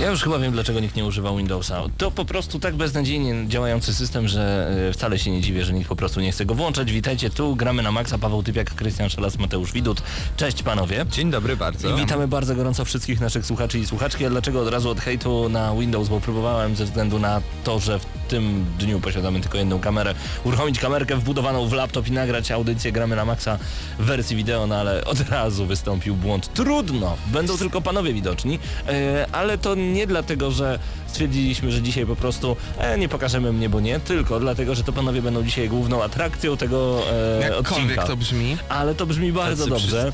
Ja 0.00 0.10
już 0.10 0.22
chyba 0.22 0.38
wiem, 0.38 0.52
dlaczego 0.52 0.80
nikt 0.80 0.96
nie 0.96 1.04
używa 1.04 1.36
Windowsa. 1.36 1.82
To 1.96 2.10
po 2.10 2.24
prostu 2.24 2.58
tak 2.58 2.76
beznadziejnie 2.76 3.48
działający 3.48 3.94
system, 3.94 4.28
że 4.28 4.70
e, 4.88 4.92
wcale 4.92 5.18
się 5.18 5.30
nie 5.30 5.40
dziwię, 5.40 5.64
że 5.64 5.72
nikt 5.72 5.88
po 5.88 5.96
prostu 5.96 6.20
nie 6.20 6.32
chce 6.32 6.46
go 6.46 6.54
włączać. 6.54 6.92
Witajcie 6.92 7.30
tu, 7.30 7.56
gramy 7.56 7.82
na 7.82 7.92
maksa. 7.92 8.18
Paweł 8.18 8.42
Typiak, 8.42 8.74
Krystian 8.74 9.10
Szelas, 9.10 9.38
Mateusz 9.38 9.72
Widut. 9.72 10.02
Cześć 10.36 10.62
panowie. 10.62 11.06
Dzień 11.10 11.30
dobry 11.30 11.56
bardzo. 11.56 11.90
I 11.90 12.00
witamy 12.00 12.28
bardzo 12.28 12.54
gorąco 12.54 12.84
wszystkich 12.84 13.20
naszych 13.20 13.46
słuchaczy 13.46 13.78
i 13.78 13.86
słuchaczki. 13.86 14.24
A 14.24 14.30
dlaczego 14.30 14.60
od 14.60 14.68
razu 14.68 14.90
od 14.90 15.00
hejtu 15.00 15.48
na 15.48 15.74
Windows? 15.74 16.08
Bo 16.08 16.20
próbowałem 16.20 16.76
ze 16.76 16.84
względu 16.84 17.18
na 17.18 17.40
to, 17.64 17.78
że 17.78 17.98
w 17.98 18.06
tym 18.28 18.64
dniu 18.78 19.00
posiadamy 19.00 19.40
tylko 19.40 19.58
jedną 19.58 19.80
kamerę, 19.80 20.14
uruchomić 20.44 20.78
kamerkę 20.78 21.16
wbudowaną 21.16 21.68
w 21.68 21.72
laptop 21.72 22.08
i 22.08 22.12
nagrać 22.12 22.50
audycję 22.50 22.92
gramy 22.92 23.16
na 23.16 23.24
maksa 23.24 23.58
w 23.98 24.04
wersji 24.04 24.36
wideo, 24.36 24.66
no 24.66 24.76
ale 24.76 25.04
od 25.04 25.20
razu 25.30 25.66
wystąpił 25.66 26.16
błąd. 26.16 26.54
Trudno, 26.54 27.16
będą 27.26 27.58
tylko 27.58 27.80
panowie 27.80 28.12
widoczni, 28.12 28.58
e, 28.88 29.26
ale 29.32 29.58
to 29.58 29.74
nie 29.88 30.06
dlatego, 30.06 30.50
że 30.50 30.78
stwierdziliśmy, 31.08 31.72
że 31.72 31.82
dzisiaj 31.82 32.06
po 32.06 32.16
prostu 32.16 32.56
e, 32.78 32.98
nie 32.98 33.08
pokażemy 33.08 33.52
mnie, 33.52 33.68
bo 33.68 33.80
nie, 33.80 34.00
tylko 34.00 34.40
dlatego, 34.40 34.74
że 34.74 34.82
to 34.84 34.92
panowie 34.92 35.22
będą 35.22 35.42
dzisiaj 35.42 35.68
główną 35.68 36.02
atrakcją 36.02 36.56
tego 36.56 37.02
e, 37.12 37.40
Jakkolwiek 37.40 37.60
odcinka. 37.88 38.02
to 38.06 38.16
brzmi. 38.16 38.56
Ale 38.68 38.94
to 38.94 39.06
brzmi 39.06 39.32
bardzo 39.32 39.64
Tacy 39.66 39.70
dobrze. 39.70 40.10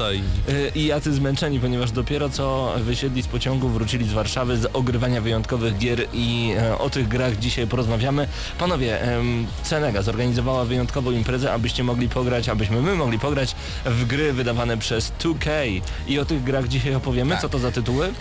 Y, 0.49 0.73
I 0.75 0.87
jacy 0.87 1.13
zmęczeni, 1.15 1.61
ponieważ 1.61 1.91
dopiero 1.91 2.29
co 2.29 2.73
wysiedli 2.81 3.23
z 3.23 3.27
pociągu, 3.27 3.69
wrócili 3.69 4.09
z 4.09 4.13
Warszawy 4.13 4.57
z 4.57 4.67
ogrywania 4.73 5.21
wyjątkowych 5.21 5.79
gier 5.79 6.07
i 6.13 6.53
e, 6.59 6.79
o 6.79 6.91
tych 6.91 7.09
grach 7.09 7.39
dzisiaj 7.39 7.67
porozmawiamy. 7.67 8.29
Panowie, 8.59 9.03
em, 9.03 9.47
Cenega 9.63 10.03
zorganizowała 10.03 10.65
wyjątkową 10.65 11.11
imprezę, 11.11 11.53
abyście 11.53 11.85
mogli 11.85 12.09
pograć, 12.09 12.49
abyśmy 12.49 12.83
my 12.83 12.95
mogli 12.95 13.19
pograć 13.19 13.55
w 13.85 14.05
gry 14.07 14.33
wydawane 14.33 14.77
przez 14.79 15.13
2K. 15.23 15.51
I 16.09 16.19
o 16.19 16.25
tych 16.25 16.45
grach 16.45 16.69
dzisiaj 16.69 16.95
opowiemy. 16.95 17.31
Tak. 17.31 17.41
Co 17.41 17.49
to 17.49 17.59
za 17.59 17.71
tytuły? 17.73 18.07
E, 18.07 18.13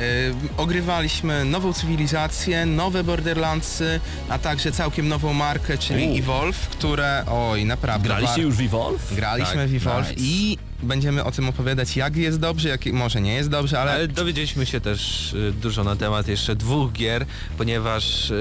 ogrywaliśmy 0.58 1.46
nową 1.46 1.74
cywilizację, 1.74 2.63
nowe 2.66 3.04
Borderlandsy, 3.04 4.00
a 4.30 4.40
także 4.40 4.72
całkiem 4.72 5.08
nową 5.08 5.34
markę, 5.34 5.78
czyli 5.78 6.08
U. 6.12 6.18
Evolve, 6.18 6.68
które, 6.70 7.24
oj, 7.28 7.66
naprawdę... 7.66 8.08
Graliście 8.08 8.42
już 8.42 8.56
w 8.56 8.62
Evolve? 8.62 9.16
Graliśmy 9.16 9.56
Tak, 9.56 9.70
w 9.70 9.76
Evolve 9.76 10.10
nice. 10.10 10.22
i 10.22 10.58
będziemy 10.84 11.24
o 11.24 11.32
tym 11.32 11.50
opowiadać, 11.50 11.98
jak 11.98 12.16
jest 12.16 12.40
dobrze, 12.40 12.70
jak 12.70 12.86
może 12.86 13.22
nie 13.22 13.34
jest 13.34 13.50
dobrze, 13.50 13.80
ale... 13.80 13.92
Ale 13.92 14.08
dowiedzieliśmy 14.08 14.66
się 14.66 14.82
też 14.82 15.34
y, 15.34 15.54
dużo 15.62 15.84
na 15.84 15.96
temat 15.96 16.28
jeszcze 16.28 16.56
dwóch 16.56 16.92
gier, 16.92 17.26
ponieważ 17.58 18.30
y, 18.32 18.34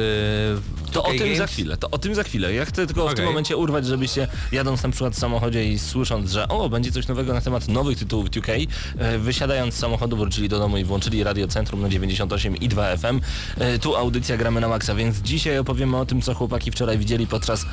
To 0.93 1.03
o 1.03 1.11
2K 1.13 1.19
tym 1.19 1.37
za 1.37 1.45
Games- 1.45 1.51
chwilę, 1.51 1.77
to 1.77 1.91
o 1.91 1.99
tym 1.99 2.15
za 2.15 2.23
chwilę. 2.23 2.55
Ja 2.55 2.65
chcę 2.65 2.87
tylko 2.87 3.09
w 3.09 3.15
tym 3.15 3.25
momencie 3.25 3.57
urwać, 3.57 3.87
żebyście 3.87 4.29
jadąc 4.53 4.83
na 4.83 4.89
przykład 4.89 5.15
w 5.15 5.19
samochodzie 5.19 5.65
i 5.65 5.79
słysząc, 5.79 6.31
że 6.31 6.49
o, 6.49 6.69
będzie 6.69 6.93
coś 6.93 7.09
nowego 7.09 7.33
na 7.35 7.41
temat 7.41 7.69
nowych 7.69 7.99
tytułów 7.99 8.31
2K, 8.31 8.67
e, 8.99 9.19
wysiadając 9.19 9.75
z 9.75 9.79
samochodu 9.79 10.17
wrócili 10.17 10.49
do 10.49 10.59
domu 10.59 10.77
i 10.77 10.85
włączyli 10.85 11.25
Radio 11.25 11.49
Centrum 11.49 11.83
na 11.83 11.89
98 11.89 12.57
i 12.57 12.69
2 12.69 12.97
FM. 12.97 13.21
E, 13.59 13.79
Tu 13.79 13.97
audycja 13.97 14.37
gramy 14.37 14.61
na 14.61 14.69
maksa, 14.69 14.95
więc 14.95 15.19
dzisiaj 15.19 15.59
opowiemy 15.59 15.97
o 15.97 16.07
tym, 16.07 16.23
co 16.23 16.35
chłopaki 16.35 16.71
wczoraj 16.71 16.99
widzieli 16.99 17.27
podczas 17.27 17.67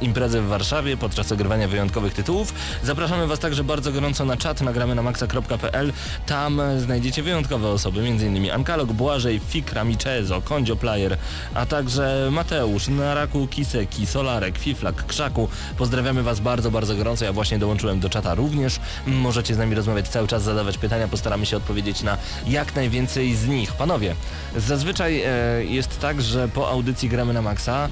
imprezy 0.00 0.40
w 0.40 0.46
Warszawie, 0.48 0.96
podczas 0.96 1.32
ogrywania 1.32 1.68
wyjątkowych 1.68 2.14
tytułów. 2.14 2.54
Zapraszamy 2.84 3.26
Was 3.26 3.38
także 3.38 3.64
bardzo 3.64 3.92
gorąco 3.92 4.24
na 4.24 4.36
czat 4.36 4.60
nagramy 4.60 4.94
na 4.94 5.02
maxa.pl. 5.02 5.92
Tam 6.26 6.60
e, 6.60 6.80
znajdziecie 6.80 7.22
wyjątkowe 7.22 7.68
osoby, 7.68 8.00
m.in. 8.00 8.50
Ankalog, 8.50 8.92
Błażej, 8.92 9.40
Fikra, 9.48 9.84
Michezo, 9.84 10.40
Kondzio 10.42 10.76
Player, 10.76 11.16
a 11.54 11.66
także 11.66 12.28
Mateusz, 12.40 12.88
Naraku, 12.88 13.46
Kiseki, 13.46 14.06
Solarek, 14.06 14.58
Fiflak, 14.58 15.06
Krzaku. 15.06 15.48
Pozdrawiamy 15.78 16.22
Was 16.22 16.40
bardzo, 16.40 16.70
bardzo 16.70 16.94
gorąco. 16.94 17.24
Ja 17.24 17.32
właśnie 17.32 17.58
dołączyłem 17.58 18.00
do 18.00 18.08
czata 18.10 18.34
również. 18.34 18.80
Możecie 19.06 19.54
z 19.54 19.58
nami 19.58 19.74
rozmawiać 19.74 20.08
cały 20.08 20.28
czas, 20.28 20.42
zadawać 20.42 20.78
pytania. 20.78 21.08
Postaramy 21.08 21.46
się 21.46 21.56
odpowiedzieć 21.56 22.02
na 22.02 22.18
jak 22.46 22.74
najwięcej 22.74 23.34
z 23.34 23.46
nich. 23.46 23.72
Panowie, 23.72 24.14
zazwyczaj 24.56 25.22
e, 25.22 25.64
jest 25.64 26.00
tak, 26.00 26.22
że 26.22 26.48
po 26.48 26.70
audycji 26.70 27.08
gramy 27.08 27.32
na 27.32 27.42
maksa. 27.42 27.88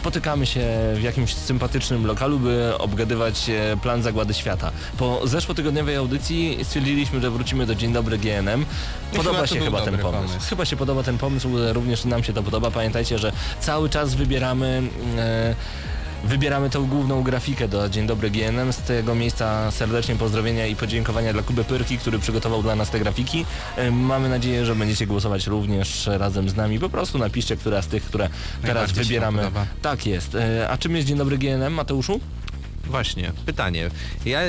Spotykamy 0.00 0.46
się 0.46 0.60
w 0.94 1.02
jakimś 1.02 1.34
sympatycznym 1.34 2.06
lokalu, 2.06 2.38
by 2.38 2.78
obgadywać 2.78 3.50
e, 3.50 3.76
plan 3.82 4.02
zagłady 4.02 4.34
świata. 4.34 4.72
Po 4.98 5.26
zeszłotygodniowej 5.26 5.96
audycji 5.96 6.58
stwierdziliśmy, 6.62 7.20
że 7.20 7.30
wrócimy 7.30 7.66
do 7.66 7.74
Dzień 7.74 7.92
Dobry 7.92 8.18
GNM. 8.18 8.66
Podoba 9.16 9.34
chyba 9.34 9.46
się 9.46 9.60
chyba 9.60 9.80
ten 9.80 9.98
pomysł. 9.98 10.28
pomysł. 10.28 10.48
Chyba 10.48 10.64
się 10.64 10.76
podoba 10.76 11.02
ten 11.02 11.18
pomysł, 11.18 11.48
również 11.72 12.04
nam 12.04 12.24
się 12.24 12.32
to 12.32 12.42
podoba. 12.42 12.70
Pamiętajcie, 12.70 13.18
że 13.18 13.32
cały 13.60 13.88
czas 13.88 14.14
wybieramy... 14.14 14.82
E, 15.18 15.54
Wybieramy 16.24 16.70
tą 16.70 16.86
główną 16.86 17.22
grafikę 17.22 17.68
do 17.68 17.88
Dzień 17.88 18.06
Dobry 18.06 18.30
GNM. 18.30 18.72
Z 18.72 18.76
tego 18.76 19.14
miejsca 19.14 19.70
serdecznie 19.70 20.16
pozdrowienia 20.16 20.66
i 20.66 20.76
podziękowania 20.76 21.32
dla 21.32 21.42
Kuby 21.42 21.64
Pyrki, 21.64 21.98
który 21.98 22.18
przygotował 22.18 22.62
dla 22.62 22.76
nas 22.76 22.90
te 22.90 23.00
grafiki. 23.00 23.44
E, 23.76 23.90
Mamy 23.90 24.28
nadzieję, 24.28 24.66
że 24.66 24.74
będziecie 24.74 25.06
głosować 25.06 25.46
również 25.46 26.06
razem 26.12 26.48
z 26.48 26.56
nami. 26.56 26.78
Po 26.78 26.88
prostu 26.88 27.18
napiszcie, 27.18 27.56
która 27.56 27.82
z 27.82 27.86
tych, 27.86 28.04
które 28.04 28.28
teraz 28.62 28.92
wybieramy. 28.92 29.42
Tak 29.82 30.06
jest. 30.06 30.34
E, 30.34 30.68
A 30.70 30.78
czym 30.78 30.96
jest 30.96 31.08
Dzień 31.08 31.18
Dobry 31.18 31.38
GNM, 31.38 31.72
Mateuszu? 31.72 32.20
Właśnie, 32.86 33.32
pytanie. 33.46 33.90
Ja 34.24 34.40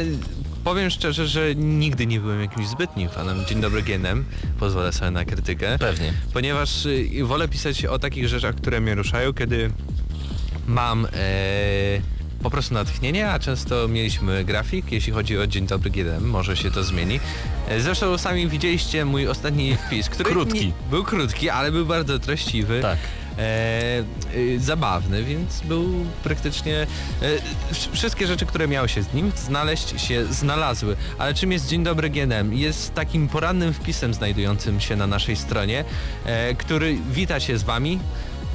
powiem 0.63 0.89
szczerze, 0.89 1.27
że 1.27 1.55
nigdy 1.55 2.07
nie 2.07 2.19
byłem 2.19 2.41
jakimś 2.41 2.67
zbytnim 2.67 3.09
fanem 3.09 3.45
Dzień 3.45 3.61
Dobry 3.61 3.81
GNM, 3.83 4.25
pozwolę 4.59 4.93
sobie 4.93 5.11
na 5.11 5.25
krytykę. 5.25 5.77
Pewnie. 5.79 6.13
Ponieważ 6.33 6.85
y, 6.85 7.09
wolę 7.23 7.47
pisać 7.47 7.85
o 7.85 7.99
takich 7.99 8.27
rzeczach, 8.27 8.55
które 8.55 8.81
mnie 8.81 8.95
ruszają, 8.95 9.33
kiedy 9.33 9.71
mam 10.67 11.05
e, 11.05 11.09
po 12.43 12.49
prostu 12.49 12.73
natchnienie, 12.73 13.29
a 13.31 13.39
często 13.39 13.87
mieliśmy 13.87 14.43
grafik, 14.45 14.91
jeśli 14.91 15.13
chodzi 15.13 15.37
o 15.37 15.47
Dzień 15.47 15.67
Dobry 15.67 15.89
GNM, 15.89 16.29
może 16.29 16.57
się 16.57 16.71
to 16.71 16.83
zmieni. 16.83 17.19
E, 17.67 17.81
Zresztą 17.81 18.17
sami 18.17 18.47
widzieliście 18.47 19.05
mój 19.05 19.27
ostatni 19.27 19.75
wpis, 19.75 20.09
który 20.09 20.29
Krótki. 20.29 20.65
Nie, 20.67 20.73
był 20.89 21.03
krótki, 21.03 21.49
ale 21.49 21.71
był 21.71 21.85
bardzo 21.85 22.19
treściwy. 22.19 22.79
Tak. 22.81 22.97
E, 23.37 24.03
y, 24.35 24.59
zabawny, 24.59 25.23
więc 25.23 25.61
był 25.61 26.05
praktycznie 26.23 26.77
e, 26.81 26.87
wsz- 27.73 27.89
wszystkie 27.93 28.27
rzeczy, 28.27 28.45
które 28.45 28.67
miały 28.67 28.89
się 28.89 29.03
z 29.03 29.13
nim 29.13 29.31
znaleźć 29.35 30.01
się 30.01 30.25
znalazły. 30.25 30.95
Ale 31.17 31.33
czym 31.33 31.51
jest 31.51 31.67
Dzień 31.67 31.83
Dobry 31.83 32.09
GNM? 32.09 32.53
Jest 32.53 32.93
takim 32.93 33.27
porannym 33.27 33.73
wpisem 33.73 34.13
znajdującym 34.13 34.79
się 34.79 34.95
na 34.95 35.07
naszej 35.07 35.35
stronie, 35.35 35.85
e, 36.25 36.55
który 36.55 36.97
wita 37.11 37.39
się 37.39 37.57
z 37.57 37.63
wami, 37.63 37.99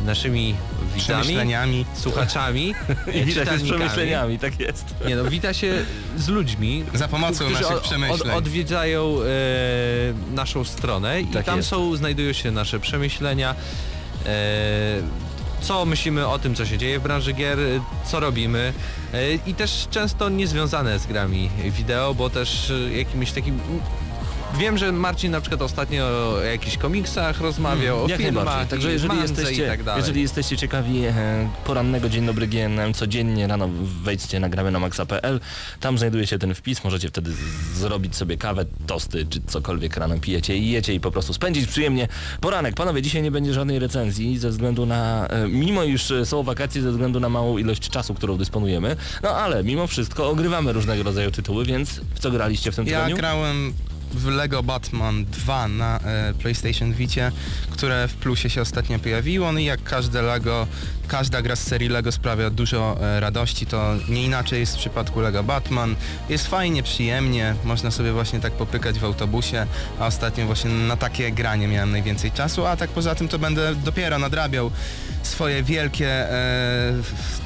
naszymi 0.05 0.55
widzami, 0.95 1.84
słuchaczami, 1.95 2.75
I 3.15 3.19
e, 3.19 3.25
widać 3.25 3.61
z 3.61 3.62
przemyśleniami, 3.62 4.39
tak 4.39 4.61
jest. 4.61 4.95
Nie 5.07 5.17
no, 5.17 5.25
wita 5.25 5.55
się 5.55 5.84
z 6.17 6.29
ludźmi, 6.29 6.84
Za 6.95 7.09
pomocą 7.09 7.45
którzy 7.45 7.62
naszych 7.62 7.81
przemyśleń. 7.81 8.31
Od, 8.31 8.39
odwiedzają 8.39 9.19
e, 9.23 10.35
naszą 10.35 10.65
stronę 10.65 11.21
i 11.21 11.27
Tak 11.27 11.47
tam 11.47 11.56
jest. 11.56 11.69
są, 11.69 11.97
znajdują 11.97 12.32
się 12.32 12.50
nasze 12.50 12.81
przemyślenia, 12.81 13.55
e, 14.26 15.03
co 15.61 15.85
myślimy 15.85 16.26
o 16.29 16.38
tym, 16.38 16.55
co 16.55 16.67
się 16.67 16.79
dzieje 16.79 16.99
w 16.99 17.03
branży 17.03 17.32
gier, 17.32 17.59
co 18.06 18.20
robimy 18.20 18.73
e, 19.12 19.35
i 19.35 19.55
też 19.55 19.87
często 19.91 20.29
niezwiązane 20.29 20.99
z 20.99 21.06
grami 21.06 21.50
wideo, 21.65 22.15
bo 22.15 22.31
też 22.31 22.73
jakimś 22.97 23.32
takim... 23.32 23.61
Wiem, 24.54 24.78
że 24.78 24.93
Marcin 24.93 25.31
na 25.32 25.40
przykład 25.40 25.62
ostatnio 25.62 26.04
o 26.04 26.40
jakichś 26.40 26.76
komiksach 26.76 27.40
rozmawiał, 27.40 28.04
o 28.04 28.08
Jak 28.08 28.20
filmach, 28.20 28.44
najbardziej. 28.44 28.70
Także 28.70 28.93
jeżeli 28.93 29.19
jesteście, 29.20 29.64
i 29.64 29.69
tak 29.69 29.82
dalej. 29.82 30.00
jeżeli 30.00 30.22
jesteście 30.22 30.56
ciekawi 30.56 31.04
e, 31.04 31.48
porannego 31.64 32.08
Dzień 32.08 32.26
Dobry 32.26 32.46
GNM, 32.46 32.94
codziennie 32.94 33.46
rano 33.46 33.69
wejdźcie 34.02 34.40
na 34.40 34.48
gramy 34.48 34.70
na 34.70 34.78
maxa.pl, 34.81 35.40
tam 35.81 35.98
znajduje 35.98 36.26
się 36.26 36.38
ten 36.38 36.54
wpis, 36.54 36.84
możecie 36.84 37.08
wtedy 37.08 37.32
z- 37.32 37.37
zrobić 37.78 38.16
sobie 38.16 38.37
kawę, 38.37 38.64
tosty 38.87 39.26
czy 39.31 39.40
cokolwiek 39.46 39.96
rano 39.96 40.19
pijecie 40.19 40.56
i 40.56 40.70
jecie 40.70 40.94
i 40.94 41.00
po 41.00 41.10
prostu 41.10 41.32
spędzić 41.32 41.66
przyjemnie 41.66 42.08
poranek. 42.40 42.75
Panowie, 42.75 43.02
dzisiaj 43.02 43.22
nie 43.22 43.31
będzie 43.31 43.52
żadnej 43.54 43.78
recenzji 43.78 44.38
ze 44.38 44.50
względu 44.50 44.87
na, 44.87 45.26
e, 45.28 45.48
mimo 45.48 45.84
iż 45.84 46.10
e, 46.10 46.26
są 46.26 46.43
wakacje, 46.43 46.82
ze 46.82 46.90
względu 46.90 47.20
na 47.20 47.28
małą 47.28 47.58
ilość 47.58 47.88
czasu, 47.90 48.14
którą 48.14 48.37
dysponujemy, 48.37 48.96
no 49.22 49.31
ale 49.31 49.64
mimo 49.64 49.87
wszystko 49.87 50.31
ogrywamy 50.31 50.72
różnego 50.72 51.02
rodzaju 51.02 51.31
tytuły, 51.31 51.64
więc 51.64 52.00
w 52.14 52.19
co 52.19 52.31
graliście 52.31 52.72
w 52.72 52.76
tym 52.76 52.87
Ja 52.87 52.93
tygodniu? 52.96 53.16
grałem 53.16 53.72
w 54.17 54.27
Lego 54.27 54.63
Batman 54.63 55.25
2 55.25 55.69
na 55.69 55.99
e, 55.99 56.35
PlayStation 56.35 56.93
Vicie, 56.93 57.33
które 57.71 58.09
w 58.09 58.15
plusie 58.15 58.51
się 58.51 58.61
ostatnio 58.61 58.99
pojawiło. 58.99 59.53
No 59.53 59.59
i 59.59 59.65
jak 59.65 59.83
każde 59.83 60.23
Lego, 60.23 60.67
każda 61.09 61.43
gra 61.43 61.57
z 61.57 61.63
serii 61.63 61.89
Lego 61.89 62.13
sprawia 62.13 62.51
dużo 62.51 62.99
e, 63.01 63.21
radości, 63.21 63.67
to 63.67 63.95
nie 64.09 64.25
inaczej 64.25 64.61
jest 64.61 64.75
w 64.75 64.79
przypadku 64.79 65.21
Lego 65.21 65.43
Batman. 65.43 65.97
Jest 66.29 66.47
fajnie, 66.47 66.83
przyjemnie, 66.83 67.55
można 67.65 67.91
sobie 67.91 68.13
właśnie 68.13 68.41
tak 68.41 68.53
popykać 68.53 68.99
w 68.99 69.05
autobusie, 69.05 69.67
a 70.01 70.07
ostatnio 70.07 70.47
właśnie 70.47 70.71
na 70.71 70.97
takie 70.97 71.33
granie 71.33 71.69
miałem 71.69 71.91
najwięcej 71.91 72.33
czasu, 72.33 72.67
a 72.67 72.77
tak 72.77 72.91
poza 72.91 73.15
tym 73.15 73.29
to 73.29 73.39
będę 73.39 73.75
dopiero 73.75 74.19
nadrabiał 74.19 74.71
swoje 75.26 75.62
wielkie 75.62 76.08
e, 76.08 76.93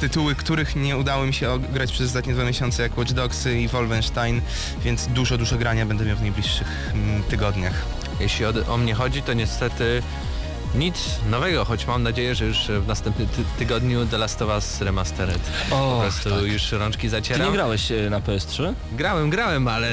tytuły, 0.00 0.34
których 0.34 0.76
nie 0.76 0.96
udało 0.96 1.26
mi 1.26 1.34
się 1.34 1.58
grać 1.72 1.92
przez 1.92 2.06
ostatnie 2.06 2.34
dwa 2.34 2.44
miesiące, 2.44 2.82
jak 2.82 2.98
Watch 2.98 3.12
Dogsy 3.12 3.60
i 3.60 3.68
Wolfenstein, 3.68 4.40
więc 4.84 5.06
dużo, 5.06 5.38
dużo 5.38 5.56
grania 5.56 5.86
będę 5.86 6.04
miał 6.04 6.16
w 6.16 6.20
najbliższych 6.20 6.90
mm, 6.94 7.22
tygodniach. 7.22 7.84
Jeśli 8.20 8.44
o, 8.44 8.52
o 8.68 8.76
mnie 8.76 8.94
chodzi, 8.94 9.22
to 9.22 9.32
niestety 9.32 10.02
nic 10.74 10.94
nowego, 11.30 11.64
choć 11.64 11.86
mam 11.86 12.02
nadzieję, 12.02 12.34
że 12.34 12.44
już 12.46 12.58
w 12.68 12.86
następnym 12.86 13.28
ty 13.28 13.44
tygodniu 13.58 14.06
The 14.06 14.18
Last 14.18 14.42
of 14.42 14.48
Us 14.48 14.80
Remastered. 14.80 15.40
po 15.70 15.94
Och, 15.96 16.02
prostu 16.02 16.30
tak. 16.30 16.42
już 16.42 16.72
rączki 16.72 17.02
Ty 17.02 17.08
zacieram. 17.10 17.46
nie 17.46 17.52
grałeś 17.52 17.92
e, 17.92 18.10
na 18.10 18.20
PS3? 18.20 18.72
Grałem, 18.92 19.30
grałem, 19.30 19.68
ale 19.68 19.90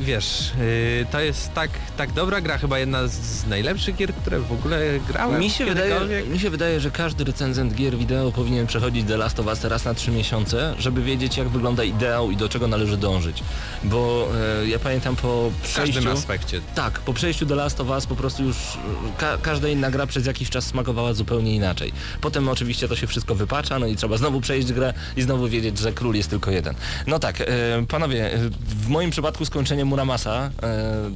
wiesz, 0.00 0.52
yy, 0.58 1.06
to 1.10 1.20
jest 1.20 1.54
tak, 1.54 1.70
tak 1.96 2.12
dobra 2.12 2.40
gra, 2.40 2.58
chyba 2.58 2.78
jedna 2.78 3.06
z 3.08 3.46
najlepszych 3.46 3.96
gier, 3.96 4.14
które 4.14 4.38
w 4.40 4.52
ogóle 4.52 4.80
grałem. 5.08 5.40
Mi 5.40 5.50
się, 5.50 5.64
wydaje, 5.64 6.24
mi 6.30 6.38
się 6.38 6.50
wydaje, 6.50 6.80
że 6.80 6.90
każdy 6.90 7.24
recenzent 7.24 7.74
gier 7.74 7.96
wideo 7.98 8.32
powinien 8.32 8.66
przechodzić 8.66 9.06
The 9.08 9.16
Last 9.16 9.40
of 9.40 9.46
Us 9.46 9.64
raz 9.64 9.84
na 9.84 9.94
trzy 9.94 10.10
miesiące, 10.10 10.74
żeby 10.78 11.02
wiedzieć 11.02 11.36
jak 11.36 11.48
wygląda 11.48 11.84
ideał 11.84 12.30
i 12.30 12.36
do 12.36 12.48
czego 12.48 12.68
należy 12.68 12.96
dążyć. 12.96 13.42
Bo 13.84 14.28
e, 14.62 14.66
ja 14.68 14.78
pamiętam 14.78 15.16
po 15.16 15.50
W 15.50 15.60
przejściu... 15.62 15.94
każdym 15.94 16.12
aspekcie. 16.12 16.60
Tak, 16.74 17.00
po 17.00 17.12
przejściu 17.14 17.46
The 17.46 17.54
Last 17.54 17.80
of 17.80 17.88
Us 17.88 18.06
po 18.06 18.16
prostu 18.16 18.42
już 18.42 18.56
e, 18.56 19.18
ka 19.18 19.38
każda 19.42 19.68
inna 19.68 19.85
gra 19.90 20.06
przez 20.06 20.26
jakiś 20.26 20.50
czas 20.50 20.64
smakowała 20.64 21.14
zupełnie 21.14 21.54
inaczej. 21.54 21.92
Potem 22.20 22.48
oczywiście 22.48 22.88
to 22.88 22.96
się 22.96 23.06
wszystko 23.06 23.34
wypacza, 23.34 23.78
no 23.78 23.86
i 23.86 23.96
trzeba 23.96 24.16
znowu 24.16 24.40
przejść 24.40 24.72
grę 24.72 24.94
i 25.16 25.22
znowu 25.22 25.48
wiedzieć, 25.48 25.78
że 25.78 25.92
król 25.92 26.14
jest 26.14 26.30
tylko 26.30 26.50
jeden. 26.50 26.74
No 27.06 27.18
tak, 27.18 27.40
e, 27.40 27.46
panowie, 27.88 28.34
e, 28.34 28.38
w 28.60 28.88
moim 28.88 29.10
przypadku 29.10 29.44
skończenie 29.44 29.84
Muramasa 29.84 30.50
e, 30.62 31.10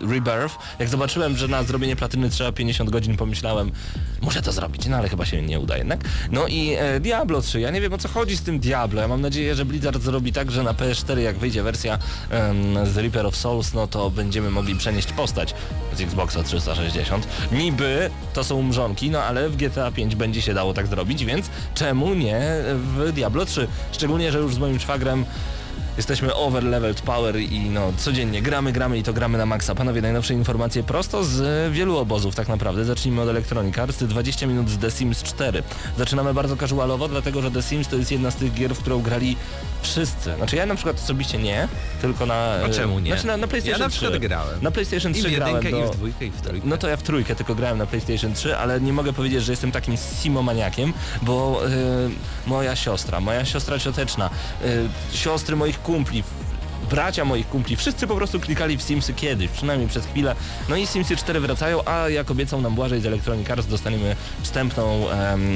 Rebirth, 0.00 0.58
jak 0.78 0.88
zobaczyłem, 0.88 1.36
że 1.36 1.48
na 1.48 1.62
zrobienie 1.62 1.96
platyny 1.96 2.30
trzeba 2.30 2.52
50 2.52 2.90
godzin, 2.90 3.16
pomyślałem, 3.16 3.70
muszę 4.22 4.42
to 4.42 4.52
zrobić, 4.52 4.86
no 4.86 4.96
ale 4.96 5.08
chyba 5.08 5.24
się 5.24 5.42
nie 5.42 5.60
uda 5.60 5.76
jednak. 5.76 6.00
No 6.30 6.46
i 6.46 6.74
e, 6.78 7.00
Diablo 7.00 7.42
3, 7.42 7.60
ja 7.60 7.70
nie 7.70 7.80
wiem 7.80 7.92
o 7.92 7.98
co 7.98 8.08
chodzi 8.08 8.36
z 8.36 8.42
tym 8.42 8.58
Diablo, 8.58 9.00
ja 9.00 9.08
mam 9.08 9.20
nadzieję, 9.20 9.54
że 9.54 9.64
Blizzard 9.64 10.02
zrobi 10.02 10.32
tak, 10.32 10.50
że 10.50 10.62
na 10.62 10.72
PS4 10.72 11.18
jak 11.18 11.38
wyjdzie 11.38 11.62
wersja 11.62 11.98
em, 12.30 12.86
z 12.86 12.96
Reaper 12.96 13.26
of 13.26 13.36
Souls, 13.36 13.74
no 13.74 13.86
to 13.86 14.10
będziemy 14.10 14.50
mogli 14.50 14.74
przenieść 14.74 15.12
postać 15.12 15.54
z 15.96 16.00
Xboxa 16.00 16.42
360. 16.42 17.28
Niby 17.52 18.10
to 18.34 18.44
są 18.44 18.62
mrzonki, 18.62 19.10
no 19.10 19.22
ale 19.22 19.48
w 19.48 19.56
GTA 19.56 19.90
5 19.90 20.16
będzie 20.16 20.42
się 20.42 20.54
dało 20.54 20.74
tak 20.74 20.86
zrobić, 20.86 21.24
więc 21.24 21.50
czemu 21.74 22.14
nie 22.14 22.40
w 22.96 23.12
Diablo 23.12 23.46
3? 23.46 23.68
Szczególnie, 23.92 24.32
że 24.32 24.38
już 24.38 24.54
z 24.54 24.58
moim 24.58 24.80
szwagrem 24.80 25.24
Jesteśmy 25.96 26.34
over 26.34 26.64
leveled 26.64 27.00
power 27.00 27.36
i 27.36 27.70
no 27.70 27.92
codziennie 27.96 28.42
gramy, 28.42 28.72
gramy 28.72 28.98
i 28.98 29.02
to 29.02 29.12
gramy 29.12 29.38
na 29.38 29.46
maksa. 29.46 29.74
Panowie, 29.74 30.02
najnowsze 30.02 30.34
informacje 30.34 30.82
prosto 30.82 31.24
z 31.24 31.72
wielu 31.72 31.96
obozów 31.96 32.34
tak 32.34 32.48
naprawdę. 32.48 32.84
Zacznijmy 32.84 33.22
od 33.22 33.28
Electronic 33.28 33.78
Arts, 33.78 34.04
20 34.04 34.46
minut 34.46 34.68
z 34.68 34.78
The 34.78 34.90
Sims 34.90 35.22
4. 35.22 35.62
Zaczynamy 35.98 36.34
bardzo 36.34 36.56
casualowo, 36.56 37.08
dlatego 37.08 37.42
że 37.42 37.50
The 37.50 37.62
Sims 37.62 37.88
to 37.88 37.96
jest 37.96 38.12
jedna 38.12 38.30
z 38.30 38.36
tych 38.36 38.54
gier, 38.54 38.74
w 38.74 38.78
którą 38.78 39.02
grali 39.02 39.36
wszyscy. 39.82 40.34
Znaczy 40.36 40.56
ja 40.56 40.66
na 40.66 40.74
przykład 40.74 40.96
osobiście 40.96 41.38
nie, 41.38 41.68
tylko 42.00 42.26
na... 42.26 42.52
A 42.52 42.68
czemu 42.68 42.98
nie? 42.98 43.10
Znaczy 43.10 43.26
na, 43.26 43.36
na 43.36 43.46
PlayStation 43.46 43.80
Ja 43.80 43.84
na 43.86 43.90
3. 43.90 44.00
przykład 44.00 44.22
grałem. 44.22 44.62
Na 44.62 44.70
PlayStation 44.70 45.12
I 45.12 45.14
3 45.14 45.28
w 45.28 45.34
grałem 45.34 45.70
do... 45.70 45.84
i 45.84 45.86
w 45.86 45.90
dwójkę, 45.90 46.26
i 46.26 46.30
w 46.30 46.40
trójkę. 46.40 46.68
No 46.68 46.76
to 46.76 46.88
ja 46.88 46.96
w 46.96 47.02
trójkę 47.02 47.34
tylko 47.34 47.54
grałem 47.54 47.78
na 47.78 47.86
PlayStation 47.86 48.34
3, 48.34 48.56
ale 48.56 48.80
nie 48.80 48.92
mogę 48.92 49.12
powiedzieć, 49.12 49.44
że 49.44 49.52
jestem 49.52 49.72
takim 49.72 49.96
simomaniakiem, 49.96 50.92
bo 51.22 51.62
y, 51.66 51.68
moja 52.46 52.76
siostra, 52.76 53.20
moja 53.20 53.44
siostra 53.44 53.78
cioteczna, 53.78 54.30
y, 54.64 55.16
siostry 55.16 55.56
moich 55.56 55.78
kumpli, 55.86 56.24
bracia 56.90 57.24
moich 57.24 57.48
kumpli, 57.48 57.76
wszyscy 57.76 58.06
po 58.06 58.16
prostu 58.16 58.40
klikali 58.40 58.76
w 58.76 58.82
Simsy 58.82 59.14
kiedyś, 59.14 59.48
przynajmniej 59.48 59.88
przez 59.88 60.06
chwilę. 60.06 60.36
No 60.68 60.76
i 60.76 60.86
Simsy 60.86 61.16
4 61.16 61.40
wracają, 61.40 61.84
a 61.84 62.08
jak 62.08 62.30
obiecał 62.30 62.60
nam 62.60 62.74
Błażej 62.74 63.00
z 63.00 63.06
Electronic 63.06 63.50
Arts 63.50 63.66
dostaniemy 63.66 64.16
wstępną, 64.42 65.06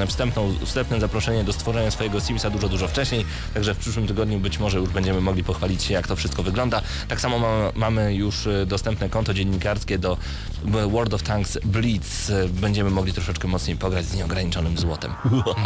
wstępną, 0.07 0.55
wstępne 0.65 1.01
zaproszenie 1.01 1.45
do 1.45 1.53
stworzenia 1.53 1.91
swojego 1.91 2.21
Simsa 2.21 2.51
dużo, 2.51 2.69
dużo 2.69 2.89
wcześniej, 2.89 3.25
także 3.55 3.75
w 3.75 3.79
przyszłym 3.79 4.07
tygodniu 4.07 4.41
być 4.41 4.59
może 4.59 4.79
już 4.79 4.89
będziemy 4.89 5.21
mogli 5.21 5.45
pochwalić 5.45 5.83
się 5.83 5.95
jak 5.95 6.09
to 6.09 6.17
wszystko 6.17 6.43
wygląda. 6.43 6.83
Tak 7.09 7.21
samo 7.21 7.39
ma, 7.39 7.73
mamy 7.75 8.15
już 8.15 8.47
y, 8.47 8.67
dostępne 8.67 9.09
konto 9.09 9.35
dziennikarskie 9.35 9.99
do 9.99 10.17
World 10.65 11.15
of 11.15 11.23
Tanks 11.23 11.59
Blitz. 11.65 12.33
Będziemy 12.49 12.91
mogli 12.91 13.13
troszeczkę 13.13 13.49
mocniej 13.49 13.77
pograć 13.77 14.07
z 14.07 14.17
nieograniczonym 14.17 14.79
złotem. 14.79 15.13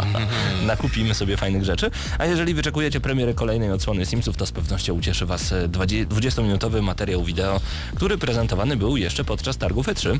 Nakupimy 0.65 1.13
sobie 1.13 1.37
fajnych 1.37 1.63
rzeczy. 1.63 1.91
A 2.17 2.25
jeżeli 2.25 2.53
wyczekujecie 2.53 3.01
premiery 3.01 3.33
kolejnej 3.33 3.71
odsłony 3.71 4.05
Simsów, 4.05 4.37
to 4.37 4.45
z 4.45 4.51
pewnością 4.51 4.93
ucieszy 4.93 5.25
Was 5.25 5.54
20-minutowy 5.67 6.81
materiał 6.81 7.23
wideo, 7.23 7.59
który 7.95 8.17
prezentowany 8.17 8.77
był 8.77 8.97
jeszcze 8.97 9.23
podczas 9.23 9.57
targów 9.57 9.87
E3. 9.87 10.19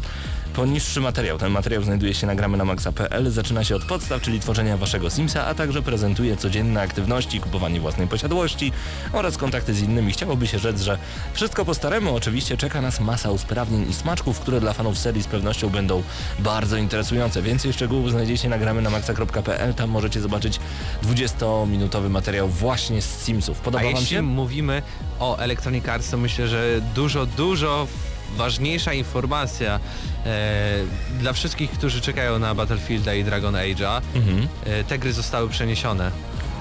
Poniższy 0.56 1.02
materiał, 1.02 1.38
ten 1.38 1.52
materiał 1.52 1.84
znajduje 1.84 2.14
się 2.14 2.28
na 2.28 2.36
gramy 2.36 2.58
na 2.58 2.66
maxa.pl, 2.66 3.32
zaczyna 3.32 3.64
się 3.64 3.76
od 3.76 3.86
podstaw, 3.86 4.22
czyli 4.22 4.40
tworzenia 4.40 4.78
Waszego 4.78 5.10
Simsa, 5.10 5.46
a 5.46 5.54
także 5.54 5.82
prezentuje 5.82 6.38
codzienne 6.38 6.82
aktywności, 6.82 7.40
kupowanie 7.40 7.80
własnej 7.80 8.08
posiadłości 8.08 8.72
oraz 9.14 9.38
kontakty 9.38 9.74
z 9.74 9.82
innymi. 9.82 10.12
Chciałoby 10.12 10.48
się 10.48 10.60
rzec, 10.60 10.82
że 10.82 10.98
wszystko 11.34 11.66
po 11.66 11.74
staremu. 11.74 12.16
Oczywiście 12.16 12.58
czeka 12.58 12.82
nas 12.82 13.00
masa 13.00 13.32
usprawnień 13.32 13.90
i 13.90 13.94
smaczków, 13.94 14.40
które 14.40 14.60
dla 14.60 14.74
fanów 14.74 14.98
serii 14.98 15.24
z 15.24 15.28
pewnością 15.28 15.70
będą 15.70 16.04
bardzo 16.40 16.78
interesujące. 16.78 17.42
Więcej 17.42 17.74
szczegółów 17.74 18.12
znajdziecie 18.12 18.50
na 18.50 18.58
gramy 18.58 18.82
na 18.82 18.90
maxa.pl, 18.90 19.74
tam 19.74 19.90
możecie 19.90 20.22
zobaczyć 20.22 20.60
20-minutowy 21.04 22.10
materiał 22.10 22.48
właśnie 22.48 23.02
z 23.02 23.24
Simsów. 23.24 23.60
A 23.62 23.64
Podoba 23.64 23.84
Wam 23.84 23.92
jeśli 23.92 24.08
się? 24.08 24.22
mówimy 24.22 24.82
o 25.20 25.38
Electronic 25.38 25.90
Arts, 25.90 26.10
to 26.10 26.18
myślę, 26.18 26.48
że 26.48 26.82
dużo, 26.96 27.26
dużo 27.26 27.88
ważniejsza 28.36 28.94
informacja 28.94 29.80
e, 30.26 30.84
dla 31.20 31.34
wszystkich, 31.34 31.72
którzy 31.72 32.02
czekają 32.02 32.40
na 32.40 32.56
Battlefielda 32.56 33.14
i 33.14 33.24
Dragon 33.24 33.56
Age'a. 33.56 34.02
Mhm. 34.16 34.48
E, 34.66 34.84
te 34.84 35.00
gry 35.00 35.14
zostały 35.14 35.50
przeniesione. 35.50 36.12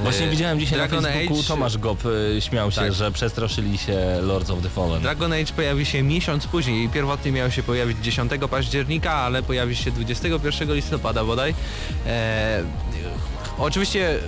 Właśnie 0.02 0.26
E, 0.26 0.30
widziałem 0.30 0.60
dzisiaj 0.60 0.78
Dragon 0.78 1.02
na 1.02 1.08
Facebooku, 1.08 1.38
Age, 1.38 1.48
Tomasz 1.48 1.78
Gop 1.78 2.06
y, 2.06 2.40
śmiał 2.40 2.70
się, 2.70 2.80
Tak. 2.80 2.92
że 2.92 3.12
przestraszyli 3.12 3.78
się 3.78 4.18
Lords 4.22 4.50
of 4.50 4.62
the 4.62 4.68
Fallen. 4.68 5.02
Dragon 5.02 5.32
Age 5.32 5.52
pojawi 5.56 5.86
się 5.86 6.02
miesiąc 6.02 6.46
później. 6.46 6.88
Pierwotnie 6.88 7.32
miał 7.32 7.50
się 7.50 7.62
pojawić 7.62 7.98
10 7.98 8.32
października, 8.50 9.12
ale 9.12 9.42
pojawi 9.42 9.76
się 9.76 9.90
21 9.90 10.74
listopada 10.74 11.24
bodaj. 11.24 11.54
E, 12.06 12.62
oczywiście 13.58 14.18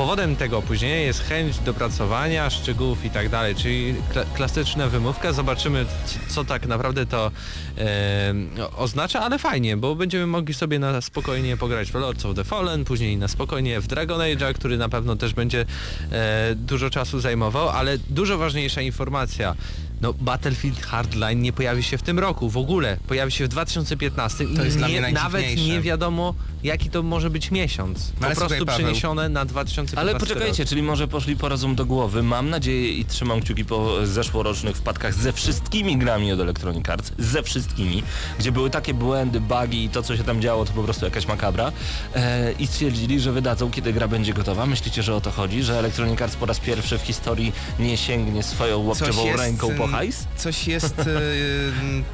powodem 0.00 0.36
tego 0.36 0.58
opóźnienia 0.58 0.96
jest 0.96 1.20
chęć 1.20 1.58
dopracowania 1.58 2.50
szczegółów 2.50 3.04
i 3.04 3.10
tak 3.10 3.28
dalej, 3.28 3.54
czyli 3.54 3.94
kla 4.12 4.24
klasyczna 4.24 4.88
wymówka. 4.88 5.32
Zobaczymy, 5.32 5.86
co 6.28 6.44
tak 6.44 6.66
naprawdę 6.66 7.06
to 7.06 7.30
e, 7.78 8.34
oznacza, 8.76 9.20
ale 9.20 9.38
fajnie, 9.38 9.76
bo 9.76 9.94
będziemy 9.94 10.26
mogli 10.26 10.54
sobie 10.54 10.78
na 10.78 11.00
spokojnie 11.00 11.56
pograć 11.56 11.90
w 11.90 11.94
Lords 11.94 12.26
of 12.26 12.36
the 12.36 12.44
Fallen, 12.44 12.84
później 12.84 13.16
na 13.16 13.28
spokojnie 13.28 13.80
w 13.80 13.86
Dragon 13.86 14.20
Age'a, 14.20 14.54
który 14.54 14.78
na 14.78 14.88
pewno 14.88 15.16
też 15.16 15.34
będzie 15.34 15.66
e, 16.12 16.54
dużo 16.54 16.90
czasu 16.90 17.20
zajmował, 17.20 17.68
ale 17.68 17.98
dużo 17.98 18.38
ważniejsza 18.38 18.80
informacja. 18.80 19.54
No, 20.00 20.12
Battlefield 20.12 20.80
Hardline 20.80 21.42
nie 21.42 21.52
pojawi 21.52 21.82
się 21.82 21.98
w 21.98 22.02
tym 22.02 22.18
roku 22.18 22.50
w 22.50 22.56
ogóle. 22.56 22.96
Pojawi 23.08 23.32
się 23.32 23.44
w 23.44 23.48
2015 23.48 24.44
To 24.56 24.64
jest 24.64 24.80
i 24.80 24.82
nie, 24.82 25.00
nawet 25.00 25.56
nie 25.56 25.80
wiadomo 25.80 26.34
jaki 26.62 26.90
to 26.90 27.02
może 27.02 27.30
być 27.30 27.50
miesiąc. 27.50 28.12
Po 28.18 28.26
ale 28.26 28.34
prostu 28.34 28.54
słuchaj, 28.54 28.66
Paweł. 28.66 28.78
przeniesione 28.78 29.28
na 29.28 29.44
2015 29.44 29.98
Ale 29.98 30.20
poczekajcie, 30.20 30.64
czyli 30.64 30.82
może 30.82 31.08
poszli 31.08 31.36
po 31.36 31.48
rozum 31.48 31.74
do 31.74 31.86
głowy. 31.86 32.22
Mam 32.22 32.50
nadzieję 32.50 32.92
i 32.92 33.04
trzymam 33.04 33.40
kciuki 33.40 33.64
po 33.64 34.06
zeszłorocznych 34.06 34.76
wpadkach 34.76 35.14
ze 35.14 35.32
wszystkimi 35.32 35.96
grami 35.96 36.32
od 36.32 36.40
Electronic 36.40 36.88
Arts, 36.88 37.12
ze 37.18 37.42
wszystkimi, 37.42 38.02
gdzie 38.38 38.52
były 38.52 38.70
takie 38.70 38.94
błędy, 38.94 39.40
bugi 39.40 39.84
i 39.84 39.88
to 39.88 40.02
co 40.02 40.16
się 40.16 40.24
tam 40.24 40.40
działo 40.40 40.64
to 40.64 40.72
po 40.72 40.82
prostu 40.82 41.04
jakaś 41.04 41.26
makabra 41.26 41.72
e, 42.14 42.52
i 42.52 42.66
stwierdzili, 42.66 43.20
że 43.20 43.32
wydadzą 43.32 43.70
kiedy 43.70 43.92
gra 43.92 44.08
będzie 44.08 44.34
gotowa. 44.34 44.66
Myślicie, 44.66 45.02
że 45.02 45.14
o 45.14 45.20
to 45.20 45.30
chodzi, 45.30 45.62
że 45.62 45.78
Electronic 45.78 46.22
Arts 46.22 46.36
po 46.36 46.46
raz 46.46 46.58
pierwszy 46.58 46.98
w 46.98 47.02
historii 47.02 47.52
nie 47.78 47.96
sięgnie 47.96 48.42
swoją 48.42 48.78
łapczewą 48.78 49.36
ręką 49.36 49.74
po 49.78 49.84
ym, 49.84 49.90
hajs? 49.90 50.26
Coś 50.36 50.68
jest 50.68 50.98
ym, 50.98 52.04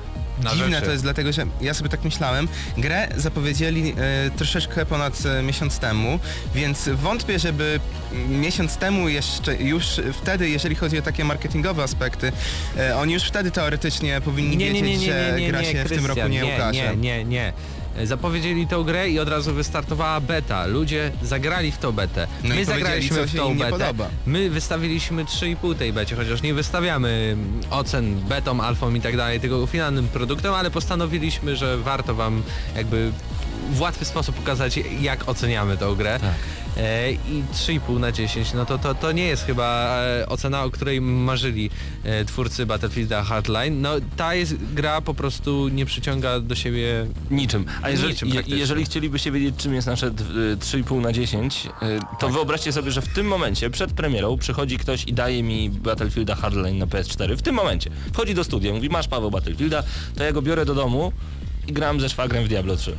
Na 0.42 0.50
dziwne 0.50 0.70
rzeczy. 0.70 0.86
to 0.86 0.90
jest 0.92 1.02
dlatego, 1.02 1.32
że 1.32 1.46
ja 1.60 1.74
sobie 1.74 1.90
tak 1.90 2.04
myślałem. 2.04 2.48
Grę 2.78 3.08
zapowiedzieli 3.16 3.94
e, 3.98 4.30
troszeczkę 4.30 4.86
ponad 4.86 5.22
e, 5.26 5.42
miesiąc 5.42 5.78
temu, 5.78 6.20
więc 6.54 6.88
wątpię, 6.88 7.38
żeby 7.38 7.80
miesiąc 8.28 8.76
temu 8.76 9.08
jeszcze, 9.08 9.56
już 9.56 10.00
wtedy, 10.12 10.48
jeżeli 10.48 10.74
chodzi 10.74 10.98
o 10.98 11.02
takie 11.02 11.24
marketingowe 11.24 11.82
aspekty, 11.82 12.32
e, 12.78 12.96
oni 12.96 13.14
już 13.14 13.22
wtedy 13.22 13.50
teoretycznie 13.50 14.20
powinni 14.20 14.58
wiedzieć, 14.58 15.02
że 15.02 15.36
gra 15.48 15.64
się 15.64 15.84
w 15.84 15.88
tym 15.88 16.06
roku 16.06 16.28
nie, 16.28 16.46
ukaże. 16.46 16.96
Nie, 16.96 16.96
nie, 16.96 17.24
nie. 17.24 17.52
E, 17.98 18.06
Zapowiedzieli 18.06 18.66
tą 18.66 18.82
grę 18.84 19.10
i 19.10 19.18
od 19.18 19.28
razu 19.28 19.54
wystartowała 19.54 20.20
beta. 20.20 20.66
Ludzie 20.66 21.12
zagrali 21.22 21.72
w 21.72 21.78
tą 21.78 21.92
betę. 21.92 22.26
No 22.44 22.54
My 22.54 22.64
zagraliśmy 22.64 23.26
w 23.26 23.36
tą 23.36 23.58
betę. 23.58 23.94
My 24.26 24.50
wystawiliśmy 24.50 25.24
3,5 25.24 25.74
tej 25.74 25.92
becie, 25.92 26.16
chociaż 26.16 26.42
nie 26.42 26.54
wystawiamy 26.54 27.36
ocen 27.70 28.14
betom, 28.14 28.60
alfom 28.60 28.96
i 28.96 29.00
tak 29.00 29.16
dalej, 29.16 29.40
tylko 29.40 29.66
finalnym 29.66 30.08
produktem, 30.08 30.54
ale 30.54 30.70
postanowiliśmy, 30.70 31.56
że 31.56 31.78
warto 31.78 32.14
wam 32.14 32.42
jakby 32.76 33.12
w 33.70 33.80
łatwy 33.80 34.04
sposób 34.04 34.36
pokazać, 34.36 34.80
jak 35.00 35.28
oceniamy 35.28 35.76
tą 35.76 35.94
grę. 35.94 36.18
Tak. 36.20 36.30
E, 36.76 37.12
I 37.12 37.42
3,5 37.54 38.00
na 38.00 38.12
10, 38.12 38.52
no 38.54 38.66
to, 38.66 38.78
to, 38.78 38.94
to 38.94 39.12
nie 39.12 39.24
jest 39.24 39.46
chyba 39.46 39.98
e, 40.02 40.28
ocena, 40.28 40.64
o 40.64 40.70
której 40.70 41.00
marzyli 41.00 41.70
e, 42.04 42.24
twórcy 42.24 42.66
Battlefielda 42.66 43.22
Hardline. 43.22 43.80
No 43.80 43.90
ta 44.16 44.34
jest 44.34 44.56
gra 44.74 45.00
po 45.00 45.14
prostu 45.14 45.68
nie 45.68 45.86
przyciąga 45.86 46.40
do 46.40 46.54
siebie 46.54 47.06
Niczym. 47.30 47.64
A 47.82 47.90
jeżeli, 47.90 48.12
Niczym 48.12 48.28
je, 48.28 48.42
jeżeli 48.46 48.84
chcielibyście 48.84 49.32
wiedzieć, 49.32 49.54
czym 49.58 49.74
jest 49.74 49.86
nasze 49.86 50.10
d- 50.10 50.24
y, 50.24 50.56
3,5 50.56 51.00
na 51.00 51.12
10, 51.12 51.66
y, 51.66 51.70
Tak. 52.00 52.20
to 52.20 52.28
wyobraźcie 52.28 52.72
sobie, 52.72 52.90
że 52.90 53.02
w 53.02 53.08
tym 53.08 53.26
momencie, 53.26 53.70
przed 53.70 53.92
premierą, 53.92 54.36
przychodzi 54.38 54.78
ktoś 54.78 55.04
i 55.04 55.12
daje 55.12 55.42
mi 55.42 55.70
Battlefielda 55.70 56.34
Hardline 56.34 56.78
na 56.78 56.86
PS4. 56.86 57.36
W 57.36 57.42
tym 57.42 57.54
momencie. 57.54 57.90
Wchodzi 58.12 58.34
do 58.34 58.44
studia, 58.44 58.72
mówi, 58.72 58.88
masz 58.88 59.08
Paweł 59.08 59.30
Battlefielda, 59.30 59.82
to 60.16 60.24
ja 60.24 60.32
go 60.32 60.42
biorę 60.42 60.64
do 60.64 60.74
domu 60.74 61.12
i 61.68 61.72
gram 61.72 62.00
ze 62.00 62.08
szwagrem 62.08 62.44
w 62.44 62.48
Diablo 62.48 62.76
3. 62.76 62.96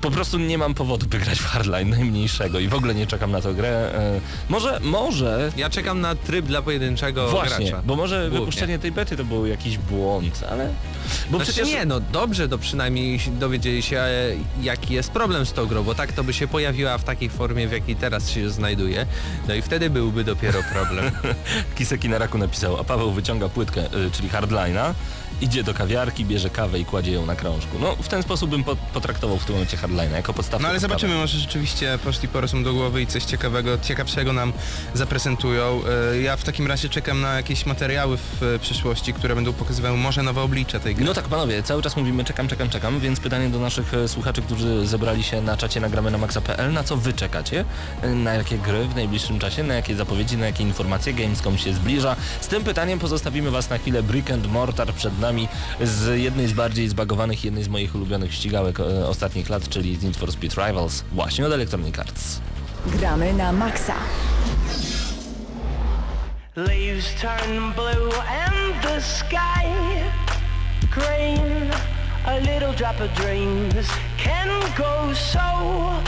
Po 0.00 0.10
prostu 0.10 0.38
nie 0.38 0.58
mam 0.58 0.74
powodu, 0.74 1.06
by 1.06 1.18
grać 1.18 1.38
w 1.38 1.46
Hardline, 1.46 1.90
najmniejszego 1.90 2.58
i 2.58 2.68
w 2.68 2.74
ogóle 2.74 2.94
nie 2.94 3.06
czekam 3.06 3.30
na 3.32 3.40
tę 3.40 3.54
grę. 3.54 3.94
E, 3.94 4.20
może, 4.48 4.80
może... 4.82 5.52
Ja 5.56 5.70
czekam 5.70 6.00
na 6.00 6.14
tryb 6.14 6.46
dla 6.46 6.62
pojedynczego 6.62 7.28
Właśnie, 7.30 7.66
gracza. 7.70 7.82
bo 7.86 7.96
może 7.96 8.20
Głównie. 8.20 8.38
wypuszczenie 8.38 8.78
tej 8.78 8.92
bety 8.92 9.16
to 9.16 9.24
był 9.24 9.46
jakiś 9.46 9.78
błąd, 9.78 10.44
ale... 10.50 10.68
Bo 11.30 11.36
Znaczy 11.36 11.52
przecież... 11.52 11.68
nie, 11.74 11.84
no 11.86 12.00
dobrze, 12.00 12.48
to 12.48 12.58
przynajmniej 12.58 13.20
dowiedzieli 13.38 13.82
się 13.82 13.98
e, 13.98 14.32
jaki 14.62 14.94
jest 14.94 15.10
problem 15.10 15.46
z 15.46 15.52
tą 15.52 15.66
grą, 15.66 15.82
bo 15.82 15.94
tak 15.94 16.12
to 16.12 16.24
by 16.24 16.32
się 16.32 16.48
pojawiła 16.48 16.98
w 16.98 17.04
takiej 17.04 17.28
formie, 17.30 17.68
w 17.68 17.72
jakiej 17.72 17.96
teraz 17.96 18.30
się 18.30 18.50
znajduje, 18.50 19.06
no 19.48 19.54
i 19.54 19.62
wtedy 19.62 19.90
byłby 19.90 20.24
dopiero 20.24 20.60
problem. 20.72 21.10
Kiseki 21.78 22.08
na 22.08 22.18
raku 22.18 22.38
napisał, 22.38 22.80
a 22.80 22.84
Paweł 22.84 23.12
wyciąga 23.12 23.48
płytkę, 23.48 23.80
y, 23.84 24.10
czyli 24.10 24.28
hardline'a, 24.28 24.92
idzie 25.40 25.62
do 25.64 25.74
kawiarki, 25.74 26.24
bierze 26.24 26.50
kawę 26.50 26.78
i 26.78 26.84
kładzie 26.84 27.12
ją 27.12 27.26
na 27.26 27.36
krążku. 27.36 27.78
No 27.80 27.96
w 27.96 28.08
ten 28.08 28.22
sposób 28.22 28.50
bym 28.50 28.64
po, 28.64 28.76
potraktował 28.76 29.38
w 29.38 29.44
tym 29.44 29.54
momencie 29.54 29.76
hardline'a 29.76 30.12
jako 30.12 30.32
podstawę. 30.32 30.62
No 30.62 30.68
ale 30.68 30.80
zobaczymy, 30.80 31.14
może 31.14 31.38
rzeczywiście 31.38 31.98
poszli 32.04 32.28
po 32.28 32.40
rozum 32.40 32.64
do 32.64 32.72
głowy 32.74 33.02
i 33.02 33.06
coś 33.06 33.24
ciekawego, 33.24 33.78
ciekawszego 33.78 34.32
nam 34.32 34.52
zaprezentują. 34.94 35.80
E, 36.12 36.20
Ja 36.20 36.36
w 36.36 36.44
takim 36.44 36.66
razie 36.66 36.88
czekam 36.88 37.20
na 37.20 37.34
jakieś 37.34 37.66
materiały 37.66 38.16
w 38.16 38.42
e, 38.42 38.58
przyszłości, 38.58 39.12
które 39.12 39.34
będą 39.34 39.52
pokazywały 39.52 39.96
może 39.96 40.22
nowe 40.22 40.42
oblicze 40.42 40.80
tej 40.80 40.94
gry. 40.94 41.04
No 41.04 41.14
tak 41.14 41.24
panowie, 41.28 41.62
cały 41.62 41.82
czas 41.82 41.96
mówimy 41.96 42.24
czekam, 42.24 42.48
czekam, 42.48 42.70
czekam, 42.70 43.00
więc 43.00 43.20
pytanie 43.20 43.48
do 43.48 43.58
naszych 43.58 43.94
e, 43.94 44.08
słuchaczy, 44.08 44.42
którzy 44.42 44.86
zebrali 44.86 45.22
się 45.22 45.40
na 45.42 45.56
czacie 45.56 45.80
nagramy 45.80 46.10
na 46.10 46.18
maxa.pl, 46.18 46.72
na 46.72 46.84
co 46.84 46.96
wy 46.96 47.12
czekacie? 47.12 47.64
Na 48.14 48.34
jakie 48.34 48.58
gry 48.58 48.84
w 48.88 48.94
najbliższym 48.94 49.38
czasie, 49.38 49.62
na 49.62 49.74
jakie 49.74 49.96
zapowiedzi, 49.96 50.36
na 50.36 50.46
jakie 50.46 50.62
informacje 50.64 51.12
Gamescom 51.14 51.58
się 51.58 51.72
zbliża? 51.74 52.16
Z 52.40 52.46
tym 52.46 52.64
pytaniem 52.64 52.98
pozostawimy 52.98 53.50
was 53.50 53.70
na 53.70 53.78
chwilę 53.78 54.02
Brick 54.02 54.30
and 54.30 54.46
Mortar 54.46 54.94
przed 54.94 55.18
nami 55.18 55.25
z 55.80 56.20
jednej 56.20 56.48
z 56.48 56.52
bardziej 56.52 56.88
zbagowanych, 56.88 57.44
jednej 57.44 57.64
z 57.64 57.68
moich 57.68 57.94
ulubionych 57.94 58.34
ścigałek 58.34 58.80
e, 58.80 59.06
ostatnich 59.08 59.48
lat, 59.48 59.68
czyli 59.68 59.96
z 59.96 60.02
Need 60.02 60.16
for 60.16 60.32
Speed 60.32 60.66
Rivals, 60.66 61.04
właśnie 61.12 61.46
od 61.46 61.52
Electronic 61.52 61.98
Arts. 61.98 62.40
Gramy 62.86 63.32
na 63.32 63.52
maksa. 63.52 63.94
Leaves 66.56 67.14
turn 67.20 67.72
blue 67.74 68.12
and 68.46 68.82
the 68.82 69.00
sky 69.00 69.66
green. 70.90 71.70
A 72.26 72.38
little 72.40 72.72
drop 72.72 73.00
of 73.00 73.12
dreams 73.14 73.88
can 74.16 74.48
go 74.76 75.12
so 75.14 76.02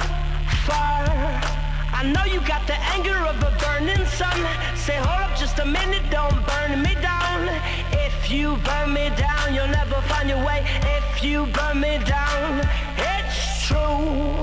far. 0.66 1.57
I 2.00 2.04
know 2.04 2.24
you 2.26 2.40
got 2.46 2.64
the 2.68 2.78
anger 2.94 3.16
of 3.26 3.42
a 3.42 3.50
burning 3.58 4.06
sun. 4.06 4.38
Say, 4.76 4.94
hold 4.94 5.20
up 5.20 5.36
just 5.36 5.58
a 5.58 5.66
minute, 5.66 6.08
don't 6.10 6.46
burn 6.46 6.80
me 6.80 6.94
down. 7.02 7.48
If 7.90 8.30
you 8.30 8.54
burn 8.58 8.92
me 8.92 9.10
down, 9.16 9.52
you'll 9.52 9.66
never 9.66 10.00
find 10.02 10.28
your 10.28 10.38
way. 10.46 10.64
If 10.96 11.24
you 11.24 11.46
burn 11.46 11.80
me 11.80 11.98
down, 12.04 12.62
it's 12.96 13.66
true. 13.66 14.38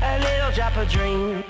A 0.00 0.12
little 0.20 0.52
drop 0.52 0.74
of 0.78 0.88
dream. 0.88 1.44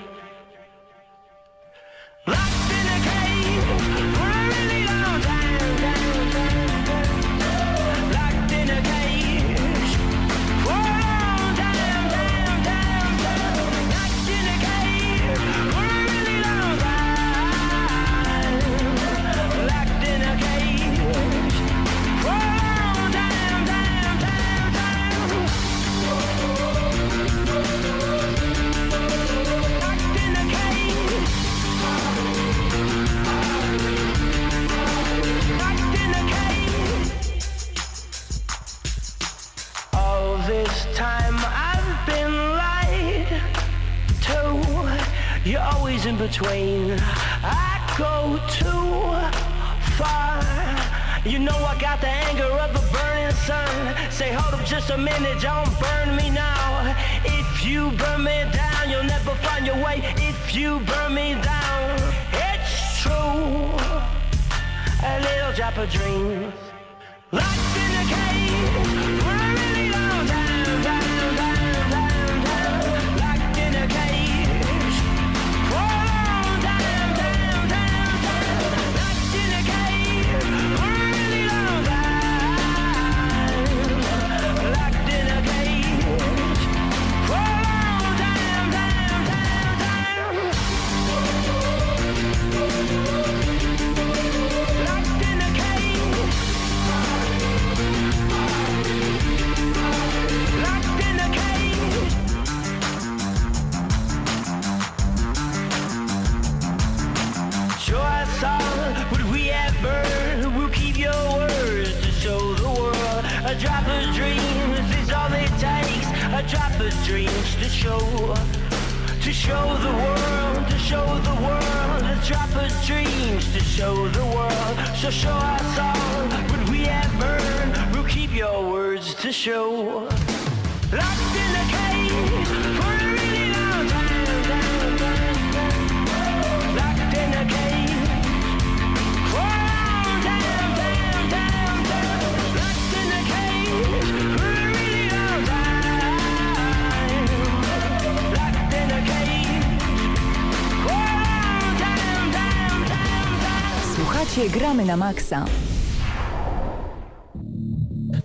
Gramy 154.83 154.99
na 154.99 155.05
maksa. 155.05 155.45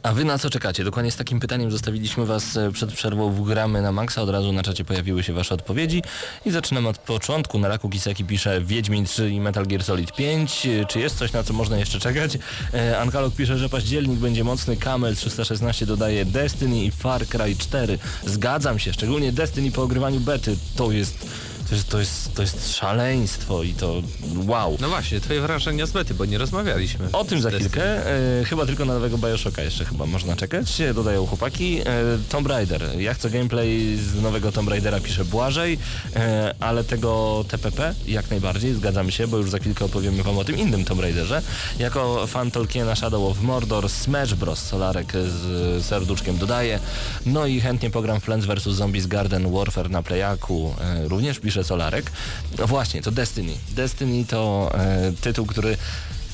A 0.02 0.12
wy 0.12 0.24
na 0.24 0.38
co 0.38 0.50
czekacie? 0.50 0.84
Dokładnie 0.84 1.10
z 1.10 1.16
takim 1.16 1.40
pytaniem 1.40 1.70
zostawiliśmy 1.70 2.26
was 2.26 2.56
e, 2.56 2.72
przed 2.72 2.92
przerwą 2.92 3.32
w 3.32 3.42
Gramy 3.42 3.82
na 3.82 3.92
Maxa. 3.92 4.22
Od 4.22 4.30
razu 4.30 4.52
na 4.52 4.62
czacie 4.62 4.84
pojawiły 4.84 5.22
się 5.22 5.32
wasze 5.32 5.54
odpowiedzi. 5.54 6.02
I 6.46 6.50
zaczynamy 6.50 6.88
od 6.88 6.98
początku. 6.98 7.58
Na 7.58 7.68
raku 7.68 7.88
Kisaki 7.88 8.24
pisze 8.24 8.60
Wiedźmin 8.60 9.04
3 9.04 9.30
i 9.30 9.40
Metal 9.40 9.66
Gear 9.66 9.84
Solid 9.84 10.12
5. 10.16 10.66
E, 10.66 10.84
Czy 10.86 11.00
jest 11.00 11.18
coś, 11.18 11.32
na 11.32 11.42
co 11.42 11.52
można 11.52 11.78
jeszcze 11.78 12.00
czekać? 12.00 12.38
E, 12.74 12.98
Ankalog 12.98 13.34
pisze, 13.34 13.58
że 13.58 13.68
październik 13.68 14.18
będzie 14.18 14.44
mocny. 14.44 14.76
Kamel 14.76 15.16
316 15.16 15.86
dodaje 15.86 16.24
Destiny 16.24 16.84
i 16.84 16.90
Far 16.90 17.26
Cry 17.26 17.56
4. 17.56 17.98
Zgadzam 18.26 18.78
się, 18.78 18.92
szczególnie 18.92 19.32
Destiny 19.32 19.70
po 19.72 19.82
ogrywaniu 19.82 20.20
bety. 20.20 20.56
To 20.76 20.92
jest... 20.92 21.26
To 21.68 21.75
jest, 21.75 21.88
to, 21.88 21.98
jest, 22.00 22.34
to 22.34 22.42
jest 22.42 22.76
szaleństwo 22.76 23.62
i 23.62 23.75
to 23.75 24.02
wow. 24.46 24.76
No 24.80 24.88
właśnie, 24.88 25.20
twoje 25.20 25.40
wrażenia 25.40 25.87
z 25.87 25.90
bety, 25.92 26.14
bo 26.14 26.25
nie 26.25 26.38
rozmawialiśmy. 26.38 27.08
O 27.12 27.25
tym 27.25 27.40
za 27.40 27.50
chwilkę. 27.50 28.06
E, 28.40 28.44
chyba 28.44 28.66
tylko 28.66 28.84
na 28.84 28.94
nowego 28.94 29.18
Bioshocka 29.18 29.62
jeszcze 29.62 29.84
chyba 29.84 30.06
można 30.06 30.37
czekać. 30.37 30.80
E, 30.80 30.94
Dodają 30.94 31.26
chłopaki. 31.26 31.80
E, 31.80 31.84
Tomb 32.28 32.46
Raider. 32.46 32.82
Ja 32.98 33.14
chcę 33.14 33.30
gameplay 33.30 33.96
z 33.96 34.22
nowego 34.22 34.52
Tomb 34.52 34.68
Raidera 34.68 35.00
pisze 35.00 35.25
Błażej, 35.25 35.78
e, 36.16 36.54
ale 36.60 36.84
tego 36.84 37.44
TPP 37.48 37.94
jak 38.06 38.30
najbardziej, 38.30 38.75
zgadzamy 38.75 39.12
się, 39.12 39.26
bo 39.28 39.37
już 39.37 39.50
za 39.50 39.58
chwilkę 39.58 39.84
opowiemy 39.84 40.22
wam 40.22 40.38
o 40.38 40.44
tym 40.44 40.58
innym 40.58 40.84
Tomb 40.84 41.00
Raiderze. 41.00 41.42
Jako 41.78 42.26
fan 42.26 42.50
Tolkiena 42.50 42.96
Shadow 42.96 43.30
of 43.30 43.42
Mordor, 43.42 43.88
Smash 43.88 44.34
Bros. 44.34 44.58
Solarek 44.62 45.12
z 45.12 45.84
serduszkiem 45.87 46.38
dodaje. 46.38 46.78
No 47.26 47.46
i 47.46 47.60
chętnie 47.60 47.90
pogram 47.90 48.20
w 48.20 48.25
Plants 48.25 48.46
vs. 48.46 48.62
Zombies 48.62 49.06
Garden 49.06 49.52
Warfare 49.52 49.90
na 49.90 50.02
Playaku. 50.02 50.75
E, 50.80 51.08
również 51.08 51.38
pisze 51.38 51.57
Solarek. 51.64 52.12
No 52.58 52.66
właśnie, 52.66 53.02
to 53.02 53.10
Destiny. 53.10 53.52
Destiny 53.70 54.24
to 54.24 54.70
e, 54.74 55.12
tytuł, 55.20 55.46
który 55.46 55.76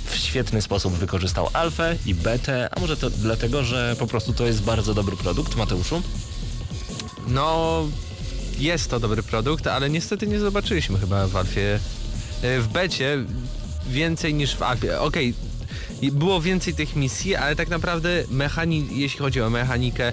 w 0.07 0.17
świetny 0.17 0.63
sposób 0.63 0.95
wykorzystał 0.95 1.49
alfę 1.53 1.97
i 2.07 2.15
betę, 2.15 2.69
a 2.77 2.81
może 2.81 2.97
to 2.97 3.11
dlatego, 3.11 3.65
że 3.65 3.97
po 3.99 4.07
prostu 4.07 4.33
to 4.33 4.47
jest 4.47 4.63
bardzo 4.63 4.95
dobry 4.95 5.17
produkt, 5.17 5.57
Mateuszu? 5.57 6.03
No, 7.27 7.83
jest 8.59 8.91
to 8.91 9.01
dobry 9.01 9.23
produkt, 9.23 9.67
ale 9.67 9.91
niestety 9.91 10.27
nie 10.27 10.39
zobaczyliśmy 10.39 10.99
chyba 10.99 11.27
w 11.27 11.37
Alfie. 11.37 11.79
e, 12.43 12.61
W 12.61 12.69
becie 12.69 13.19
więcej 13.89 14.35
niż 14.35 14.57
w 14.57 14.63
Alfie. 14.63 15.01
Okej, 15.01 15.35
i 16.01 16.13
było 16.13 16.41
więcej 16.41 16.75
tych 16.75 16.97
misji, 16.97 17.37
ale 17.37 17.57
tak 17.57 17.69
naprawdę 17.69 18.25
mechani, 18.31 18.87
jeśli 18.93 19.19
chodzi 19.19 19.41
o 19.43 19.51
mechanikę, 19.51 20.13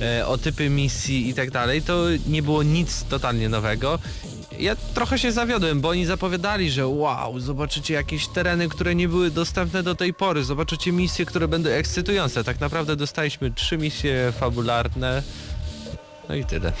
e, 0.00 0.26
o 0.26 0.38
typy 0.38 0.70
misji 0.70 1.28
i 1.28 1.34
tak 1.34 1.50
dalej, 1.50 1.82
to 1.82 2.04
nie 2.26 2.42
było 2.42 2.62
nic 2.62 3.04
totalnie 3.04 3.48
nowego. 3.48 3.98
Ja 4.58 4.76
trochę 4.94 5.18
się 5.18 5.32
zawiodłem, 5.32 5.80
bo 5.80 5.88
oni 5.88 6.06
zapowiadali, 6.06 6.70
że 6.70 6.86
wow, 6.86 7.40
zobaczycie 7.40 7.94
jakieś 7.94 8.28
tereny, 8.28 8.68
które 8.68 8.94
nie 8.94 9.08
były 9.08 9.30
dostępne 9.30 9.82
do 9.82 9.94
tej 9.94 10.14
pory, 10.14 10.44
zobaczycie 10.44 10.92
misje, 10.92 11.26
które 11.26 11.48
będą 11.48 11.70
ekscytujące. 11.70 12.44
Tak 12.44 12.60
naprawdę 12.60 12.96
dostaliśmy 12.96 13.50
trzy 13.50 13.78
misje 13.78 14.32
fabularne, 14.32 15.22
no 16.28 16.34
i 16.34 16.44
tyle. 16.44 16.72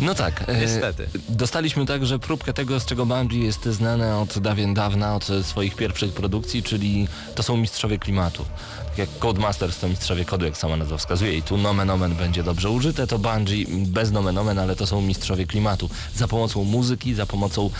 No 0.00 0.14
tak. 0.14 0.44
e, 0.48 0.60
Niestety. 0.60 1.08
Dostaliśmy 1.28 1.86
także 1.86 2.18
próbkę 2.18 2.52
tego, 2.52 2.80
z 2.80 2.86
czego 2.86 3.06
Bungie 3.06 3.38
jest 3.44 3.64
znane 3.64 4.18
od 4.18 4.38
dawien 4.38 4.74
dawna, 4.74 5.14
od 5.16 5.28
swoich 5.42 5.76
pierwszych 5.76 6.12
produkcji, 6.12 6.62
czyli 6.62 7.08
to 7.34 7.42
są 7.42 7.56
mistrzowie 7.56 7.98
klimatu. 7.98 8.44
Tak 8.88 8.98
jak 8.98 9.08
Codemasters 9.18 9.78
to 9.78 9.88
mistrzowie 9.88 10.24
kodu, 10.24 10.44
jak 10.44 10.56
sama 10.56 10.76
nazwa 10.76 10.96
wskazuje 10.96 11.36
i 11.36 11.42
tu 11.42 11.58
nomen 11.58 11.90
omen 11.90 12.14
będzie 12.14 12.42
dobrze 12.42 12.70
użyte, 12.70 13.06
to 13.06 13.18
Bungie 13.18 13.64
bez 13.68 14.10
nomen 14.12 14.38
omen, 14.38 14.58
ale 14.58 14.76
to 14.76 14.86
są 14.86 15.00
mistrzowie 15.00 15.46
klimatu. 15.46 15.90
Za 16.14 16.28
pomocą 16.28 16.64
muzyki, 16.64 17.14
za 17.14 17.26
pomocą 17.26 17.70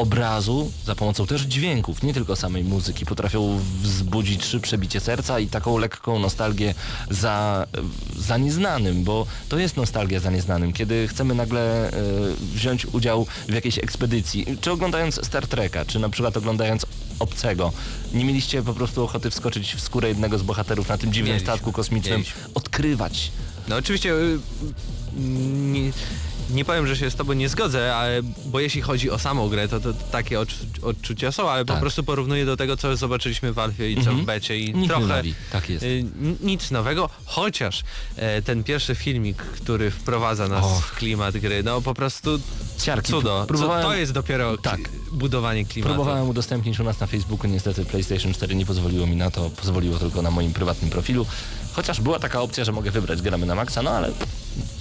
obrazu, 0.00 0.72
za 0.86 0.94
pomocą 0.94 1.26
też 1.26 1.42
dźwięków, 1.42 2.02
nie 2.02 2.14
tylko 2.14 2.36
samej 2.36 2.64
muzyki, 2.64 3.06
potrafią 3.06 3.60
wzbudzić 3.82 4.44
szybsze 4.44 4.78
bicie 4.78 5.00
serca 5.00 5.38
i 5.38 5.46
taką 5.46 5.78
lekką 5.78 6.18
nostalgię 6.18 6.74
za, 7.10 7.66
za 8.18 8.36
nieznanym, 8.36 9.04
bo 9.04 9.26
to 9.48 9.58
jest 9.58 9.76
nostalgia 9.76 10.20
za 10.20 10.30
nieznanym, 10.30 10.72
kiedy 10.72 11.08
chcemy 11.08 11.34
nagle 11.34 11.90
e, 11.90 11.92
wziąć 12.54 12.86
udział 12.86 13.26
w 13.48 13.52
jakiejś 13.52 13.78
ekspedycji, 13.78 14.46
czy 14.60 14.70
oglądając 14.72 15.26
Star 15.26 15.46
Treka, 15.46 15.84
czy 15.84 15.98
na 15.98 16.08
przykład 16.08 16.36
oglądając 16.36 16.86
Obcego. 17.20 17.72
Nie 18.12 18.24
mieliście 18.24 18.62
po 18.62 18.74
prostu 18.74 19.04
ochoty 19.04 19.30
wskoczyć 19.30 19.74
w 19.74 19.80
skórę 19.80 20.08
jednego 20.08 20.38
z 20.38 20.42
bohaterów 20.42 20.88
na 20.88 20.98
tym 20.98 21.12
dziwnym 21.12 21.40
statku 21.40 21.72
kosmicznym, 21.72 22.14
mieliśmy. 22.14 22.40
odkrywać. 22.54 23.32
No 23.68 23.76
oczywiście 23.76 24.14
y, 24.14 24.38
nie, 25.16 25.92
nie 26.52 26.64
powiem, 26.64 26.86
że 26.86 26.96
się 26.96 27.10
z 27.10 27.14
tobą 27.16 27.32
nie 27.32 27.48
zgodzę, 27.48 27.96
ale 27.96 28.20
bo 28.46 28.60
jeśli 28.60 28.80
chodzi 28.82 29.10
o 29.10 29.18
samą 29.18 29.48
grę, 29.48 29.68
to, 29.68 29.80
to 29.80 29.92
takie 29.92 30.40
odczu 30.40 30.56
odczucia 30.82 31.32
są, 31.32 31.50
ale 31.50 31.64
Tak. 31.64 31.76
po 31.76 31.80
prostu 31.80 32.04
porównuję 32.04 32.46
do 32.46 32.56
tego, 32.56 32.76
co 32.76 32.96
zobaczyliśmy 32.96 33.52
w 33.52 33.58
Alfie 33.58 33.90
i 33.90 33.94
co 33.94 34.00
Mhm. 34.00 34.20
w 34.20 34.24
becie 34.24 34.58
i 34.58 34.74
Nikt 34.74 34.88
trochę 34.94 35.22
tak 35.52 35.70
jest. 35.70 35.84
y, 35.84 36.04
nic 36.40 36.70
nowego, 36.70 37.08
chociaż 37.24 37.82
e, 38.16 38.42
ten 38.42 38.64
pierwszy 38.64 38.94
filmik, 38.94 39.36
który 39.36 39.90
wprowadza 39.90 40.48
nas 40.48 40.64
Och. 40.64 40.84
w 40.86 40.94
klimat 40.96 41.36
gry, 41.36 41.62
no 41.62 41.80
po 41.82 41.94
prostu 41.94 42.40
Ciarki. 42.78 43.12
cudo. 43.12 43.44
Próbowałem- 43.48 43.82
to 43.82 43.94
jest 43.94 44.12
dopiero 44.12 44.58
tak. 44.58 44.80
budowanie 45.12 45.64
klimatu. 45.64 45.94
Próbowałem 45.94 46.28
udostępnić 46.28 46.80
u 46.80 46.84
nas 46.84 47.00
na 47.00 47.06
Facebooku, 47.06 47.50
niestety 47.50 47.84
PlayStation 47.84 48.34
4 48.34 48.54
nie 48.54 48.66
pozwoliło 48.66 49.06
mi 49.06 49.16
na 49.16 49.30
to, 49.30 49.50
pozwoliło 49.50 49.98
tylko 49.98 50.22
na 50.22 50.30
moim 50.30 50.52
prywatnym 50.52 50.90
profilu. 50.90 51.26
Chociaż 51.72 52.00
była 52.00 52.18
taka 52.18 52.40
opcja, 52.40 52.64
że 52.64 52.72
mogę 52.72 52.90
wybrać 52.90 53.22
gramy 53.22 53.46
na 53.46 53.54
maksa, 53.54 53.82
no 53.82 53.90
ale 53.90 54.10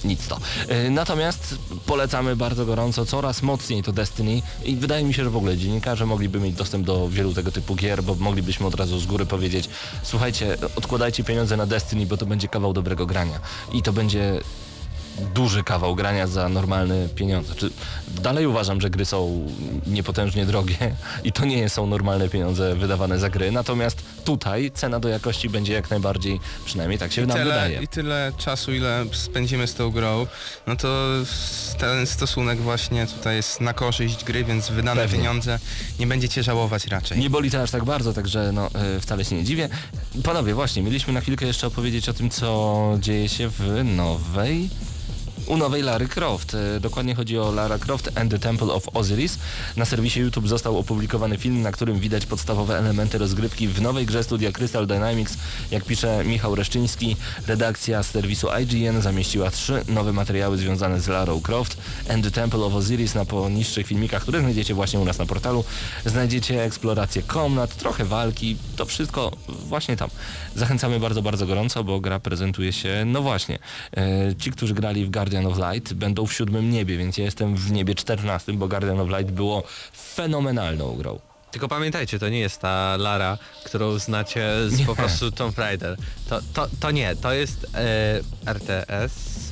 nic 0.05 0.27
to. 0.27 0.39
Yy, 0.69 0.89
Natomiast 0.89 1.55
polecamy 1.85 2.35
bardzo 2.35 2.65
gorąco, 2.65 3.05
coraz 3.05 3.41
mocniej 3.41 3.83
to 3.83 3.91
Destiny 3.91 4.41
i 4.65 4.75
wydaje 4.75 5.03
mi 5.03 5.13
się, 5.13 5.23
że 5.23 5.29
w 5.29 5.37
ogóle 5.37 5.57
dziennikarze 5.57 6.05
mogliby 6.05 6.39
mieć 6.39 6.55
dostęp 6.55 6.85
do 6.85 7.09
wielu 7.09 7.33
tego 7.33 7.51
typu 7.51 7.75
gier, 7.75 8.03
bo 8.03 8.15
moglibyśmy 8.15 8.67
od 8.67 8.75
razu 8.75 8.99
z 8.99 9.05
góry 9.05 9.25
powiedzieć 9.25 9.69
słuchajcie, 10.03 10.57
odkładajcie 10.75 11.23
pieniądze 11.23 11.57
na 11.57 11.65
Destiny, 11.65 12.05
bo 12.05 12.17
to 12.17 12.25
będzie 12.25 12.47
kawał 12.47 12.73
dobrego 12.73 13.05
grania. 13.05 13.39
I 13.73 13.81
to 13.81 13.93
będzie 13.93 14.41
duży 15.33 15.63
kawał 15.63 15.95
grania 15.95 16.27
za 16.27 16.49
normalne 16.49 17.09
pieniądze. 17.09 17.55
Czy 17.55 17.69
dalej 18.21 18.47
uważam, 18.47 18.81
że 18.81 18.89
gry 18.89 19.05
są 19.05 19.47
niepotężnie 19.87 20.45
drogie 20.45 20.95
i 21.23 21.31
to 21.31 21.45
nie 21.45 21.69
są 21.69 21.87
normalne 21.87 22.29
pieniądze 22.29 22.75
wydawane 22.75 23.19
za 23.19 23.29
gry, 23.29 23.51
natomiast 23.51 24.03
tutaj 24.25 24.71
cena 24.71 24.99
do 24.99 25.09
jakości 25.09 25.49
będzie 25.49 25.73
jak 25.73 25.89
najbardziej, 25.89 26.39
przynajmniej 26.65 26.99
tak 26.99 27.11
się 27.11 27.21
I 27.23 27.27
nam 27.27 27.37
tyle, 27.37 27.53
wydaje. 27.53 27.81
I 27.81 27.87
tyle 27.87 28.31
czasu, 28.37 28.73
ile 28.73 29.05
spędzimy 29.11 29.67
z 29.67 29.73
tą 29.73 29.91
grą, 29.91 30.27
no 30.67 30.75
to 30.75 31.07
ten 31.77 32.07
stosunek 32.07 32.59
właśnie 32.59 33.07
tutaj 33.07 33.35
jest 33.35 33.61
na 33.61 33.73
korzyść 33.73 34.23
gry, 34.23 34.43
więc 34.43 34.69
wydane 34.69 35.01
Pewnie. 35.01 35.17
pieniądze 35.17 35.59
nie 35.99 36.07
będziecie 36.07 36.43
żałować 36.43 36.87
raczej. 36.87 37.19
Nie 37.19 37.29
boli 37.29 37.51
to 37.51 37.61
aż 37.61 37.71
tak 37.71 37.83
bardzo, 37.83 38.13
także 38.13 38.51
no, 38.53 38.67
e, 38.67 38.99
wcale 38.99 39.25
się 39.25 39.35
nie 39.35 39.43
dziwię. 39.43 39.69
Panowie, 40.23 40.53
właśnie, 40.53 40.83
mieliśmy 40.83 41.13
na 41.13 41.21
chwilkę 41.21 41.45
jeszcze 41.45 41.67
opowiedzieć 41.67 42.09
o 42.09 42.13
tym, 42.13 42.29
co 42.29 42.97
dzieje 42.99 43.29
się 43.29 43.49
w 43.49 43.83
nowej... 43.83 44.69
U 45.49 45.57
nowej 45.57 45.81
Lary 45.81 46.07
Croft. 46.07 46.55
E, 46.55 46.79
Dokładnie 46.79 47.15
chodzi 47.15 47.37
o 47.39 47.51
Lara 47.51 47.77
Croft 47.79 48.09
and 48.15 48.31
the 48.31 48.39
Temple 48.39 48.67
of 48.67 48.83
Osiris. 48.93 49.39
Na 49.77 49.85
serwisie 49.85 50.19
YouTube 50.19 50.47
został 50.47 50.77
opublikowany 50.77 51.37
film, 51.37 51.61
na 51.61 51.71
którym 51.71 51.99
widać 51.99 52.25
podstawowe 52.25 52.77
elementy 52.77 53.17
rozgrywki 53.17 53.67
w 53.67 53.81
nowej 53.81 54.05
grze 54.05 54.23
studia 54.23 54.51
Crystal 54.51 54.87
Dynamics. 54.87 55.37
Jak 55.71 55.85
pisze 55.85 56.23
Michał 56.25 56.55
Reszczyński, 56.55 57.15
redakcja 57.47 58.03
z 58.03 58.09
serwisu 58.11 58.47
IGN 58.61 59.01
zamieściła 59.01 59.51
trzy 59.51 59.83
nowe 59.87 60.13
materiały 60.13 60.57
związane 60.57 61.01
z 61.01 61.07
Larą 61.07 61.41
Croft 61.41 61.77
and 62.09 62.23
the 62.23 62.31
Temple 62.31 62.59
of 62.59 62.73
Osiris 62.73 63.15
na 63.15 63.25
poniższych 63.25 63.87
filmikach, 63.87 64.21
które 64.21 64.39
znajdziecie 64.39 64.73
właśnie 64.73 64.99
u 64.99 65.05
nas 65.05 65.17
na 65.17 65.25
portalu. 65.25 65.63
Znajdziecie 66.05 66.63
eksplorację 66.63 67.21
komnat, 67.21 67.75
trochę 67.75 68.05
walki, 68.05 68.57
to 68.75 68.85
wszystko 68.85 69.31
właśnie 69.47 69.97
tam. 69.97 70.09
Zachęcamy 70.55 70.99
bardzo, 70.99 71.21
bardzo 71.21 71.45
gorąco, 71.45 71.83
bo 71.83 71.99
gra 71.99 72.19
prezentuje 72.19 72.73
się, 72.73 73.03
no 73.05 73.21
właśnie, 73.21 73.59
e, 73.97 74.35
ci, 74.35 74.51
którzy 74.51 74.73
grali 74.73 75.05
w 75.05 75.09
Guardian 75.11 75.38
of 75.45 75.57
Light 75.57 75.93
będą 75.93 76.25
w 76.25 76.33
siódmym 76.33 76.71
niebie, 76.71 76.97
więc 76.97 77.17
ja 77.17 77.25
jestem 77.25 77.55
w 77.55 77.71
niebie 77.71 77.95
14, 77.95 78.53
bo 78.53 78.67
Guardian 78.67 78.99
of 78.99 79.09
Light 79.09 79.31
było 79.31 79.63
fenomenalną 80.15 80.95
grą. 80.95 81.19
Tylko 81.51 81.67
pamiętajcie, 81.67 82.19
to 82.19 82.29
nie 82.29 82.39
jest 82.39 82.61
ta 82.61 82.97
Lara, 82.97 83.37
którą 83.65 83.99
znacie 83.99 84.49
z 84.67 84.79
Nie. 84.79 84.85
po 84.85 84.95
prostu 84.95 85.31
Tomb 85.31 85.57
Raider. 85.57 85.97
To, 86.29 86.39
to, 86.53 86.67
to 86.79 86.91
nie, 86.91 87.15
to 87.15 87.33
jest 87.33 87.67
e, 87.73 88.21
RTS. 88.45 89.48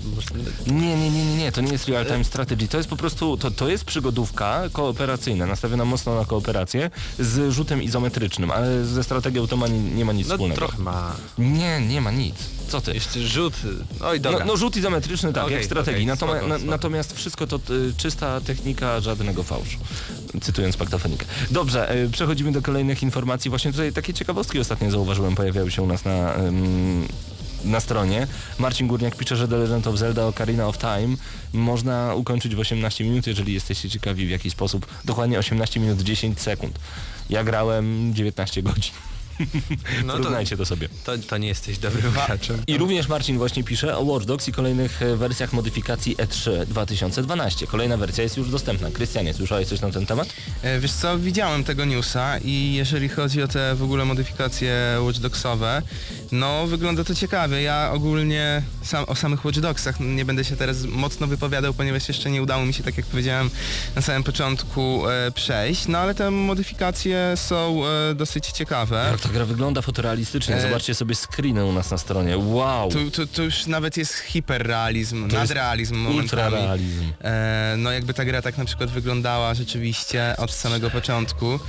Nie, 0.68 0.96
nie, 0.98 1.10
nie, 1.12 1.26
nie, 1.26 1.36
nie, 1.38 1.52
to 1.52 1.62
nie 1.62 1.72
jest 1.72 1.88
real 1.88 2.06
time 2.06 2.24
strategy, 2.24 2.68
to 2.68 2.78
jest 2.78 2.90
po 2.90 2.96
prostu, 2.98 3.38
to, 3.38 3.52
to 3.52 3.70
jest 3.70 3.86
przygodówka 3.86 4.64
kooperacyjna, 4.72 5.46
nastawiona 5.46 5.86
mocno 5.86 6.16
na 6.16 6.26
kooperację 6.26 6.90
z 7.20 7.52
rzutem 7.54 7.84
izometrycznym, 7.84 8.52
ale 8.52 8.86
ze 8.86 9.04
strategią 9.04 9.48
to 9.48 9.58
ma, 9.58 9.68
ni- 9.68 9.80
nie 9.80 10.06
ma 10.06 10.14
nic 10.14 10.28
No 10.28 10.34
wspólnego. 10.36 10.58
trochę 10.60 10.78
ma. 10.78 11.16
Nie, 11.38 11.80
nie 11.88 12.02
ma 12.02 12.12
nic. 12.12 12.36
Co 12.68 12.82
ty? 12.82 12.94
Jeszcze 12.94 13.20
rzut. 13.20 13.54
Oj, 14.04 14.20
dobra. 14.20 14.40
No, 14.40 14.46
no 14.46 14.58
rzut 14.58 14.76
izometryczny 14.78 15.34
tak, 15.34 15.44
Okej, 15.44 15.54
jak 15.56 15.64
w 15.64 15.66
strategii. 15.66 16.08
Natoma- 16.08 16.38
spoko, 16.40 16.56
spoko. 16.56 16.72
natomiast 16.72 17.14
wszystko 17.16 17.48
to 17.48 17.56
y, 17.70 17.94
czysta 17.98 18.42
technika, 18.42 19.00
żadnego 19.00 19.44
fałszu. 19.44 19.78
Cytując 20.42 20.78
paktofonikę. 20.78 21.26
Dobrze, 21.52 21.96
y, 21.96 22.10
przechodzimy 22.10 22.52
do 22.52 22.62
kolejnych 22.62 23.04
informacji. 23.04 23.50
Właśnie 23.50 23.72
tutaj 23.72 23.94
takie 23.94 24.14
ciekawostki 24.14 24.60
ostatnio 24.60 24.92
zauważyłem, 24.92 25.36
pojawiały 25.36 25.72
się 25.72 25.82
u 25.82 25.88
nas 25.88 26.06
na, 26.06 26.36
ym, 26.40 27.08
na 27.68 27.80
stronie. 27.80 28.28
Marcin 28.60 28.88
Górniak 28.88 29.16
pisze, 29.16 29.36
że 29.36 29.48
The 29.48 29.58
Legend 29.58 29.88
of 29.88 29.98
Zelda 29.98 30.26
Ocarina 30.26 30.68
of 30.68 30.78
Time 30.78 31.16
można 31.54 32.14
ukończyć 32.16 32.56
w 32.56 32.60
18 32.60 33.04
minut, 33.04 33.28
jeżeli 33.28 33.54
jesteście 33.54 33.90
ciekawi 33.90 34.28
w 34.28 34.30
jaki 34.30 34.50
sposób. 34.50 34.88
Dokładnie 35.06 35.40
18 35.40 35.80
minut 35.80 36.02
10 36.02 36.42
sekund. 36.42 36.80
Ja 37.30 37.44
grałem 37.44 38.14
19 38.14 38.64
godzin. 38.64 38.94
No 40.06 40.14
to, 40.14 40.18
Porównajcie 40.20 40.58
to 40.58 40.66
sobie. 40.66 40.90
to, 41.04 41.18
to 41.18 41.38
nie 41.38 41.48
jesteś 41.48 41.78
dobrym 41.78 42.12
graczem. 42.12 42.62
I 42.68 42.78
również 42.78 43.08
Marcin 43.08 43.38
właśnie 43.38 43.64
pisze 43.64 43.98
o 43.98 44.02
Watch 44.04 44.26
Dogs 44.26 44.48
i 44.48 44.52
kolejnych 44.52 45.02
e, 45.02 45.16
wersjach 45.16 45.54
modyfikacji 45.54 46.16
E3 46.16 46.66
2012. 46.66 47.68
Kolejna 47.68 47.98
wersja 47.98 48.24
jest 48.24 48.38
już 48.38 48.50
dostępna. 48.50 48.92
Krystianie, 48.92 49.34
słyszałeś 49.34 49.68
coś 49.68 49.82
na 49.82 49.92
ten 49.92 50.06
temat? 50.06 50.28
E, 50.64 50.80
Wiesz 50.80 50.92
co, 50.92 51.20
widziałem 51.20 51.64
tego 51.64 51.86
newsa 51.86 52.38
i 52.38 52.74
jeżeli 52.74 53.10
chodzi 53.10 53.42
o 53.44 53.48
te 53.48 53.76
w 53.76 53.84
ogóle 53.84 54.06
modyfikacje 54.06 54.76
Watch 55.00 55.20
Dogsowe, 55.20 55.82
no 56.32 56.68
wygląda 56.68 57.04
to 57.04 57.16
ciekawie. 57.16 57.62
Ja 57.62 57.92
ogólnie 57.94 58.62
sam, 58.84 59.04
o 59.08 59.16
samych 59.16 59.46
Watch 59.46 59.60
Dogsach 59.60 60.00
nie 60.00 60.26
będę 60.26 60.44
się 60.44 60.56
teraz 60.56 60.84
mocno 60.84 61.28
wypowiadał, 61.28 61.74
ponieważ 61.74 62.08
jeszcze 62.08 62.30
nie 62.32 62.42
udało 62.42 62.66
mi 62.66 62.74
się, 62.74 62.84
tak 62.84 62.98
jak 62.98 63.06
powiedziałem 63.06 63.50
na 63.96 64.02
samym 64.02 64.24
początku, 64.24 65.10
e, 65.10 65.32
przejść, 65.32 65.88
no 65.88 65.98
ale 65.98 66.16
te 66.16 66.32
modyfikacje 66.32 67.34
są 67.36 67.82
e, 67.86 68.16
dosyć 68.16 68.48
ciekawe. 68.48 69.14
Ta 69.28 69.34
gra 69.34 69.46
wygląda 69.46 69.82
fotorealistycznie. 69.82 70.56
E, 70.56 70.62
Zobaczcie 70.62 70.96
sobie 70.96 71.16
screeny 71.16 71.66
u 71.66 71.74
nas 71.74 71.92
na 71.92 71.98
stronie. 71.98 72.38
Wow! 72.38 72.90
Tu 73.34 73.44
już 73.44 73.66
nawet 73.66 73.98
jest 73.98 74.14
hiperrealizm, 74.16 75.24
jest 75.24 75.36
nadrealizm 75.36 75.96
momentami. 75.96 76.22
Ultrarealizm. 76.24 77.04
E, 77.22 77.76
no 77.78 77.92
jakby 77.92 78.14
ta 78.14 78.26
gra 78.26 78.42
tak 78.42 78.58
na 78.58 78.66
przykład 78.66 78.90
wyglądała 78.90 79.54
rzeczywiście 79.54 80.36
od 80.38 80.52
samego 80.52 80.90
początku, 80.90 81.60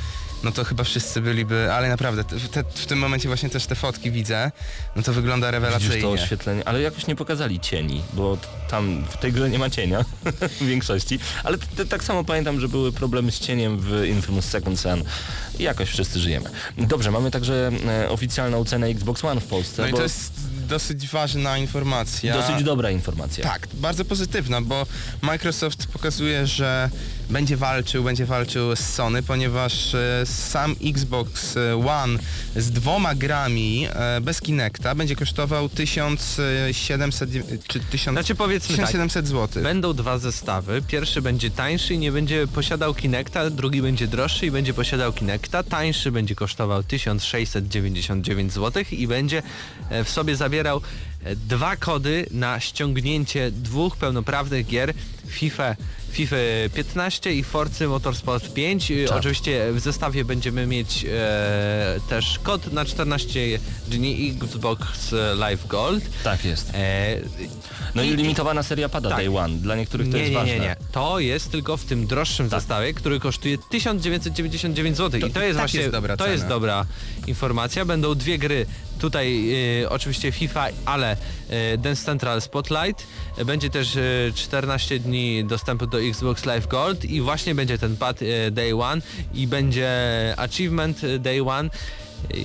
no 0.42 0.52
to 0.52 0.64
chyba 0.64 0.84
wszyscy 0.84 1.20
byliby, 1.20 1.72
ale 1.72 1.88
naprawdę 1.88 2.24
te, 2.24 2.64
w 2.74 2.86
tym 2.86 2.98
momencie 2.98 3.28
właśnie 3.28 3.50
też 3.50 3.66
te 3.66 3.74
fotki 3.74 4.10
widzę, 4.10 4.52
no 4.96 5.02
to 5.02 5.12
wygląda 5.12 5.46
Widzisz 5.46 5.60
to 5.60 5.66
rewelacyjnie. 5.66 6.08
oświetlenie, 6.08 6.68
ale 6.68 6.80
jakoś 6.80 7.06
nie 7.06 7.16
pokazali 7.16 7.60
cieni, 7.60 8.02
bo 8.12 8.38
tam 8.70 9.04
w 9.10 9.16
tej 9.16 9.32
grze 9.32 9.50
nie 9.50 9.58
ma 9.58 9.70
cienia 9.70 10.04
w 10.60 10.66
większości, 10.66 11.18
ale 11.44 11.58
tak 11.88 12.04
samo 12.04 12.24
pamiętam, 12.24 12.60
że 12.60 12.68
były 12.68 12.92
problemy 12.92 13.32
z 13.32 13.38
cieniem 13.38 13.78
w 13.80 14.04
Infamous 14.08 14.44
Second 14.44 14.80
Son 14.80 15.02
i 15.58 15.62
jakoś 15.62 15.88
wszyscy 15.88 16.18
żyjemy. 16.20 16.50
Dobrze, 16.78 17.10
mamy 17.10 17.30
także 17.30 17.70
e, 17.88 18.10
oficjalną 18.10 18.64
cenę 18.64 18.86
Xbox 18.86 19.24
One 19.24 19.40
w 19.40 19.46
Polsce, 19.46 19.82
No 19.82 19.88
i 19.88 19.92
to 19.92 20.02
jest 20.02 20.32
dosyć 20.68 21.08
ważna 21.08 21.58
informacja. 21.58 22.34
dosyć 22.34 22.62
dobra 22.64 22.90
informacja. 22.90 23.44
Tak, 23.44 23.68
bardzo 23.74 24.04
pozytywna, 24.04 24.60
bo 24.62 24.86
Microsoft 25.22 25.86
pokazuje, 25.86 26.46
że 26.46 26.90
będzie 27.30 27.56
walczył, 27.56 28.04
będzie 28.04 28.26
walczył 28.26 28.76
z 28.76 28.80
Sony, 28.80 29.22
ponieważ 29.22 29.94
e, 29.94 30.26
sam 30.26 30.76
Xbox 30.84 31.54
One 31.88 32.18
z 32.56 32.70
dwoma 32.70 33.14
grami 33.14 33.86
e, 33.90 34.20
bez 34.20 34.40
Kinecta 34.40 34.94
będzie 34.94 35.16
kosztował 35.16 35.68
1700 35.68 37.30
czy 37.68 37.80
1000, 37.80 38.14
Znaczy 38.14 38.34
powiedzmy 38.34 38.76
tak, 38.76 38.86
1700 38.86 39.28
zł. 39.28 39.62
Będą 39.62 39.94
dwa 39.94 40.18
zestawy. 40.18 40.82
Pierwszy 40.88 41.22
będzie 41.22 41.50
tańszy 41.50 41.94
i 41.94 41.98
nie 41.98 42.12
będzie 42.12 42.46
posiadał 42.46 42.94
Kinecta, 42.94 43.50
drugi 43.50 43.82
będzie 43.82 44.06
droższy 44.06 44.46
i 44.46 44.50
będzie 44.50 44.74
posiadał 44.74 45.12
Kinecta. 45.12 45.62
Tańszy 45.62 46.12
będzie 46.12 46.34
kosztował 46.34 46.82
1699 46.82 48.52
zł 48.52 48.84
i 48.92 49.06
będzie 49.06 49.42
e, 49.90 50.04
w 50.04 50.10
sobie 50.10 50.36
zawierał 50.36 50.80
dwa 51.36 51.76
kody 51.76 52.26
na 52.30 52.60
ściągnięcie 52.60 53.50
dwóch 53.50 53.96
pełnoprawnych 53.96 54.66
gier 54.66 54.94
FIFA 55.28 55.76
FIFA 56.12 56.36
15 56.74 57.32
i 57.34 57.42
Forcy 57.44 57.88
Motorsport 57.88 58.52
5. 58.54 58.90
E, 58.90 59.04
Tak. 59.08 59.16
Oczywiście 59.18 59.72
w 59.72 59.80
zestawie 59.80 60.24
będziemy 60.24 60.66
mieć 60.66 61.04
e, 61.08 62.00
też 62.08 62.38
kod 62.42 62.72
na 62.72 62.84
14 62.84 63.40
dni 63.88 64.36
Xbox 64.42 65.14
Live 65.36 65.66
Gold. 65.66 66.04
Tak 66.24 66.44
jest. 66.44 66.70
E, 66.74 67.16
No 67.94 68.02
i 68.02 68.16
limitowana 68.16 68.62
seria 68.62 68.88
pada 68.88 69.08
Tak. 69.08 69.18
Day 69.18 69.36
One. 69.38 69.56
Dla 69.58 69.76
niektórych 69.76 70.10
to 70.10 70.16
nie, 70.16 70.18
jest 70.22 70.30
nie, 70.32 70.38
ważne. 70.38 70.54
nie, 70.54 70.60
nie. 70.60 70.76
To 70.92 71.18
jest 71.20 71.50
tylko 71.50 71.76
w 71.76 71.84
tym 71.84 72.06
droższym 72.06 72.50
Tak. 72.50 72.60
zestawie, 72.60 72.94
który 72.94 73.20
kosztuje 73.20 73.58
1999 73.70 74.96
zł. 74.96 75.20
To 75.20 75.26
I 75.26 75.30
to 75.30 75.40
i 75.40 75.44
jest 75.44 75.56
tak 75.56 75.62
właśnie 75.62 75.80
jest 75.80 75.92
dobra 75.92 76.16
to 76.16 76.24
cena. 76.24 76.32
jest 76.34 76.46
dobra 76.46 76.86
informacja. 77.26 77.84
Będą 77.84 78.14
dwie 78.14 78.38
gry. 78.38 78.66
Tutaj 79.00 79.50
y, 79.82 79.88
oczywiście 79.90 80.32
FIFA, 80.32 80.66
ale 80.84 81.16
y, 81.74 81.78
Dance 81.78 82.04
Central 82.04 82.40
Spotlight. 82.42 83.06
Będzie 83.46 83.70
też 83.70 83.96
y, 83.96 84.32
14 84.34 84.98
dni 84.98 85.17
dostępu 85.44 85.86
do 85.86 86.00
Xbox 86.00 86.44
Live 86.44 86.66
Gold 86.66 87.04
i 87.04 87.20
właśnie 87.20 87.54
będzie 87.54 87.78
ten 87.78 87.96
pad 87.96 88.22
y, 88.22 88.50
Day 88.50 88.82
One 88.82 89.02
i 89.34 89.46
będzie 89.46 89.88
Achievement 90.36 91.04
y, 91.04 91.18
Day 91.18 91.42
One. 91.42 91.70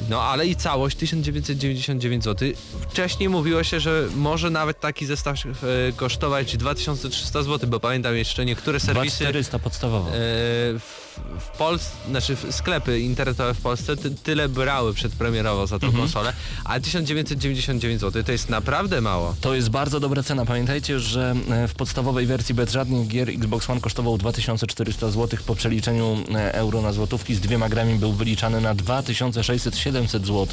No 0.09 0.21
ale 0.21 0.47
i 0.47 0.55
całość 0.55 0.97
1999 0.97 2.23
zł. 2.23 2.49
Wcześniej 2.89 3.29
mówiło 3.29 3.63
się, 3.63 3.79
że 3.79 4.07
może 4.15 4.49
nawet 4.49 4.79
taki 4.79 5.05
zestaw 5.05 5.37
e, 5.45 5.47
kosztować 5.95 6.57
2300 6.57 7.43
zł, 7.43 7.69
bo 7.69 7.79
pamiętam 7.79 8.15
jeszcze 8.15 8.45
niektóre 8.45 8.79
serwisy 8.79 9.17
2400 9.17 9.59
podstawowo. 9.59 10.09
e, 10.09 10.11
w, 10.79 11.02
w 11.39 11.57
Polsce, 11.57 11.89
znaczy 12.09 12.37
sklepy 12.51 12.99
internetowe 12.99 13.53
w 13.53 13.61
Polsce 13.61 13.97
ty, 13.97 14.11
tyle 14.11 14.49
brały 14.49 14.93
przedpremierowo 14.93 15.67
za 15.67 15.79
tą 15.79 15.87
Mhm. 15.87 16.03
konsolę, 16.03 16.33
a 16.65 16.79
1999 16.79 18.01
zł 18.01 18.23
to 18.23 18.31
jest 18.31 18.49
naprawdę 18.49 19.01
mało. 19.01 19.35
To 19.41 19.55
jest 19.55 19.69
bardzo 19.69 19.99
dobra 19.99 20.23
cena. 20.23 20.45
Pamiętajcie, 20.45 20.99
że 20.99 21.35
e, 21.49 21.67
w 21.67 21.73
podstawowej 21.73 22.25
wersji 22.25 22.55
bez 22.55 22.71
żadnych 22.71 23.07
gier 23.07 23.29
Xbox 23.29 23.69
One 23.69 23.81
kosztował 23.81 24.17
2400 24.17 25.11
zł. 25.11 25.39
Po 25.45 25.55
przeliczeniu 25.55 26.17
e, 26.35 26.53
euro 26.53 26.81
na 26.81 26.93
złotówki 26.93 27.35
z 27.35 27.39
dwiema 27.39 27.69
grami 27.69 27.95
był 27.95 28.13
wyliczany 28.13 28.61
na 28.61 28.75
2600-700 28.75 30.07
zł. 30.25 30.47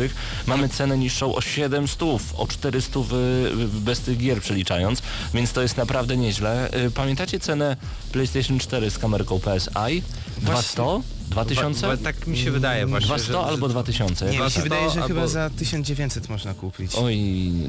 Mamy 0.46 0.68
cenę 0.68 0.98
niższą 0.98 1.34
o 1.34 1.40
700, 1.40 2.02
o 2.36 2.46
400 2.46 3.00
w, 3.00 3.08
w 3.54 3.80
bez 3.80 4.00
tych 4.00 4.18
gier 4.18 4.40
przeliczając, 4.40 5.02
więc 5.34 5.52
to 5.52 5.62
jest 5.62 5.76
naprawdę 5.76 6.16
nieźle. 6.16 6.70
E, 6.70 6.90
Pamiętacie 6.90 7.40
cenę 7.40 7.76
PlayStation 8.12 8.58
4 8.58 8.90
z 8.90 8.98
kamerką 8.98 9.40
PSI? 9.40 10.02
200? 10.38 10.82
2000? 11.30 11.86
Bo, 11.86 11.96
bo 11.96 12.02
tak 12.04 12.26
mi 12.26 12.38
się 12.38 12.50
wydaje 12.50 12.86
właśnie, 12.86 13.06
200 13.08 13.32
że, 13.32 13.38
albo 13.40 13.68
2000? 13.68 14.24
Nie, 14.24 14.30
mi 14.30 14.36
się 14.36 14.40
200 14.42 14.62
wydaje, 14.62 14.90
że 14.90 14.94
albo- 15.02 15.06
chyba 15.08 15.26
za 15.26 15.50
1900 15.50 16.28
można 16.28 16.54
kupić. 16.54 16.92
Oj, 16.94 17.18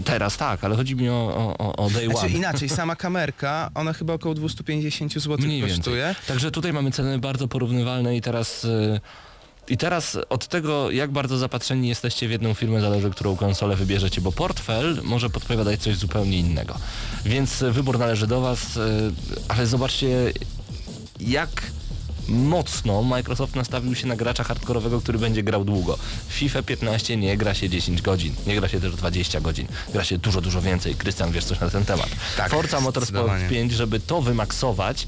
teraz 0.05 0.37
tak, 0.37 0.63
ale 0.63 0.75
chodzi 0.75 0.95
mi 0.95 1.09
o, 1.09 1.55
o, 1.59 1.75
o 1.75 1.89
Day 1.89 2.05
One. 2.05 2.13
Znaczy 2.19 2.33
inaczej, 2.33 2.69
sama 2.79 2.95
kamerka, 2.95 3.69
ona 3.75 3.93
chyba 3.93 4.13
około 4.13 4.35
250 4.35 5.13
zł 5.13 5.37
Mniej 5.39 5.61
kosztuje. 5.61 6.05
więcej. 6.05 6.23
Także 6.27 6.51
tutaj 6.51 6.73
mamy 6.73 6.91
ceny 6.91 7.19
bardzo 7.19 7.47
porównywalne 7.47 8.15
i 8.17 8.21
teraz... 8.21 8.63
y, 8.65 8.99
I 9.69 9.77
teraz 9.77 10.17
od 10.29 10.47
tego, 10.47 10.91
jak 10.91 11.11
bardzo 11.11 11.37
zapatrzeni 11.37 11.87
jesteście 11.89 12.27
w 12.27 12.31
jedną 12.31 12.53
firmę, 12.53 12.81
zależy, 12.81 13.09
którą 13.09 13.35
konsolę 13.35 13.75
wybierzecie, 13.75 14.21
bo 14.21 14.31
portfel 14.31 14.99
może 15.03 15.29
podpowiadać 15.29 15.81
coś 15.81 15.95
zupełnie 15.95 16.37
innego. 16.39 16.75
Więc 17.25 17.61
y, 17.61 17.71
wybór 17.71 17.99
należy 17.99 18.27
do 18.27 18.41
Was, 18.41 18.77
y, 18.77 18.79
ale 19.47 19.67
zobaczcie, 19.67 20.33
jak 21.19 21.49
mocno 22.27 23.03
Microsoft 23.03 23.55
nastawił 23.55 23.95
się 23.95 24.07
na 24.07 24.15
gracza 24.15 24.43
hardkorowego, 24.43 25.01
który 25.01 25.19
będzie 25.19 25.43
grał 25.43 25.65
długo. 25.65 25.97
W 26.27 26.33
FIFA 26.33 26.63
15 26.63 27.17
nie 27.17 27.37
gra 27.37 27.53
się 27.53 27.69
10 27.69 28.01
godzin, 28.01 28.35
nie 28.47 28.55
gra 28.55 28.67
się 28.67 28.79
też 28.79 28.95
20 28.95 29.41
godzin. 29.41 29.67
Gra 29.93 30.03
się 30.03 30.17
dużo, 30.17 30.41
dużo 30.41 30.61
więcej. 30.61 30.95
Krystian, 30.95 31.31
wiesz 31.31 31.45
coś 31.45 31.59
na 31.59 31.69
ten 31.69 31.85
temat. 31.85 32.09
Tak, 32.37 32.51
Forza 32.51 32.79
Motorsport 32.79 33.25
zdecydowanie. 33.25 33.49
5, 33.49 33.71
żeby 33.71 33.99
to 33.99 34.21
wymaksować, 34.21 35.07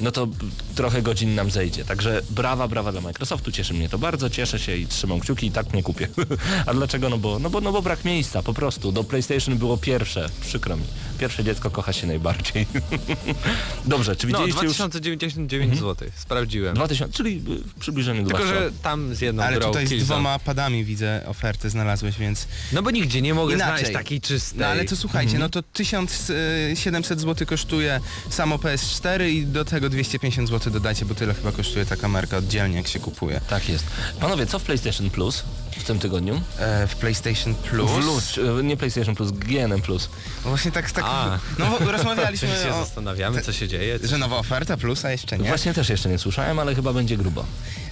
no 0.00 0.10
to 0.10 0.28
trochę 0.74 1.02
godzin 1.02 1.34
nam 1.34 1.50
zejdzie. 1.50 1.84
Także 1.84 2.22
brawa, 2.30 2.68
brawa 2.68 2.92
dla 2.92 3.00
Microsoftu, 3.00 3.52
cieszy 3.52 3.74
mnie 3.74 3.88
to 3.88 3.98
bardzo, 3.98 4.30
cieszę 4.30 4.58
się 4.58 4.76
i 4.76 4.86
trzymam 4.86 5.20
kciuki 5.20 5.46
i 5.46 5.50
tak 5.50 5.72
mnie 5.72 5.82
kupię. 5.82 6.08
A 6.66 6.74
dlaczego? 6.74 7.08
No 7.08 7.18
bo, 7.18 7.38
no, 7.38 7.50
bo, 7.50 7.60
no 7.60 7.72
bo 7.72 7.82
brak 7.82 8.04
miejsca, 8.04 8.42
po 8.42 8.54
prostu. 8.54 8.92
Do 8.92 9.04
PlayStation 9.04 9.58
było 9.58 9.76
pierwsze, 9.76 10.28
przykro 10.40 10.76
mi. 10.76 10.84
Pierwsze 11.18 11.44
dziecko 11.44 11.70
kocha 11.70 11.92
się 11.92 12.06
najbardziej. 12.06 12.66
Dobrze, 13.84 14.16
czy 14.16 14.26
No, 14.26 14.32
widzieliście 14.38 14.66
już... 14.66 14.76
2099 14.76 15.78
zł, 15.78 16.08
sprawdziłem. 16.16 16.74
2000, 16.74 17.12
czyli 17.16 17.40
w 17.40 17.74
przybliżeniu 17.80 18.22
Tylko, 18.26 18.38
200. 18.38 18.54
że 18.54 18.70
tam 18.82 19.14
z 19.14 19.20
jedną 19.20 19.42
Ale 19.42 19.60
tutaj 19.60 19.86
z 19.86 20.04
dwoma 20.04 20.38
padami 20.38 20.84
widzę 20.84 21.22
oferty 21.26 21.70
znalazłeś, 21.70 22.18
więc 22.18 22.46
No 22.72 22.82
bo 22.82 22.90
nigdzie 22.90 23.22
nie 23.22 23.34
mogę 23.34 23.54
Inaczej. 23.54 23.74
znaleźć 23.76 23.92
takiej 23.92 24.20
czystej. 24.20 24.60
No 24.60 24.66
ale 24.66 24.84
to 24.84 24.96
słuchajcie, 24.96 25.32
Mhm. 25.36 25.40
no 25.42 25.48
to 25.48 25.62
1700 25.72 27.20
zł 27.20 27.46
kosztuje 27.46 28.00
samo 28.30 28.56
PS4 28.56 29.28
i 29.28 29.46
do 29.46 29.64
tego 29.64 29.88
250 29.88 30.48
zł 30.48 30.72
dodajcie, 30.72 31.04
bo 31.04 31.14
tyle 31.14 31.34
chyba 31.34 31.52
kosztuje 31.52 31.86
ta 31.86 31.96
kamerka 31.96 32.36
oddzielnie 32.36 32.76
jak 32.76 32.88
się 32.88 33.00
kupuje. 33.00 33.40
Tak 33.48 33.68
jest. 33.68 33.84
Panowie, 34.20 34.46
co 34.46 34.58
w 34.58 34.62
PlayStation 34.62 35.10
Plus 35.10 35.44
w 35.78 35.84
tym 35.84 35.98
tygodniu? 35.98 36.40
E, 36.58 36.86
w 36.86 36.96
PlayStation 36.96 37.54
Plus. 37.54 37.90
Plus, 37.90 38.38
y, 38.38 38.64
nie 38.64 38.76
PlayStation 38.76 39.14
Plus, 39.14 39.30
GNM 39.30 39.80
Plus. 39.82 40.10
No 40.44 40.48
Właśnie 40.48 40.72
tak, 40.72 40.90
tak 40.90 41.04
A. 41.06 41.38
no 41.58 41.78
bo 41.84 41.92
rozmawialiśmy 41.92 42.48
się 42.64 42.74
o, 42.74 42.84
zastanawiamy, 42.84 43.42
co 43.42 43.52
się 43.52 43.68
dzieje. 43.68 43.98
że 44.04 44.18
nowa 44.18 44.36
oferta 44.36 44.76
Plus, 44.76 45.04
a 45.04 45.10
jeszcze 45.12 45.38
nie. 45.38 45.48
Właśnie 45.48 45.74
też 45.74 45.88
jeszcze 45.88 46.08
nie 46.08 46.18
słyszałem, 46.18 46.58
ale 46.58 46.74
chyba 46.74 46.92
będzie 46.92 47.16
grubo. 47.16 47.44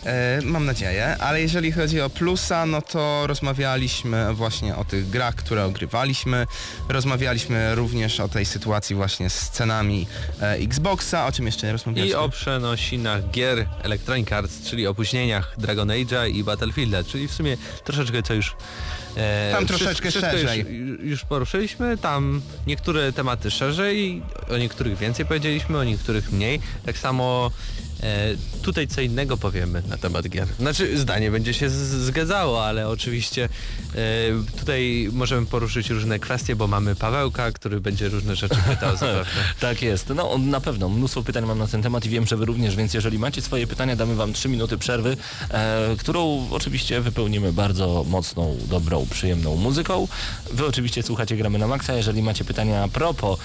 E, 0.07 0.41
mam 0.45 0.67
nadzieję, 0.67 1.17
ale 1.21 1.41
jeżeli 1.41 1.73
chodzi 1.73 2.01
o 2.01 2.11
plusa, 2.11 2.67
no 2.67 2.83
to 2.83 3.27
rozmawialiśmy 3.27 4.35
właśnie 4.35 4.77
o 4.77 4.85
tych 4.85 5.11
grach, 5.11 5.35
które 5.35 5.65
ogrywaliśmy. 5.65 6.47
Rozmawialiśmy 6.89 7.75
również 7.75 8.21
o 8.21 8.29
tej 8.29 8.47
sytuacji 8.47 8.97
właśnie 8.97 9.31
z 9.31 9.51
cenami 9.51 10.07
e, 10.41 10.53
Xboxa, 10.53 11.27
o 11.27 11.33
czym 11.33 11.47
jeszcze 11.47 11.67
nie 11.67 11.71
I 11.71 11.73
rozmawialiśmy. 11.73 12.19
o 12.19 12.29
przenosinach 12.29 13.31
gier 13.31 13.67
Electronic 13.83 14.33
Arts, 14.33 14.63
czyli 14.63 14.87
opóźnieniach 14.87 15.55
Dragon 15.59 15.89
Age'a 15.89 16.31
i 16.31 16.45
Battlefielda, 16.45 17.05
czyli 17.05 17.29
w 17.29 17.33
sumie 17.33 17.57
troszeczkę 17.85 18.23
co 18.23 18.35
już... 18.35 18.57
E, 19.17 19.53
Tam 19.53 19.67
troszeczkę 19.67 20.11
szerzej. 20.11 20.67
Już, 20.69 21.01
już 21.01 21.25
poruszyliśmy, 21.25 21.99
tam 21.99 22.43
niektóre 22.67 23.13
tematy 23.13 23.51
szerzej, 23.51 24.23
o 24.51 24.57
niektórych 24.57 24.99
więcej 24.99 25.27
powiedzieliśmy, 25.27 25.79
o 25.79 25.85
niektórych 25.85 26.33
mniej. 26.33 26.61
Tak 26.87 26.99
samo 26.99 27.51
E, 28.03 28.37
tutaj 28.63 28.89
co 28.89 29.01
innego 29.01 29.37
powiemy 29.37 29.83
na 29.89 29.97
temat 29.97 30.29
gier. 30.29 30.49
Znaczy 30.59 30.99
zdanie 30.99 31.31
będzie 31.31 31.55
się 31.55 31.71
zgadzało, 31.71 32.65
ale 32.65 32.89
oczywiście 32.89 33.49
e, 33.95 33.99
tutaj 34.59 35.09
możemy 35.13 35.47
poruszyć 35.47 35.91
różne 35.91 36.19
kwestie, 36.19 36.57
bo 36.57 36.67
mamy 36.67 36.97
Pawełka, 36.97 37.53
który 37.53 37.81
będzie 37.81 38.09
różne 38.09 38.37
rzeczy 38.37 38.57
pytał 38.69 38.97
zapewne. 38.97 39.27
Tak 39.61 39.83
jest. 39.83 40.09
No 40.09 40.39
na 40.39 40.61
pewno. 40.61 40.89
Mnóstwo 40.89 41.23
pytań 41.23 41.47
mam 41.47 41.59
na 41.59 41.67
ten 41.67 41.83
temat 41.83 42.07
i 42.07 42.09
wiem, 42.09 42.27
że 42.27 42.37
wy 42.37 42.45
również, 42.45 42.77
więc 42.77 42.95
jeżeli 42.95 43.19
macie 43.19 43.43
swoje 43.43 43.67
pytania, 43.67 43.97
damy 43.97 44.15
wam 44.15 44.33
3 44.33 44.49
minuty 44.49 44.79
przerwy, 44.79 45.17
e, 45.51 45.97
którą 45.99 46.49
oczywiście 46.51 47.01
wypełnimy 47.01 47.53
bardzo 47.53 48.05
mocną, 48.09 48.57
dobrą, 48.69 49.07
przyjemną 49.11 49.57
muzyką. 49.57 50.09
Wy 50.53 50.67
oczywiście 50.67 51.03
słuchacie 51.03 51.37
Gramy 51.37 51.59
na 51.59 51.67
Maxa. 51.67 51.95
Jeżeli 51.95 52.23
macie 52.23 52.45
pytania 52.45 52.83
a 52.83 52.89
propos 52.89 53.39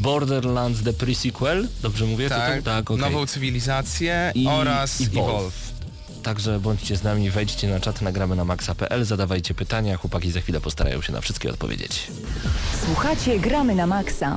Borderlands 0.00 0.82
The 0.82 0.92
Pre-Sequel, 0.92 1.66
dobrze 1.82 2.06
mówię? 2.06 2.28
Tak, 2.28 2.48
tytuł? 2.48 2.64
tak 2.64 2.90
okej. 2.90 3.02
nową 3.02 3.26
cywilizację 3.26 4.32
I 4.34 4.46
oraz 4.46 5.00
Evolve. 5.00 5.28
Evolve. 5.28 5.70
Także 6.22 6.60
bądźcie 6.60 6.96
z 6.96 7.02
nami, 7.02 7.30
wejdźcie 7.30 7.68
na 7.68 7.80
czat, 7.80 8.02
nagramy 8.02 8.36
na 8.36 8.44
maxa.pl, 8.44 9.04
zadawajcie 9.04 9.54
pytania, 9.54 9.96
chłopaki 9.96 10.30
za 10.30 10.40
chwilę 10.40 10.60
postarają 10.60 11.02
się 11.02 11.12
na 11.12 11.20
wszystkie 11.20 11.50
odpowiedzieć. 11.50 12.06
Słuchacie 12.86 13.38
Gramy 13.38 13.74
na 13.74 13.86
Maxa. 13.86 14.34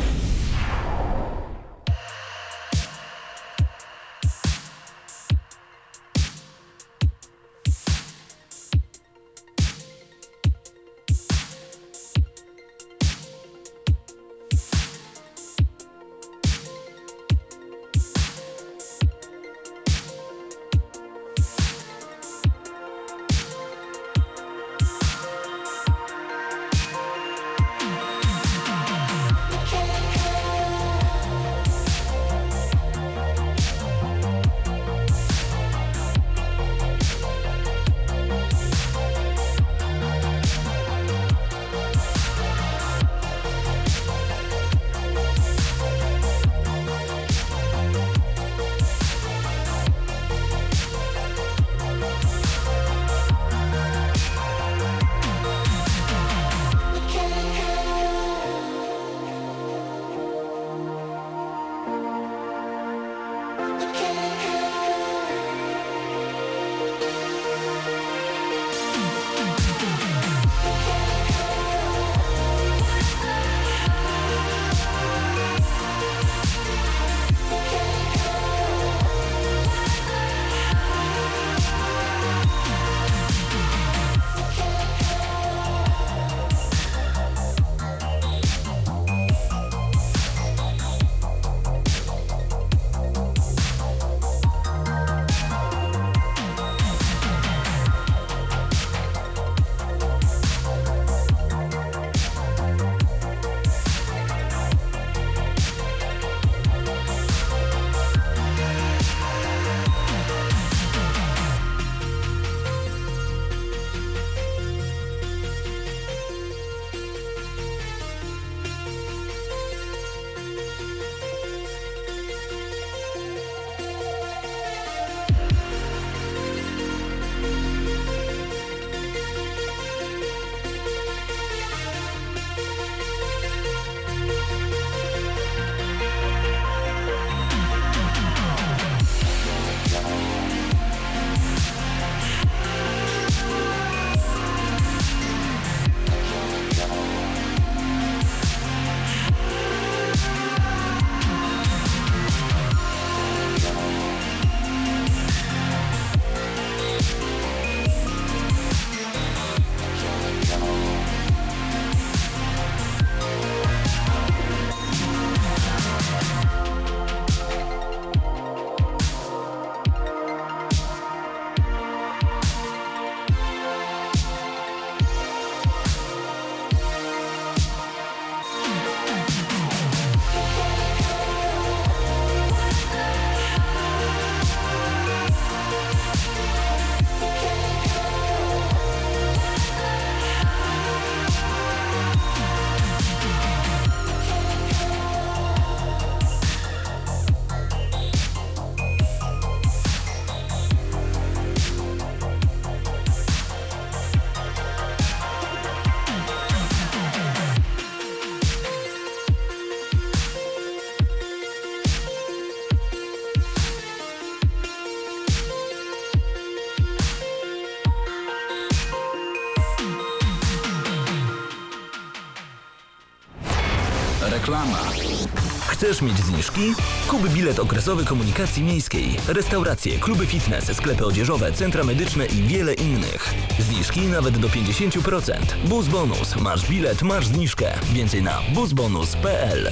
Chcesz 225.84 226.02
mieć 226.02 226.18
zniżki? 226.18 226.62
Kup 227.08 227.30
bilet 227.30 227.60
okresowy 227.60 228.06
komunikacji 228.06 228.64
miejskiej, 228.64 229.18
restauracje, 229.28 230.00
kluby 230.00 230.26
fitness, 230.26 230.76
sklepy 230.78 231.06
odzieżowe, 231.06 231.52
centra 231.52 231.84
medyczne 231.84 232.26
i 232.26 232.44
wiele 232.44 232.74
innych. 232.74 233.34
Zniżki 233.60 234.02
nawet 234.02 234.38
do 234.38 234.48
50%. 234.48 235.34
Bus 235.66 235.88
Bonus. 235.88 236.36
Masz 236.36 236.70
bilet, 236.70 237.02
masz 237.02 237.28
zniżkę. 237.28 237.74
Więcej 237.94 238.24
na 238.24 238.40
busbonus.pl 238.54 239.72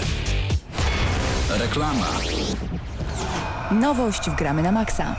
Reklama. 1.50 2.08
Nowość 3.72 4.30
w 4.30 4.36
Gramy 4.36 4.64
na 4.64 4.72
Maxa. 4.72 5.16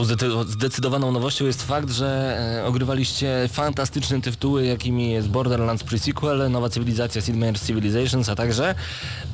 Tą 0.00 0.04
zdecy- 0.06 0.44
zdecydowaną 0.48 1.12
nowością 1.12 1.46
jest 1.46 1.62
fakt, 1.62 1.90
że 1.90 2.38
e, 2.62 2.66
ogrywaliście 2.66 3.48
fantastyczne 3.52 4.20
tytuły, 4.20 4.66
jakimi 4.66 5.10
jest 5.12 5.28
Borderlands 5.28 5.84
Pre-Sequel, 5.84 6.50
Nowa 6.50 6.68
Cywilizacja, 6.68 7.20
Sid 7.22 7.36
Meier's 7.36 7.66
Civilizations, 7.66 8.28
a 8.28 8.34
także 8.34 8.74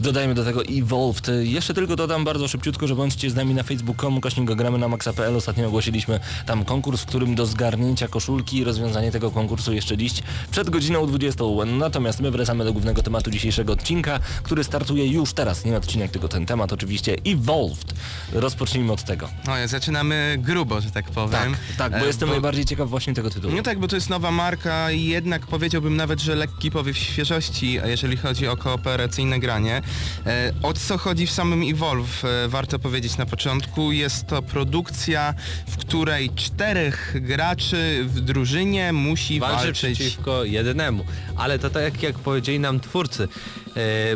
dodajmy 0.00 0.34
do 0.34 0.44
tego 0.44 0.62
Evolved. 0.64 1.30
Jeszcze 1.42 1.74
tylko 1.74 1.96
dodam 1.96 2.24
bardzo 2.24 2.48
szybciutko, 2.48 2.86
że 2.86 2.94
bądźcie 2.94 3.30
z 3.30 3.34
nami 3.34 3.54
na 3.54 3.62
facebooku, 3.62 4.20
kośnik 4.20 4.54
gramy 4.54 4.78
na 4.78 4.88
maxa.pl. 4.88 5.36
Ostatnio 5.36 5.66
ogłosiliśmy 5.66 6.20
tam 6.46 6.64
konkurs, 6.64 7.02
w 7.02 7.06
którym 7.06 7.34
do 7.34 7.46
zgarnięcia 7.46 8.08
koszulki 8.08 8.56
i 8.56 8.64
rozwiązanie 8.64 9.12
tego 9.12 9.30
konkursu 9.30 9.72
jeszcze 9.72 9.96
dziś 9.96 10.12
przed 10.50 10.70
godziną 10.70 11.06
20. 11.06 11.44
Natomiast 11.66 12.20
my 12.20 12.30
wracamy 12.30 12.64
do 12.64 12.72
głównego 12.72 13.02
tematu 13.02 13.30
dzisiejszego 13.30 13.72
odcinka, 13.72 14.20
który 14.42 14.64
startuje 14.64 15.06
już 15.06 15.32
teraz, 15.32 15.64
nie 15.64 15.76
odcinek, 15.76 16.10
tylko 16.10 16.28
ten 16.28 16.46
temat 16.46 16.72
oczywiście 16.72 17.16
Evolved. 17.26 17.94
Rozpocznijmy 18.32 18.92
od 18.92 19.02
tego. 19.02 19.28
No, 19.46 19.52
zaczynamy 19.66 20.38
grubo, 20.56 20.80
że 20.80 20.90
tak 20.90 21.04
powiem. 21.10 21.30
Tak, 21.30 21.76
tak, 21.78 21.92
bo 21.92 22.04
E, 22.04 22.06
jestem 22.06 22.28
najbardziej 22.28 22.64
ciekaw 22.64 22.88
właśnie 22.88 23.14
tego 23.14 23.30
tytułu. 23.30 23.54
No 23.56 23.62
tak, 23.62 23.78
bo 23.78 23.88
to 23.88 23.96
jest 23.96 24.10
nowa 24.10 24.30
marka 24.30 24.90
i 24.90 25.04
jednak 25.04 25.46
powiedziałbym 25.46 25.96
nawet, 25.96 26.20
że 26.20 26.34
lekki 26.34 26.70
powiew 26.70 26.98
świeżości, 26.98 27.80
jeżeli 27.84 28.16
chodzi 28.16 28.48
o 28.48 28.56
kooperacyjne 28.56 29.38
granie. 29.38 29.82
E, 30.26 30.52
o 30.62 30.72
co 30.72 30.98
chodzi 30.98 31.26
w 31.26 31.30
samym 31.30 31.62
Evolve, 31.62 32.24
e, 32.24 32.48
warto 32.48 32.78
powiedzieć 32.78 33.16
na 33.16 33.26
początku. 33.26 33.92
Jest 33.92 34.26
to 34.26 34.42
produkcja, 34.42 35.34
w 35.68 35.76
której 35.76 36.30
czterech 36.30 37.14
graczy 37.20 38.04
w 38.04 38.20
drużynie 38.20 38.92
musi 38.92 39.40
walczy 39.40 39.56
walczyć. 39.56 39.98
przeciwko 39.98 40.44
jedynemu. 40.44 41.04
Ale 41.36 41.58
to 41.58 41.70
tak 41.70 42.02
jak 42.02 42.18
powiedzieli 42.18 42.60
nam 42.60 42.80
twórcy, 42.80 43.28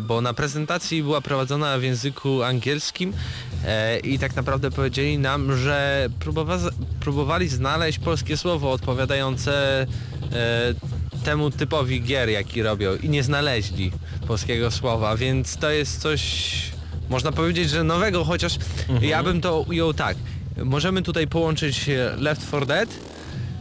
bo 0.03 0.20
na 0.20 0.35
prezentacji 0.35 1.03
była 1.03 1.20
prowadzona 1.20 1.79
w 1.79 1.83
języku 1.83 2.42
angielskim 2.42 3.12
i 4.05 4.18
tak 4.18 4.37
naprawdę 4.37 4.70
powiedzieli 4.70 5.18
nam, 5.18 5.57
że 5.57 6.09
próbowa 6.20 6.59
próbowali 7.01 7.49
znaleźć 7.49 7.99
polskie 7.99 8.37
słowo 8.37 8.73
odpowiadające 8.73 9.83
e, 9.83 9.87
temu 11.25 11.51
typowi 11.51 12.03
gier, 12.03 12.29
jaki 12.29 12.62
robią. 12.62 12.96
I 13.03 13.09
nie 13.09 13.23
znaleźli 13.23 13.92
polskiego 14.27 14.70
słowa, 14.70 15.16
więc 15.16 15.57
to 15.57 15.70
jest 15.70 16.01
coś, 16.01 16.53
można 17.11 17.33
powiedzieć, 17.33 17.70
że 17.70 17.85
nowego, 17.85 18.25
chociaż 18.25 18.59
ja 19.01 19.23
bym 19.23 19.40
to 19.40 19.61
ujął 19.61 19.94
tak. 19.94 20.16
Możemy 20.64 21.03
tutaj 21.03 21.27
połączyć 21.27 21.88
e, 21.88 22.16
Left 22.18 22.49
4 22.49 22.66
Dead 22.66 22.88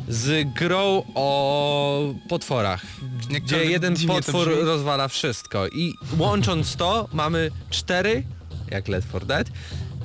z 0.07 0.53
grą 0.53 1.03
o 1.15 2.13
potworach, 2.29 2.81
gdzie 3.29 3.65
jeden 3.65 3.95
potwór 4.07 4.65
rozwala 4.65 5.07
wszystko. 5.07 5.67
I 5.67 5.93
łącząc 6.17 6.75
to 6.75 7.07
mamy 7.13 7.51
cztery, 7.69 8.23
jak 8.71 8.87
Left 8.87 9.09
4 9.09 9.25
Dead, 9.25 9.47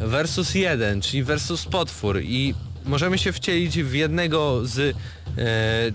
versus 0.00 0.54
jeden, 0.54 1.00
czyli 1.00 1.22
versus 1.22 1.64
potwór 1.64 2.20
i 2.22 2.54
możemy 2.84 3.18
się 3.18 3.32
wcielić 3.32 3.82
w 3.82 3.94
jednego 3.94 4.66
z 4.66 4.78
e, 4.78 4.94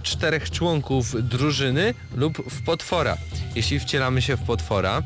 czterech 0.03 0.51
członków 0.51 1.29
drużyny 1.29 1.93
lub 2.15 2.37
w 2.49 2.63
potwora. 2.63 3.17
Jeśli 3.55 3.79
wcielamy 3.79 4.21
się 4.21 4.37
w 4.37 4.41
potwora, 4.41 5.03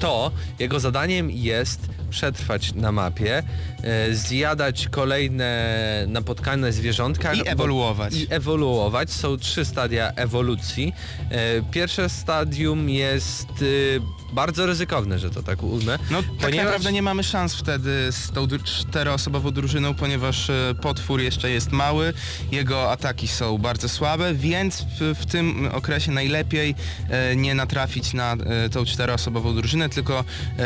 to 0.00 0.30
jego 0.58 0.80
zadaniem 0.80 1.30
jest 1.30 1.80
przetrwać 2.10 2.74
na 2.74 2.92
mapie, 2.92 3.42
e, 3.82 4.14
zjadać 4.14 4.88
kolejne 4.88 5.66
napotkane 6.08 6.72
zwierzątka 6.72 7.34
I 7.34 7.48
ewoluować. 7.48 8.14
I 8.14 8.26
ewoluować. 8.30 9.10
Są 9.10 9.36
trzy 9.36 9.64
stadia 9.64 10.12
ewolucji. 10.12 10.92
E, 11.30 11.62
Pierwsze 11.70 12.08
stadium 12.08 12.90
jest 12.90 13.48
e, 13.48 14.34
bardzo 14.34 14.66
ryzykowne, 14.66 15.18
że 15.18 15.30
to 15.30 15.42
tak 15.42 15.62
ujmę. 15.62 15.98
No 16.10 16.22
tak 16.22 16.30
ponieważ- 16.40 16.64
naprawdę 16.64 16.92
nie 16.92 17.02
mamy 17.02 17.24
szans 17.24 17.54
wtedy 17.54 18.12
z 18.12 18.32
tą 18.32 18.46
czteroosobową 18.64 19.50
drużyną, 19.50 19.94
ponieważ 19.94 20.50
e, 20.50 20.74
potwór 20.82 21.20
jeszcze 21.20 21.50
jest 21.50 21.72
mały, 21.72 22.12
jego 22.52 22.90
ataki 22.92 23.28
są 23.28 23.58
bardzo 23.58 23.88
słabe, 23.88 24.34
więc 24.34 24.82
w, 25.00 25.14
w 25.20 25.26
tym 25.26 25.68
okresie 25.72 26.12
najlepiej 26.12 26.74
e, 27.10 27.36
nie 27.36 27.54
natrafić 27.54 28.12
na 28.14 28.32
e, 28.32 28.68
tą 28.68 28.84
czteroosobową 28.84 29.15
drużynę, 29.54 29.88
tylko 29.88 30.24
e, 30.58 30.64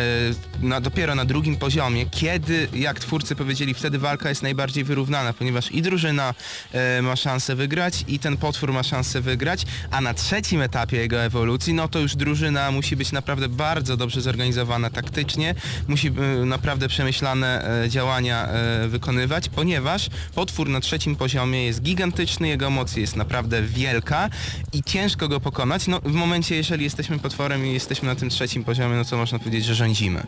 na, 0.63 0.81
dopiero 0.81 1.15
na 1.15 1.25
drugim 1.25 1.57
poziomie, 1.57 2.07
kiedy, 2.07 2.69
jak 2.75 3.01
twórcy 3.01 3.37
powiedzieli, 3.37 3.75
wtedy 3.75 3.99
walka 3.99 4.29
jest 4.29 4.43
najbardziej 4.43 4.85
wyrównana, 4.85 5.33
ponieważ 5.33 5.73
i 5.73 5.83
drużyna 5.83 6.35
e, 6.73 7.03
ma 7.03 7.17
szansę 7.17 7.57
wygrać 7.57 8.05
i 8.09 8.19
ten 8.19 8.37
potwór 8.37 8.73
ma 8.73 8.83
szansę 8.83 9.21
wygrać, 9.21 9.67
a 9.91 10.01
na 10.01 10.15
trzecim 10.15 10.61
etapie 10.61 10.97
jego 10.97 11.23
ewolucji, 11.23 11.75
no 11.75 11.89
to 11.89 11.99
już 11.99 12.17
drużyna 12.17 12.71
musi 12.71 12.97
być 12.97 13.13
naprawdę 13.13 13.49
bardzo 13.49 13.97
dobrze 13.97 14.21
zorganizowana 14.21 14.91
taktycznie, 14.91 15.55
musi 15.89 16.09
e, 16.09 16.45
naprawdę 16.47 16.89
przemyślane 16.89 17.71
działania 17.89 18.49
wykonywać, 18.89 19.49
ponieważ 19.49 20.11
potwór 20.35 20.69
na 20.69 20.81
trzecim 20.81 21.17
poziomie 21.17 21.65
jest 21.65 21.83
gigantyczny, 21.83 22.49
jego 22.49 22.71
moc 22.71 22.97
jest 22.97 23.17
naprawdę 23.17 23.63
wielka 23.63 24.31
i 24.73 24.83
ciężko 24.83 25.29
go 25.29 25.41
pokonać. 25.41 25.87
No 25.87 26.01
w 26.01 26.13
momencie, 26.13 26.57
jeżeli 26.57 26.85
jesteśmy 26.85 27.19
potworem 27.19 27.67
i 27.67 27.73
jesteśmy 27.73 28.09
na 28.09 28.15
tym 28.15 28.31
trzecim 28.41 28.65
poziomie, 28.65 28.97
no 28.97 29.05
to 29.05 29.17
można 29.17 29.39
powiedzieć, 29.39 29.65
że 29.65 29.75
rządzimy. 29.75 30.27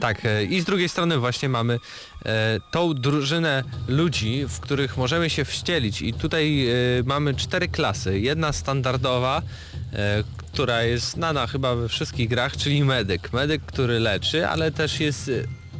Tak, 0.00 0.24
e, 0.24 0.44
i 0.44 0.60
z 0.60 0.64
drugiej 0.64 0.88
strony 0.88 1.18
właśnie 1.18 1.48
mamy 1.48 1.78
e, 2.26 2.60
tą 2.70 2.94
drużynę 2.94 3.64
ludzi, 3.88 4.44
w 4.48 4.60
których 4.60 4.96
możemy 4.96 5.30
się 5.30 5.44
wścielić 5.44 6.02
i 6.02 6.12
tutaj 6.12 6.68
e, 6.68 6.72
mamy 7.04 7.34
cztery 7.34 7.68
klasy. 7.68 8.20
Jedna 8.20 8.52
standardowa, 8.52 9.42
e, 9.92 10.24
która 10.52 10.82
jest 10.82 11.10
znana 11.10 11.46
chyba 11.46 11.74
we 11.74 11.88
wszystkich 11.88 12.28
grach, 12.28 12.56
czyli 12.56 12.84
medyk. 12.84 13.32
Medyk, 13.32 13.62
który 13.62 14.00
leczy, 14.00 14.48
ale 14.48 14.70
też 14.72 15.00
jest... 15.00 15.30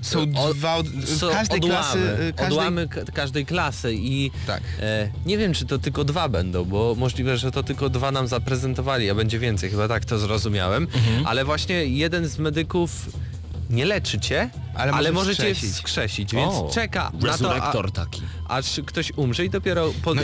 Są 0.02 0.26
dwa, 0.54 0.74
od, 0.76 0.86
są 1.06 1.30
każdej 1.30 1.58
odłamy, 1.58 1.74
klasy, 1.76 1.98
e, 1.98 2.32
każdej, 2.32 2.46
odłamy 2.58 2.88
ka- 2.88 3.04
każdej 3.14 3.46
klasy 3.46 3.94
i 3.94 4.30
Tak. 4.46 4.62
e, 4.80 5.08
nie 5.26 5.38
wiem 5.38 5.52
czy 5.52 5.66
to 5.66 5.78
tylko 5.78 6.04
dwa 6.04 6.28
będą, 6.28 6.64
bo 6.64 6.94
możliwe, 6.98 7.36
że 7.38 7.50
to 7.50 7.62
tylko 7.62 7.88
dwa 7.88 8.12
nam 8.12 8.26
zaprezentowali, 8.28 9.10
a 9.10 9.14
będzie 9.14 9.38
więcej, 9.38 9.70
chyba 9.70 9.88
tak 9.88 10.04
to 10.04 10.18
zrozumiałem, 10.18 10.82
Mhm. 10.94 11.26
ale 11.26 11.44
właśnie 11.44 11.74
jeden 11.84 12.28
z 12.28 12.38
medyków 12.38 12.90
nie 13.70 13.84
leczy 13.84 14.20
cię, 14.20 14.50
Ale 14.74 14.92
ale, 14.92 15.12
może 15.12 15.36
cię 15.36 15.54
wskrzesić. 15.54 15.74
wskrzesić, 15.76 16.34
więc 16.34 16.54
O, 16.54 16.70
czeka 16.74 17.12
na 17.20 17.38
to, 17.38 17.54
a, 17.64 17.90
taki. 17.90 18.22
aż 18.48 18.80
ktoś 18.86 19.12
umrze 19.16 19.44
i 19.44 19.50
dopiero 19.50 19.92
pod, 20.02 20.18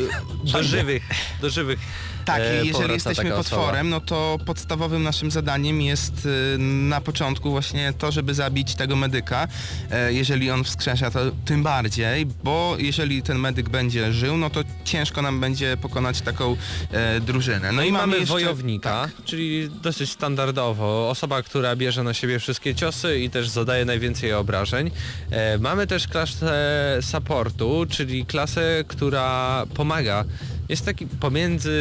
do 0.53 0.63
żywych, 0.63 1.03
do 1.41 1.51
żywych 1.51 1.79
Tak, 2.25 2.41
e, 2.41 2.65
i 2.65 2.69
jeżeli 2.69 2.93
jesteśmy 2.93 3.31
potworem, 3.31 3.89
no 3.91 4.01
to 4.01 4.39
podstawowym 4.47 5.03
naszym 5.03 5.31
zadaniem 5.31 5.83
jest 5.83 6.27
y, 6.27 6.59
na 6.59 7.01
początku 7.01 7.51
właśnie 7.51 7.93
to, 7.99 8.13
żeby 8.13 8.35
zabić 8.35 8.75
tego 8.75 8.97
medyka. 8.97 9.49
E, 9.91 10.13
jeżeli 10.13 10.51
on 10.51 10.65
wskrzesza, 10.65 11.11
to 11.11 11.21
tym 11.45 11.63
bardziej, 11.63 12.27
bo 12.27 12.75
jeżeli 12.79 13.23
ten 13.23 13.39
medyk 13.39 13.69
będzie 13.69 14.13
żył, 14.13 14.37
no 14.37 14.51
to 14.51 14.61
ciężko 14.85 15.23
nam 15.23 15.41
będzie 15.41 15.77
pokonać 15.77 16.21
taką 16.21 16.57
e, 16.93 17.21
drużynę. 17.21 17.73
No 17.73 17.83
i 17.83 17.93
mamy 17.93 18.17
jeszcze- 18.19 18.33
wojownika, 18.33 18.91
Tak, 18.91 19.25
czyli 19.25 19.71
dosyć 19.83 20.11
standardowo. 20.11 21.11
Osoba, 21.11 21.43
która 21.43 21.77
bierze 21.77 22.03
na 22.03 22.15
siebie 22.15 22.39
wszystkie 22.39 22.75
ciosy 22.75 23.19
i 23.21 23.31
też 23.31 23.49
zadaje 23.49 23.85
najwięcej 23.85 24.33
obrażeń. 24.39 24.91
E, 25.31 25.59
mamy 25.59 25.87
też 25.87 26.09
klasę 26.09 26.99
supportu, 27.03 27.87
czyli 27.91 28.27
klasę, 28.27 28.85
która 28.89 29.65
pomaga. 29.75 30.25
Jest 30.69 30.85
taki 30.85 31.07
pomiędzy, 31.07 31.73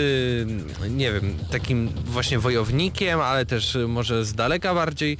nie 0.89 1.13
wiem, 1.13 1.37
takim 1.51 1.89
właśnie 2.05 2.39
wojownikiem, 2.39 3.19
ale 3.19 3.45
też 3.45 3.77
może 3.87 4.25
z 4.25 4.33
daleka 4.33 4.73
bardziej 4.75 5.17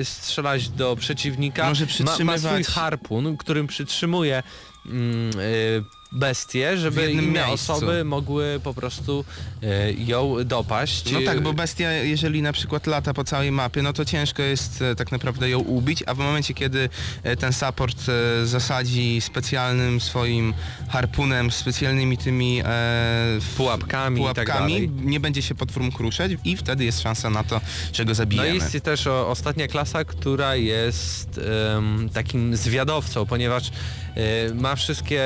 e, 0.00 0.04
strzelać 0.04 0.68
do 0.68 0.96
przeciwnika. 0.96 1.68
Może 1.68 1.84
ma, 1.84 1.90
ma 2.04 2.12
swój 2.14 2.26
przytrzymywać- 2.26 2.66
harpun, 2.66 3.36
którym 3.36 3.66
przytrzymuje 3.66 4.42
mm, 4.86 5.30
e, 5.30 6.01
bestię, 6.12 6.78
żeby 6.78 7.12
inne 7.12 7.46
miejscu. 7.46 7.72
osoby 7.72 8.04
mogły 8.04 8.60
po 8.64 8.74
prostu 8.74 9.24
e, 9.62 9.92
ją 9.92 10.36
dopaść. 10.44 11.12
No 11.12 11.20
tak, 11.26 11.40
bo 11.40 11.52
bestia, 11.52 11.92
jeżeli 11.92 12.42
na 12.42 12.52
przykład 12.52 12.86
lata 12.86 13.14
po 13.14 13.24
całej 13.24 13.52
mapie, 13.52 13.82
no 13.82 13.92
to 13.92 14.04
ciężko 14.04 14.42
jest 14.42 14.82
e, 14.82 14.94
tak 14.94 15.12
naprawdę 15.12 15.50
ją 15.50 15.58
ubić, 15.58 16.02
a 16.06 16.14
w 16.14 16.18
momencie, 16.18 16.54
kiedy 16.54 16.88
e, 17.22 17.36
ten 17.36 17.52
support 17.52 17.96
e, 18.42 18.46
zasadzi 18.46 19.20
specjalnym 19.20 20.00
swoim 20.00 20.54
harpunem, 20.88 21.50
specjalnymi 21.50 22.18
tymi 22.18 22.60
e, 22.64 22.64
Pułapkami 23.56 24.16
tak 24.24 24.34
pułapkami 24.34 24.72
dalej. 24.74 24.90
nie 25.04 25.20
będzie 25.20 25.42
się 25.42 25.54
potwór 25.54 25.82
mógł 25.82 26.02
ruszać 26.02 26.32
i 26.44 26.56
wtedy 26.56 26.84
jest 26.84 27.00
szansa 27.02 27.30
na 27.30 27.44
to, 27.44 27.60
że 27.92 28.04
go 28.04 28.10
No 28.10 28.14
zabijemy. 28.14 28.50
i 28.50 28.54
jest 28.54 28.80
też 28.84 29.06
o, 29.06 29.28
ostatnia 29.28 29.68
klasa, 29.68 30.04
która 30.04 30.56
jest 30.56 31.40
takim 32.12 32.56
zwiadowcą, 32.56 33.26
ponieważ 33.26 33.68
e, 33.68 34.11
ma 34.54 34.76
wszystkie 34.76 35.22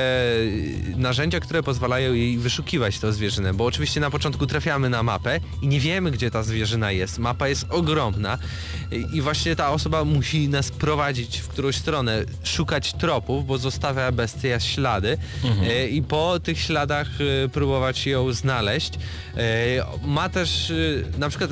narzędzia, 0.95 1.39
które 1.39 1.63
pozwalają 1.63 2.13
jej 2.13 2.37
wyszukiwać 2.37 2.99
tę 2.99 3.13
zwierzynę, 3.13 3.53
bo 3.53 3.65
oczywiście 3.65 3.99
na 3.99 4.11
początku 4.11 4.47
trafiamy 4.47 4.89
na 4.89 5.03
mapę 5.03 5.39
i 5.61 5.67
nie 5.67 5.79
wiemy, 5.79 6.11
gdzie 6.11 6.31
ta 6.31 6.43
zwierzyna 6.43 6.91
jest. 6.91 7.19
Mapa 7.19 7.47
jest 7.47 7.65
ogromna 7.69 8.37
i, 8.91 9.17
i 9.17 9.21
właśnie 9.21 9.55
ta 9.55 9.71
osoba 9.71 10.03
musi 10.03 10.49
nas 10.49 10.71
prowadzić 10.71 11.37
w 11.37 11.47
którąś 11.47 11.75
stronę, 11.75 12.23
szukać 12.43 12.93
tropów, 12.93 13.47
bo 13.47 13.57
zostawia 13.57 14.11
bestia 14.11 14.59
ślady 14.59 15.17
e, 15.63 15.87
i 15.87 16.01
po 16.01 16.39
tych 16.39 16.59
śladach 16.59 17.07
próbować 17.53 18.07
ją 18.07 18.33
znaleźć. 18.33 18.93
Ma 20.05 20.29
też 20.29 20.73
na 21.17 21.29
przykład 21.29 21.51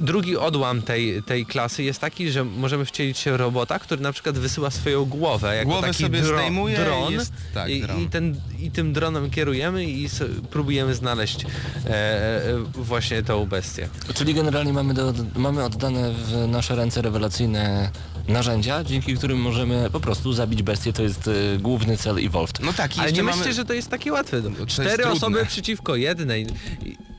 drugi 0.00 0.36
odłam 0.36 0.82
tej, 0.82 1.22
tej 1.22 1.46
klasy 1.46 1.82
jest 1.82 2.00
taki, 2.00 2.30
że 2.30 2.44
możemy 2.44 2.84
wcielić 2.84 3.18
się 3.18 3.32
w 3.32 3.36
robota, 3.36 3.78
który 3.78 4.02
na 4.02 4.12
przykład 4.12 4.38
wysyła 4.38 4.70
swoją 4.70 5.04
głowę 5.04 5.56
jako 5.56 5.70
Głowę 5.70 5.86
taki 5.86 6.02
sobie 6.02 6.20
dro, 6.20 6.38
zdejmuje 6.38 6.74
i 6.74 6.78
dron, 6.78 7.12
jest- 7.12 7.32
tak, 7.54 7.70
i, 7.70 7.80
dron. 7.82 8.02
i, 8.02 8.08
ten, 8.08 8.40
i 8.60 8.70
tym 8.70 8.92
dronem 8.92 9.30
kierujemy 9.30 9.84
i 9.84 10.04
s- 10.04 10.24
próbujemy 10.50 10.94
znaleźć 10.94 11.44
e, 11.86 11.88
e, 11.90 12.58
właśnie 12.74 13.22
tą 13.22 13.46
bestię. 13.46 13.88
Czyli 14.14 14.34
generalnie 14.34 14.72
mamy, 14.72 14.94
do, 14.94 15.14
mamy 15.36 15.64
oddane 15.64 16.12
w 16.12 16.46
nasze 16.48 16.76
ręce 16.76 17.02
rewelacyjne 17.02 17.90
narzędzia, 18.28 18.84
dzięki 18.84 19.14
którym 19.14 19.38
możemy 19.40 19.90
po 19.92 20.00
prostu 20.00 20.32
zabić 20.32 20.62
bestię. 20.62 20.92
To 20.92 21.02
jest 21.02 21.28
y, 21.28 21.58
główny 21.60 21.96
cel 21.96 22.18
Evolved. 22.26 22.60
No 22.60 22.72
tak, 22.72 22.96
i 22.96 23.00
Ale 23.00 23.12
nie 23.12 23.22
mamy... 23.22 23.36
myślcie, 23.36 23.54
że 23.54 23.64
to 23.64 23.72
jest 23.72 23.88
takie 23.90 24.12
łatwe. 24.12 24.42
Cztery 24.66 25.06
osoby 25.06 25.46
przeciwko 25.46 25.96
jednej. 25.96 26.46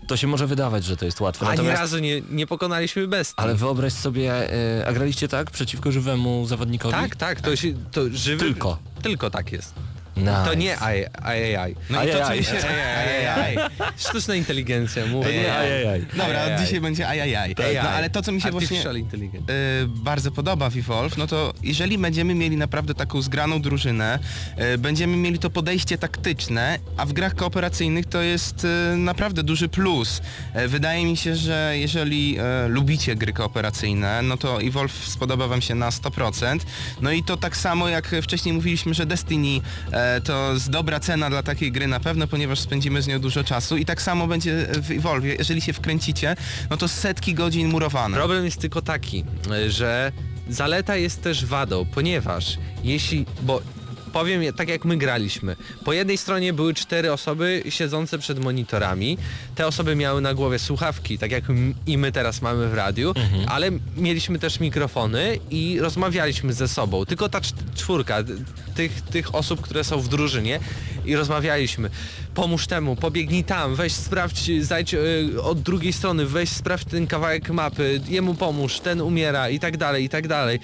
To 0.09 0.17
się 0.17 0.27
może 0.27 0.47
wydawać, 0.47 0.85
że 0.85 0.97
to 0.97 1.05
jest 1.05 1.21
łatwe. 1.21 1.45
Ani 1.47 1.57
Natomiast, 1.57 1.81
razu 1.81 1.99
nie, 1.99 2.21
nie 2.21 2.47
pokonaliśmy 2.47 3.07
bestii. 3.07 3.33
ale 3.37 3.55
wyobraź 3.55 3.93
sobie, 3.93 4.53
y, 4.79 4.87
a 4.87 4.93
graliście 4.93 5.27
tak 5.27 5.51
przeciwko 5.51 5.91
żywemu 5.91 6.45
zawodnikowi? 6.45 6.93
Tak, 6.93 7.15
tak, 7.15 7.41
to, 7.41 7.55
się, 7.55 7.73
to 7.91 8.01
żywy... 8.09 8.45
Tylko. 8.45 8.79
Tylko 9.01 9.29
tak 9.29 9.51
jest. 9.51 9.73
Nice. 10.19 10.43
To 10.45 10.53
nie 10.53 10.79
AI. 10.79 11.05
AI. 11.23 11.75
No 11.89 12.03
i 12.03 12.07
to, 12.07 12.25
co 12.27 12.43
się... 12.43 12.67
Ajajaj. 12.97 13.57
Sztuczna 13.97 14.35
inteligencja, 14.35 15.05
mówię. 15.05 15.33
Nie, 15.33 15.53
ajajaj. 15.55 16.05
Dobra, 16.17 16.59
dzisiaj 16.59 16.81
będzie 16.81 17.07
ajajaj. 17.07 17.55
AI. 17.57 17.75
No 17.83 17.89
ale 17.89 18.09
to, 18.09 18.21
co 18.21 18.31
mi 18.31 18.41
się 18.41 18.51
właśnie 18.51 18.79
y, 18.79 19.87
bardzo 19.87 20.31
podoba 20.31 20.69
w 20.69 20.77
Evolve, 20.77 21.17
no 21.17 21.27
to 21.27 21.53
jeżeli 21.63 21.97
będziemy 21.97 22.35
mieli 22.35 22.57
naprawdę 22.57 22.93
taką 22.93 23.21
zgraną 23.21 23.61
drużynę, 23.61 24.19
y, 24.73 24.77
będziemy 24.77 25.17
mieli 25.17 25.39
to 25.39 25.49
podejście 25.49 25.97
taktyczne, 25.97 26.79
a 26.97 27.05
w 27.05 27.13
grach 27.13 27.35
kooperacyjnych 27.35 28.05
to 28.05 28.21
jest 28.21 28.65
y, 28.93 28.97
naprawdę 28.97 29.43
duży 29.43 29.69
plus. 29.69 30.21
Y, 30.55 30.67
wydaje 30.67 31.05
mi 31.05 31.17
się, 31.17 31.35
że 31.35 31.73
jeżeli 31.77 32.37
y, 32.65 32.67
lubicie 32.67 33.15
gry 33.15 33.33
kooperacyjne, 33.33 34.21
no 34.21 34.37
to 34.37 34.61
Evolve 34.61 34.93
spodoba 35.07 35.47
wam 35.47 35.61
się 35.61 35.75
na 35.75 35.89
100%. 35.89 36.59
No 37.01 37.11
i 37.11 37.23
to 37.23 37.37
tak 37.37 37.57
samo 37.57 37.89
jak 37.89 38.15
wcześniej 38.21 38.53
mówiliśmy, 38.53 38.93
że 38.93 39.05
Destiny 39.05 39.61
to 40.23 40.53
jest 40.53 40.69
dobra 40.69 40.99
cena 40.99 41.29
dla 41.29 41.43
takiej 41.43 41.71
gry 41.71 41.87
na 41.87 41.99
pewno, 41.99 42.27
ponieważ 42.27 42.59
spędzimy 42.59 43.01
z 43.01 43.07
nią 43.07 43.19
dużo 43.19 43.43
czasu 43.43 43.77
i 43.77 43.85
tak 43.85 44.01
samo 44.01 44.27
będzie 44.27 44.67
w 44.83 44.91
Evolve. 44.91 45.25
Jeżeli 45.25 45.61
się 45.61 45.73
wkręcicie, 45.73 46.35
no 46.69 46.77
to 46.77 46.87
setki 46.87 47.33
godzin 47.33 47.67
murowane. 47.67 48.17
Problem 48.17 48.45
jest 48.45 48.61
tylko 48.61 48.81
taki, 48.81 49.23
że 49.67 50.11
zaleta 50.49 50.95
jest 50.95 51.21
też 51.21 51.45
wadą, 51.45 51.85
ponieważ 51.85 52.57
jeśli, 52.83 53.25
bo 53.41 53.61
powiem 54.09 54.53
tak 54.53 54.69
jak 54.69 54.85
my 54.85 54.97
graliśmy, 54.97 55.55
po 55.85 55.93
jednej 55.93 56.17
stronie 56.17 56.53
były 56.53 56.73
cztery 56.73 57.13
osoby 57.13 57.63
siedzące 57.69 58.17
przed 58.19 58.39
monitorami, 58.39 59.17
te 59.55 59.67
osoby 59.67 59.95
miały 59.95 60.21
na 60.21 60.33
głowie 60.33 60.59
słuchawki, 60.59 61.17
tak 61.17 61.31
jak 61.31 61.43
i 61.87 61.97
my 61.97 62.11
teraz 62.11 62.41
mamy 62.41 62.67
w 62.67 62.73
radiu, 62.73 63.13
ale 63.47 63.69
mieliśmy 63.97 64.39
też 64.39 64.59
mikrofony 64.59 65.37
i 65.51 65.79
rozmawialiśmy 65.79 66.53
ze 66.53 66.67
sobą, 66.67 67.05
tylko 67.05 67.29
ta 67.29 67.39
cz- 67.39 67.53
czwórka 67.75 68.17
tych, 68.75 69.01
tych 69.01 69.35
osób, 69.35 69.61
które 69.61 69.83
są 69.83 69.99
w 69.99 70.07
drużynie 70.07 70.59
i 71.05 71.15
rozmawialiśmy. 71.15 71.89
Pomóż 72.39 72.67
temu, 72.67 72.95
pobiegnij 72.95 73.43
tam, 73.43 73.75
weź 73.75 73.93
sprawdź, 73.93 74.51
zajdź 74.61 74.93
y, 74.93 75.41
od 75.43 75.61
drugiej 75.61 75.93
strony, 75.93 76.25
weź 76.25 76.49
sprawdź 76.49 76.85
ten 76.85 77.07
kawałek 77.07 77.49
mapy, 77.49 78.01
jemu 78.09 78.35
pomóż, 78.35 78.79
ten 78.79 79.01
umiera 79.01 79.49
i 79.49 79.59
tak 79.59 79.77
dalej, 79.77 80.03
i 80.03 80.09
tak 80.09 80.27
dalej. 80.27 80.59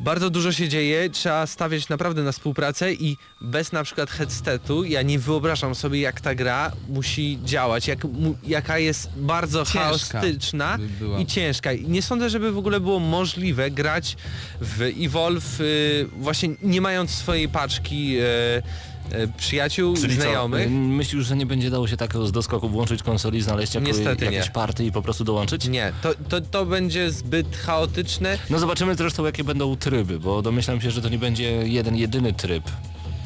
Bardzo 0.00 0.30
dużo 0.30 0.52
się 0.52 0.68
dzieje, 0.68 1.10
trzeba 1.10 1.46
stawiać 1.46 1.88
naprawdę 1.88 2.22
na 2.22 2.32
współpracę 2.32 2.92
i 2.92 3.16
bez 3.40 3.72
na 3.72 3.84
przykład 3.84 4.10
headsetu 4.10 4.84
ja 4.84 5.02
nie 5.02 5.18
wyobrażam 5.18 5.74
sobie 5.74 6.00
jak 6.00 6.20
ta 6.20 6.34
gra 6.34 6.72
musi 6.88 7.38
działać, 7.44 7.88
jak, 7.88 8.04
mu, 8.04 8.36
jaka 8.42 8.78
jest 8.78 9.10
bardzo 9.16 9.64
Ciężka 9.64 10.20
chaotyczna 10.20 10.78
by 10.78 11.22
i 11.22 11.26
ciężka. 11.26 11.72
I 11.72 11.88
nie 11.88 12.02
sądzę, 12.02 12.30
żeby 12.30 12.52
w 12.52 12.58
ogóle 12.58 12.80
było 12.80 13.00
możliwe 13.00 13.70
grać 13.70 14.16
w 14.60 14.82
Evolve 15.00 15.60
y, 15.60 16.08
właśnie 16.16 16.48
nie 16.62 16.80
mając 16.80 17.10
swojej 17.10 17.48
paczki 17.48 18.18
y, 18.20 18.95
przyjaciół, 19.36 19.96
Czyli 19.96 20.16
co, 20.16 20.22
znajomych. 20.22 20.66
y, 20.66 20.70
myślisz, 20.70 21.26
że 21.26 21.36
nie 21.36 21.46
będzie 21.46 21.70
dało 21.70 21.88
się 21.88 21.96
takiego 21.96 22.26
z 22.26 22.32
doskoku 22.32 22.68
włączyć 22.68 23.02
konsoli, 23.02 23.42
znaleźć 23.42 23.74
jako, 23.74 23.86
Niestety 23.86 24.24
jakieś 24.24 24.44
nie. 24.46 24.50
party 24.50 24.84
i 24.84 24.92
po 24.92 25.02
prostu 25.02 25.24
dołączyć? 25.24 25.68
Nie, 25.68 25.92
to, 26.02 26.10
to, 26.28 26.40
to 26.40 26.66
będzie 26.66 27.10
zbyt 27.10 27.56
chaotyczne. 27.56 28.38
No 28.50 28.58
zobaczymy 28.58 28.94
zresztą 28.94 29.24
jakie 29.24 29.44
będą 29.44 29.76
tryby, 29.76 30.20
bo 30.20 30.42
domyślam 30.42 30.80
się, 30.80 30.90
że 30.90 31.02
to 31.02 31.08
nie 31.08 31.18
będzie 31.18 31.50
jeden, 31.68 31.96
jedyny 31.96 32.32
tryb 32.32 32.64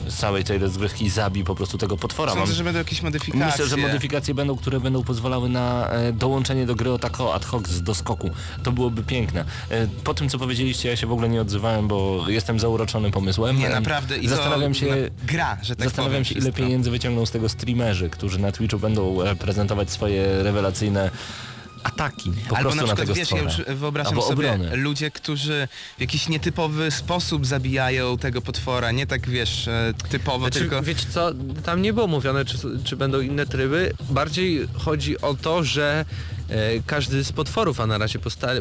z 0.09 0.15
całej 0.17 0.45
tej 0.45 0.59
rozgrywki 0.59 1.11
zabij 1.11 1.45
po 1.45 1.55
prostu 1.55 1.79
tego 1.79 1.97
potwora. 1.97 2.33
Sądzę, 2.33 2.47
Mam- 2.47 2.55
że 2.55 2.65
będą 2.65 2.79
jakieś 2.79 3.03
modyfikacje. 3.03 3.47
Myślę, 3.47 3.67
że 3.67 3.77
modyfikacje 3.77 4.35
będą, 4.35 4.57
które 4.57 4.81
będą 4.81 5.03
pozwalały 5.05 5.49
na 5.49 5.89
e, 5.91 6.13
dołączenie 6.13 6.67
do 6.67 6.75
gry 6.75 6.93
o 6.93 6.99
tako 6.99 7.35
ad 7.35 7.45
hoc 7.45 7.69
z 7.69 7.83
doskoku. 7.83 8.31
To 8.63 8.73
byłoby 8.73 9.03
piękne. 9.03 9.45
E, 9.71 9.87
po 10.05 10.15
tym 10.15 10.29
co 10.29 10.39
powiedzieliście 10.39 10.89
ja 10.89 10.97
się 10.97 11.07
w 11.07 11.13
ogóle 11.13 11.29
nie 11.29 11.41
odzywałem, 11.41 11.89
bo 11.89 12.25
jestem 12.29 12.61
zauroczony 12.61 13.11
pomysłem. 13.11 13.59
Nie, 13.59 13.67
E, 13.69 13.71
naprawdę. 13.81 14.19
I 14.19 14.29
zastanawiam 14.29 14.75
się, 14.75 14.87
gra, 15.27 15.59
że 15.63 15.77
tak 15.77 15.85
zastanawiam 15.87 16.13
powiem 16.13 16.25
się 16.25 16.33
ile 16.35 16.41
wszystko. 16.41 16.63
pieniędzy 16.63 16.91
wyciągną 16.91 17.27
z 17.27 17.31
tego 17.31 17.49
streamerzy, 17.49 18.11
którzy 18.11 18.39
na 18.39 18.53
Twitchu 18.53 18.79
będą 18.79 19.23
e, 19.23 19.37
prezentować 19.37 19.91
swoje 19.91 20.43
rewelacyjne 20.43 21.11
ataki 21.83 22.33
po 22.49 22.57
Albo 22.57 22.71
prostu 22.71 22.87
na 22.87 22.93
na, 22.93 22.95
przykład, 22.97 22.99
tego 22.99 23.15
wiesz, 23.15 23.31
ja 23.31 23.39
już 23.43 23.79
wyobrażam 23.79 24.13
Albo 24.13 24.23
sobie 24.23 24.53
obrony. 24.53 24.77
ludzie, 24.77 25.11
którzy 25.11 25.69
w 25.99 26.01
jakiś 26.01 26.29
nietypowy 26.29 26.91
sposób 26.91 27.47
zabijają 27.47 28.19
tego 28.19 28.43
potwora, 28.43 28.93
nie 28.93 29.07
tak, 29.07 29.29
wiesz, 29.29 29.69
e, 29.69 29.93
typowo, 30.09 30.39
Znaczy, 30.39 30.59
tylko... 30.59 30.83
Wiecie 30.83 31.07
co, 31.11 31.33
tam 31.65 31.83
nie 31.83 31.93
było 31.93 32.07
mówione, 32.07 32.45
czy, 32.45 32.59
czy 32.85 32.97
będą 32.97 33.21
inne 33.21 33.47
tryby. 33.47 33.93
Bardziej 34.11 34.69
chodzi 34.79 35.21
o 35.21 35.35
to, 35.35 35.65
że 35.65 36.05
e, 36.49 36.55
każdy 36.87 37.25
z 37.25 37.33
potworów, 37.33 37.81
a 37.81 37.87
na 37.87 37.99
razie 37.99 38.19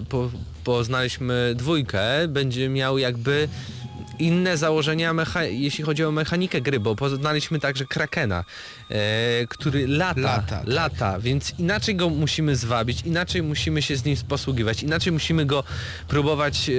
po, 0.09 0.30
poznaliśmy 0.63 1.53
dwójkę, 1.55 2.28
będzie 2.28 2.70
miał 2.70 2.97
jakby 2.97 3.47
inne 4.20 4.57
założenia, 4.57 5.15
jeśli 5.49 5.84
chodzi 5.84 6.03
o 6.03 6.11
mechanikę 6.11 6.61
gry, 6.61 6.80
bo 6.80 6.95
poznaliśmy 6.95 7.59
także 7.59 7.86
Krakena, 7.86 8.43
e, 8.89 9.47
który 9.47 9.87
lata, 9.87 10.21
Lata, 10.21 10.61
lata, 10.65 11.11
tak. 11.11 11.21
więc 11.21 11.53
inaczej 11.59 11.95
go 11.95 12.09
musimy 12.09 12.55
zwabić, 12.55 13.01
inaczej 13.05 13.43
musimy 13.43 13.81
się 13.81 13.97
z 13.97 14.05
nim 14.05 14.15
posługiwać, 14.27 14.83
inaczej 14.83 15.13
musimy 15.13 15.45
go 15.45 15.63
próbować 16.07 16.69
e, 16.69 16.73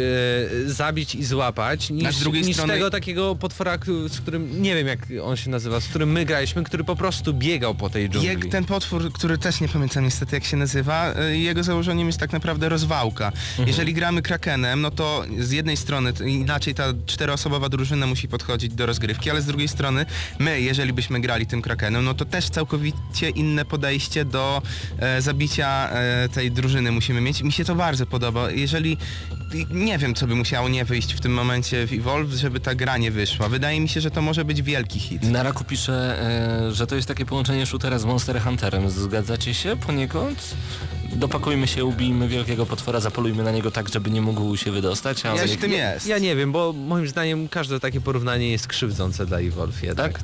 zabić 0.70 1.14
i 1.14 1.24
złapać, 1.24 1.90
niż, 1.90 2.14
z 2.16 2.20
drugiej 2.20 2.42
niż 2.42 2.56
strony- 2.56 2.74
tego 2.74 2.90
takiego 2.90 3.34
potwora, 3.36 3.78
z 4.08 4.20
którym, 4.20 4.62
nie 4.62 4.74
wiem 4.74 4.86
jak 4.86 4.98
on 5.22 5.36
się 5.36 5.50
nazywa, 5.50 5.80
z 5.80 5.86
którym 5.88 6.12
my 6.12 6.24
graliśmy, 6.24 6.64
który 6.64 6.84
po 6.84 6.96
prostu 6.96 7.34
biegał 7.34 7.74
po 7.74 7.90
tej 7.90 8.08
dżungli. 8.10 8.28
Jak 8.28 8.44
ten 8.46 8.64
potwór, 8.64 9.12
który 9.12 9.38
też 9.38 9.60
nie 9.60 9.68
pamiętam 9.68 10.04
niestety 10.04 10.36
jak 10.36 10.44
się 10.44 10.56
nazywa, 10.56 11.14
y, 11.30 11.38
jego 11.38 11.62
założeniem 11.62 12.06
jest 12.06 12.18
tak 12.18 12.32
naprawdę 12.32 12.68
rozwałka. 12.68 13.26
Mhm. 13.26 13.68
Jeżeli 13.68 13.94
gramy 13.94 14.22
Krakenem, 14.22 14.80
no 14.80 14.90
to 14.90 15.24
z 15.38 15.50
jednej 15.50 15.76
strony 15.76 16.12
inaczej 16.26 16.74
ta 16.74 16.84
czteroosobowa 17.06 17.68
drużyna 17.68 18.06
musi 18.06 18.28
podchodzić 18.28 18.74
do 18.74 18.86
rozgrywki, 18.86 19.30
ale 19.30 19.42
z 19.42 19.46
drugiej 19.46 19.68
strony 19.68 20.06
my, 20.38 20.60
jeżeli 20.60 20.92
byśmy 20.92 21.20
grali 21.20 21.46
tym 21.46 21.62
Krakenem, 21.62 21.99
no 22.02 22.14
to 22.14 22.24
też 22.24 22.48
całkowicie 22.48 23.30
inne 23.34 23.64
podejście 23.64 24.24
do 24.24 24.62
e, 24.98 25.22
zabicia 25.22 25.90
e, 25.90 26.28
tej 26.28 26.50
drużyny 26.50 26.92
musimy 26.92 27.20
mieć. 27.20 27.42
Mi 27.42 27.52
się 27.52 27.64
to 27.64 27.74
bardzo 27.74 28.06
podoba. 28.06 28.50
Jeżeli 28.50 28.96
nie 29.70 29.98
wiem, 29.98 30.14
co 30.14 30.26
by 30.26 30.34
musiało 30.34 30.68
nie 30.68 30.84
wyjść 30.84 31.14
w 31.14 31.20
tym 31.20 31.32
momencie 31.32 31.86
w 31.86 31.92
Evolve, 31.92 32.32
żeby 32.32 32.60
ta 32.60 32.74
gra 32.74 32.98
nie 32.98 33.10
wyszła. 33.10 33.48
Wydaje 33.48 33.80
mi 33.80 33.88
się, 33.88 34.00
że 34.00 34.10
to 34.10 34.22
może 34.22 34.44
być 34.44 34.62
wielki 34.62 35.00
hit. 35.00 35.22
Na 35.22 35.42
raku 35.42 35.64
pisze, 35.64 36.22
e, 36.68 36.72
że 36.72 36.86
to 36.86 36.96
jest 36.96 37.08
takie 37.08 37.26
połączenie 37.26 37.66
shootera 37.66 37.98
z 37.98 38.04
Monster 38.04 38.40
Hunterem. 38.42 38.90
Zgadzacie 38.90 39.54
się 39.54 39.76
poniekąd? 39.76 40.54
Dopakujmy 41.12 41.66
się, 41.68 41.84
ubijmy 41.84 42.28
wielkiego 42.28 42.66
potwora, 42.66 43.00
zapolujmy 43.00 43.42
na 43.42 43.50
niego 43.50 43.70
tak, 43.70 43.88
żeby 43.88 44.10
nie 44.10 44.20
mógł 44.20 44.56
się 44.56 44.70
wydostać, 44.72 45.26
a 45.26 45.32
on 45.32 45.38
Coś 45.38 45.50
jak- 45.50 45.58
w 45.58 45.62
tym 45.62 45.72
jest. 45.72 46.06
Ja 46.06 46.18
nie 46.18 46.36
wiem, 46.36 46.52
bo 46.52 46.72
moim 46.72 47.08
zdaniem 47.08 47.48
każde 47.48 47.80
takie 47.80 48.00
porównanie 48.00 48.50
jest 48.50 48.66
krzywdzące 48.66 49.26
dla 49.26 49.38
Evolve 49.38 49.82
jednak. 49.82 50.12
Tak? 50.12 50.22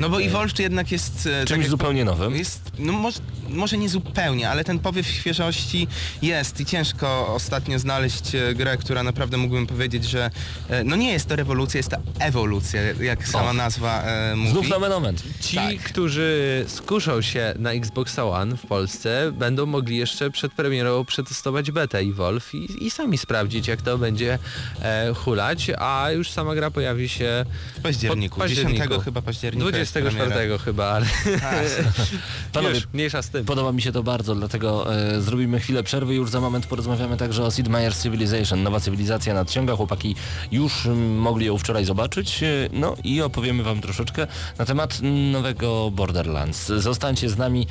No 0.00 0.08
bo 0.08 0.22
Evolve 0.22 0.58
jednak 0.58 0.92
jest... 0.92 1.26
e, 1.26 1.38
tak 1.38 1.48
czymś 1.48 1.60
jak 1.60 1.70
zupełnie 1.70 2.04
nowym. 2.04 2.36
Jest, 2.36 2.60
no 2.78 2.92
może, 2.92 3.20
może 3.48 3.78
nie 3.78 3.88
zupełnie, 3.88 4.50
ale 4.50 4.64
ten 4.64 4.78
powiew 4.78 5.06
świeżości 5.06 5.88
jest 6.22 6.60
i 6.60 6.66
ciężko 6.66 7.34
ostatnio 7.34 7.78
znaleźć 7.78 8.34
e, 8.34 8.54
grę, 8.54 8.76
która 8.76 9.02
naprawdę 9.02 9.36
mógłbym 9.36 9.66
powiedzieć, 9.66 10.04
że 10.04 10.30
e, 10.68 10.84
no 10.84 10.96
nie 10.96 11.12
jest 11.12 11.28
to 11.28 11.36
rewolucja, 11.36 11.78
jest 11.78 11.90
to 11.90 11.96
ewolucja, 12.18 12.80
jak 13.00 13.28
sama 13.28 13.52
nazwa 13.52 14.02
e, 14.02 14.36
mówi. 14.36 14.50
Znów 14.50 14.68
nowy 14.68 14.88
moment. 14.88 15.22
Ci, 15.40 15.56
Tak. 15.56 15.76
którzy 15.78 16.64
skuszą 16.68 17.22
się 17.22 17.54
na 17.58 17.72
Xbox 17.72 18.18
One 18.18 18.56
w 18.56 18.66
Polsce, 18.66 19.32
będą 19.32 19.66
mogli 19.66 19.96
jeszcze 19.96 20.30
przed 20.30 20.52
premierą 20.52 21.04
przetestować 21.04 21.70
betę 21.70 21.98
Evolve 21.98 22.54
i, 22.54 22.86
i 22.86 22.90
sami 22.90 23.18
sprawdzić, 23.18 23.68
jak 23.68 23.82
to 23.82 23.98
będzie 23.98 24.38
e, 24.82 25.14
hulać, 25.14 25.70
a 25.78 26.10
już 26.10 26.30
sama 26.30 26.54
gra 26.54 26.70
pojawi 26.70 27.08
się 27.08 27.44
w 27.76 27.80
październiku. 27.80 28.48
10 28.48 28.80
chyba 29.04 29.22
października 29.22 29.64
jest 29.84 29.92
24 29.92 30.32
premiera. 30.34 30.58
chyba, 30.64 30.86
ale 30.86 31.06
Tak. 31.40 31.64
Panowie, 32.52 32.74
już 32.74 32.84
mniejsza 32.92 33.22
z 33.22 33.28
tym. 33.30 33.44
Podoba 33.44 33.72
mi 33.72 33.82
się 33.82 33.92
to 33.92 34.02
bardzo, 34.02 34.34
dlatego 34.34 34.94
e, 34.96 35.20
zrobimy 35.20 35.60
chwilę 35.60 35.82
przerwy. 35.82 36.14
Już 36.14 36.30
za 36.30 36.40
moment 36.40 36.66
porozmawiamy 36.66 37.16
także 37.16 37.44
o 37.44 37.50
Sid 37.50 37.68
Meier's 37.68 38.02
Civilization. 38.02 38.62
Nowa 38.62 38.80
cywilizacja 38.80 39.34
nadciąga. 39.34 39.76
Chłopaki 39.76 40.14
już 40.52 40.88
mogli 41.16 41.46
ją 41.46 41.58
wczoraj 41.58 41.84
zobaczyć. 41.84 42.42
e, 42.42 42.46
No 42.72 42.96
i 43.04 43.22
opowiemy 43.22 43.62
wam 43.62 43.80
troszeczkę 43.80 44.26
na 44.58 44.64
temat 44.64 44.98
nowego 45.32 45.90
Borderlands. 45.90 46.66
Zostańcie 46.66 47.28
z 47.30 47.36
nami. 47.38 47.66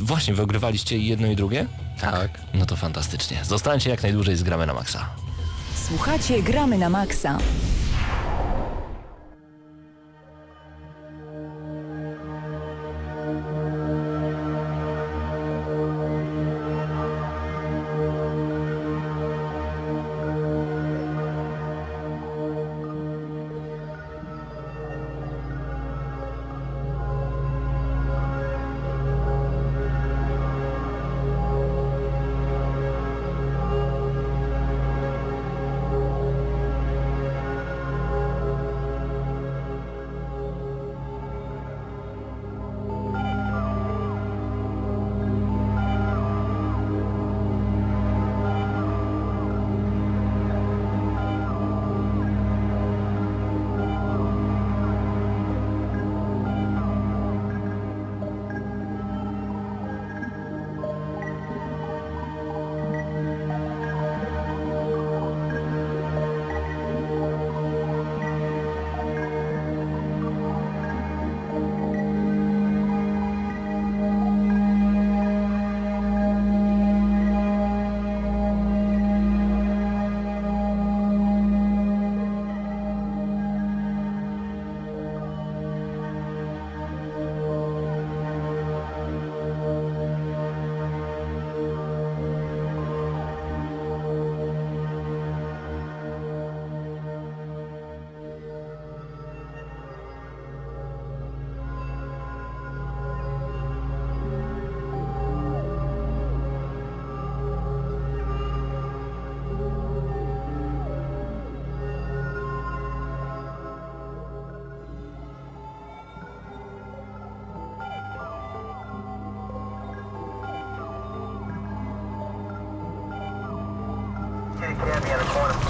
Właśnie, 0.00 0.34
wy 0.34 0.42
ogrywaliście 0.42 0.98
jedno 0.98 1.26
i 1.26 1.36
drugie? 1.36 1.66
Tak. 2.00 2.30
No 2.54 2.66
to 2.66 2.76
fantastycznie. 2.76 3.44
Zostańcie 3.44 3.90
jak 3.90 4.02
najdłużej 4.02 4.36
z 4.36 4.42
gramy 4.42 4.66
na 4.66 4.74
maksa. 4.74 5.08
Słuchacie 5.88 6.42
Gramy 6.42 6.78
na 6.78 6.88
Maxa. 6.90 7.38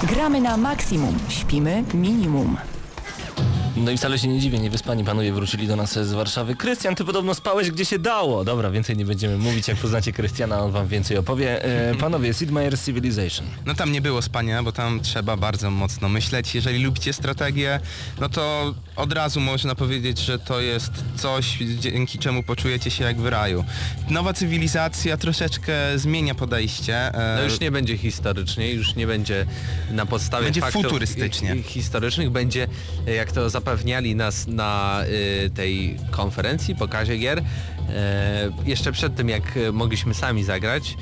Gramy 0.09 0.41
na 0.41 0.57
maksimum, 0.57 1.19
śpimy 1.29 1.85
minimum. 1.95 2.57
No 3.77 3.91
i 3.91 3.97
wcale 3.97 4.19
się 4.19 4.29
nie 4.29 4.41
dziwię, 4.41 4.59
niewyspani 4.59 5.05
panowie 5.05 5.33
wrócili 5.33 5.69
do 5.69 5.77
nas 5.77 5.93
z 5.93 6.13
Warszawy. 6.13 6.55
Krystian, 6.55 6.95
ty 6.95 7.05
podobno 7.05 7.35
spałeś 7.35 7.71
gdzie 7.71 7.85
się 7.85 7.99
dało. 7.99 8.45
Dobra, 8.45 8.71
więcej 8.71 8.97
nie 8.97 9.05
będziemy 9.05 9.39
mówić, 9.39 9.69
jak 9.69 9.77
poznacie 9.77 10.13
Krystiana, 10.13 10.61
on 10.61 10.73
wam 10.73 10.87
więcej 10.89 11.17
opowie. 11.17 11.65
E, 11.65 11.95
panowie, 11.95 12.35
Sid 12.35 12.51
Meier's 12.51 12.85
Civilization. 12.87 13.47
No 13.67 13.75
tam 13.75 13.93
nie 13.93 14.01
było 14.01 14.23
spania, 14.23 14.63
bo 14.63 14.73
tam 14.73 15.01
trzeba 15.01 15.37
bardzo 15.37 15.71
mocno 15.71 16.09
myśleć. 16.09 16.55
Jeżeli 16.55 16.85
lubicie 16.85 17.13
strategię, 17.13 17.81
no 18.21 18.29
to 18.29 18.75
od 18.97 19.12
razu 19.12 19.40
można 19.40 19.74
powiedzieć, 19.74 20.18
że 20.18 20.38
to 20.38 20.61
jest 20.61 20.90
coś, 21.16 21.59
dzięki 21.80 22.18
czemu 22.18 22.42
poczujecie 22.42 22.90
się 22.90 23.05
jak 23.05 23.20
w 23.20 23.26
raju. 23.26 23.64
Nowa 24.11 24.32
cywilizacja 24.32 25.16
troszeczkę 25.16 25.72
zmienia 25.99 26.34
podejście. 26.34 26.97
e, 27.14 27.36
No 27.36 27.42
już 27.44 27.61
nie 27.61 27.70
będzie 27.70 27.97
historycznie, 27.99 28.72
już 28.72 28.94
nie 28.94 29.07
będzie 29.07 29.47
na 29.90 30.07
podstawie 30.07 30.44
Będzie 30.44 30.61
faktów 30.61 30.82
futurystycznie. 30.82 31.55
hi- 31.57 31.62
historycznych, 31.62 32.30
będzie 32.30 32.68
jak 33.16 33.32
to 33.32 33.51
zapewniali 33.51 34.14
nas 34.16 34.47
na 34.47 35.03
y, 35.47 35.51
tej 35.51 35.97
konferencji, 36.11 36.74
pokazie 36.76 37.16
gier, 37.18 37.38
e, 37.38 37.44
jeszcze 38.66 38.92
przed 38.92 39.16
tym 39.16 39.28
jak 39.28 39.42
mogliśmy 39.72 40.14
sami 40.14 40.44
zagrać, 40.44 40.97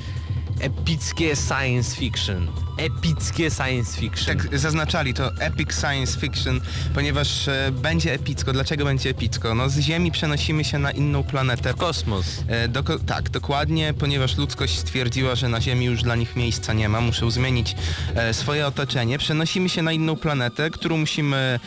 epickie 0.65 1.35
science 1.35 1.95
fiction. 1.95 2.47
Epickie 2.77 3.51
science 3.51 3.99
fiction. 3.99 4.37
Tak 4.37 4.59
zaznaczali 4.59 5.13
to 5.13 5.31
epic 5.39 5.73
science 5.73 6.19
fiction, 6.19 6.61
ponieważ 6.93 7.47
e, 7.47 7.71
będzie 7.71 8.13
epicko. 8.13 8.53
Dlaczego 8.53 8.85
będzie 8.85 9.09
epicko? 9.09 9.55
No 9.55 9.69
z 9.69 9.79
Ziemi 9.79 10.11
przenosimy 10.11 10.63
się 10.63 10.79
na 10.79 10.91
inną 10.91 11.23
planetę. 11.23 11.73
Kosmos. 11.73 12.25
E, 12.47 12.69
doko- 12.69 12.99
tak, 13.05 13.29
dokładnie, 13.29 13.93
ponieważ 13.93 14.37
ludzkość 14.37 14.79
stwierdziła, 14.79 15.35
że 15.35 15.49
na 15.49 15.61
Ziemi 15.61 15.85
już 15.85 16.03
dla 16.03 16.15
nich 16.15 16.35
miejsca 16.35 16.73
nie 16.73 16.89
ma, 16.89 17.01
muszą 17.01 17.31
zmienić 17.31 17.75
e, 18.15 18.33
swoje 18.33 18.67
otoczenie. 18.67 19.17
Przenosimy 19.17 19.69
się 19.69 19.81
na 19.81 19.91
inną 19.91 20.15
planetę, 20.15 20.69
którą 20.69 20.97
musimy 20.97 21.59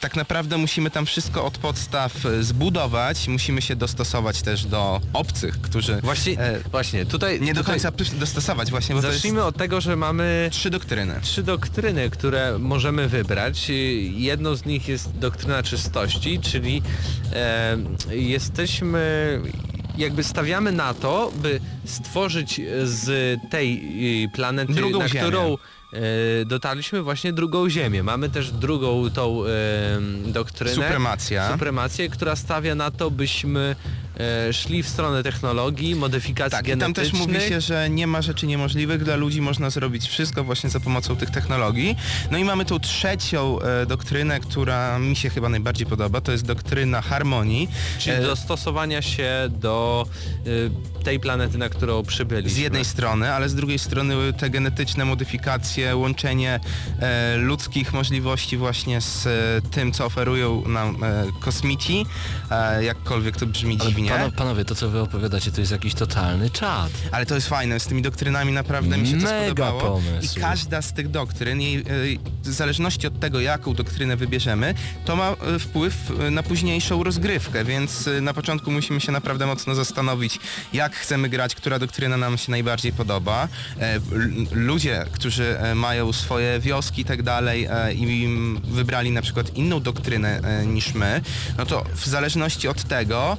tak 0.00 0.16
naprawdę 0.16 0.58
musimy 0.58 0.90
tam 0.90 1.06
wszystko 1.06 1.44
od 1.44 1.58
podstaw 1.58 2.26
e, 2.26 2.42
zbudować, 2.42 3.28
musimy 3.28 3.62
się 3.62 3.76
dostosować 3.76 4.42
też 4.42 4.64
do 4.64 5.00
obcych, 5.12 5.60
którzy 5.60 6.00
Właśnie, 6.02 6.38
e, 6.38 6.60
właśnie 6.70 7.06
tutaj... 7.06 7.40
nie 7.40 7.54
do 7.54 7.64
końca 7.64 7.92
dostosować 8.12 8.70
właśnie, 8.70 8.94
bo 8.94 9.00
Zacznijmy 9.00 9.44
od 9.44 9.56
tego, 9.56 9.80
że 9.80 9.96
mamy 9.96 10.48
trzy 10.52 10.70
doktryny. 10.70 11.14
trzy 11.22 11.42
doktryny, 11.42 12.10
które 12.10 12.58
możemy 12.58 13.08
wybrać. 13.08 13.70
Jedną 14.10 14.54
z 14.54 14.64
nich 14.64 14.88
jest 14.88 15.18
doktryna 15.18 15.62
czystości, 15.62 16.40
czyli 16.40 16.82
e, 17.32 17.76
jesteśmy 18.10 19.40
jakby 19.98 20.24
stawiamy 20.24 20.72
na 20.72 20.94
to, 20.94 21.32
by 21.36 21.60
stworzyć 21.84 22.60
z 22.84 23.40
tej 23.50 23.82
y, 24.24 24.28
planety, 24.28 24.72
Drugą 24.72 24.98
na 24.98 25.08
Ziemię. 25.08 25.20
którą 25.20 25.54
e, 25.54 25.56
dotarliśmy 26.46 27.02
właśnie 27.02 27.32
drugą 27.32 27.70
Ziemię. 27.70 28.02
Mamy 28.02 28.28
też 28.28 28.50
drugą 28.50 29.10
tą 29.10 29.44
e, 29.46 29.50
doktrynę. 30.26 30.74
Supremacja. 30.74 31.52
Supremację, 31.52 32.08
która 32.08 32.36
stawia 32.36 32.74
na 32.74 32.90
to, 32.90 33.10
byśmy 33.10 33.76
e, 33.84 34.01
szli 34.52 34.82
w 34.82 34.88
stronę 34.88 35.22
technologii, 35.22 35.94
modyfikacji 35.94 36.50
Tak, 36.50 36.66
i 36.68 36.70
tam 36.70 36.78
genetycznych. 36.78 37.22
też 37.22 37.34
mówi 37.34 37.48
się, 37.48 37.60
że 37.60 37.90
nie 37.90 38.06
ma 38.06 38.22
rzeczy 38.22 38.46
niemożliwych, 38.46 39.04
dla 39.04 39.16
ludzi 39.16 39.40
można 39.40 39.70
zrobić 39.70 40.08
wszystko 40.08 40.44
właśnie 40.44 40.70
za 40.70 40.80
pomocą 40.80 41.16
tych 41.16 41.30
technologii. 41.30 41.96
No 42.30 42.38
i 42.38 42.44
mamy 42.44 42.64
tą 42.64 42.78
trzecią 42.80 43.58
e, 43.60 43.86
doktrynę, 43.86 44.40
która 44.40 44.98
mi 44.98 45.16
się 45.16 45.30
chyba 45.30 45.48
najbardziej 45.48 45.86
podoba, 45.86 46.20
to 46.20 46.32
jest 46.32 46.44
doktryna 46.44 47.02
harmonii. 47.02 47.68
Czyli 47.98 48.16
E, 48.16 48.22
dostosowania 48.22 49.02
się 49.02 49.30
do 49.50 50.06
y, 50.46 50.70
tej 51.04 51.20
planety, 51.20 51.58
na 51.58 51.68
którą 51.68 52.02
przybyliśmy. 52.02 52.50
z 52.50 52.56
jednej 52.56 52.84
strony, 52.84 53.32
ale 53.32 53.48
z 53.48 53.54
drugiej 53.54 53.78
strony 53.78 54.14
te 54.32 54.50
genetyczne 54.50 55.04
modyfikacje, 55.04 55.96
łączenie 55.96 56.60
e, 57.00 57.36
ludzkich 57.36 57.92
możliwości 57.92 58.56
właśnie 58.56 59.00
z 59.00 59.26
e, 59.26 59.30
tym, 59.70 59.92
co 59.92 60.04
oferują 60.04 60.68
nam 60.68 61.04
e, 61.04 61.24
kosmici, 61.40 62.06
e, 62.50 62.84
jakkolwiek 62.84 63.36
to 63.36 63.46
brzmi 63.46 63.76
Ale 63.80 63.88
dziwnie. 63.90 64.11
Pano, 64.18 64.32
panowie, 64.32 64.64
to 64.64 64.74
co 64.74 64.88
wy 64.88 65.00
opowiadacie, 65.00 65.52
to 65.52 65.60
jest 65.60 65.72
jakiś 65.72 65.94
totalny 65.94 66.50
czad. 66.50 66.90
Ale 67.12 67.26
to 67.26 67.34
jest 67.34 67.48
fajne, 67.48 67.80
z 67.80 67.86
tymi 67.86 68.02
doktrynami 68.02 68.52
naprawdę 68.52 68.98
mi 68.98 69.06
się 69.06 69.16
to 69.16 69.22
Mega 69.22 69.46
spodobało. 69.46 69.80
pomysł. 69.80 70.38
I 70.38 70.40
każda 70.40 70.82
z 70.82 70.92
tych 70.92 71.10
doktryn, 71.10 71.60
jej, 71.60 71.76
e, 71.76 71.82
w 72.42 72.48
zależności 72.48 73.06
od 73.06 73.20
tego, 73.20 73.40
jaką 73.40 73.74
doktrynę 73.74 74.16
wybierzemy, 74.16 74.74
to 75.04 75.16
ma 75.16 75.30
e, 75.30 75.58
wpływ 75.58 75.94
e, 76.26 76.30
na 76.30 76.42
późniejszą 76.42 77.02
rozgrywkę, 77.04 77.64
więc 77.64 78.08
na 78.22 78.34
początku 78.34 78.70
musimy 78.70 79.00
się 79.00 79.12
naprawdę 79.12 79.46
mocno 79.46 79.74
zastanowić, 79.74 80.38
jak 80.72 80.96
chcemy 80.96 81.28
grać, 81.28 81.54
która 81.54 81.78
doktryna 81.78 82.16
nam 82.16 82.38
się 82.38 82.50
najbardziej 82.50 82.92
podoba. 82.92 83.48
Ludzie, 84.52 85.04
którzy 85.12 85.56
mają 85.74 86.12
swoje 86.12 86.60
wioski 86.60 87.02
i 87.02 87.04
tak 87.04 87.22
dalej 87.22 87.68
i 87.94 88.28
wybrali 88.64 89.10
na 89.10 89.22
przykład 89.22 89.56
inną 89.56 89.80
doktrynę 89.80 90.40
niż 90.66 90.94
my, 90.94 91.20
no 91.58 91.66
to 91.66 91.84
w 91.94 92.06
zależności 92.06 92.68
od 92.68 92.82
tego 92.84 93.36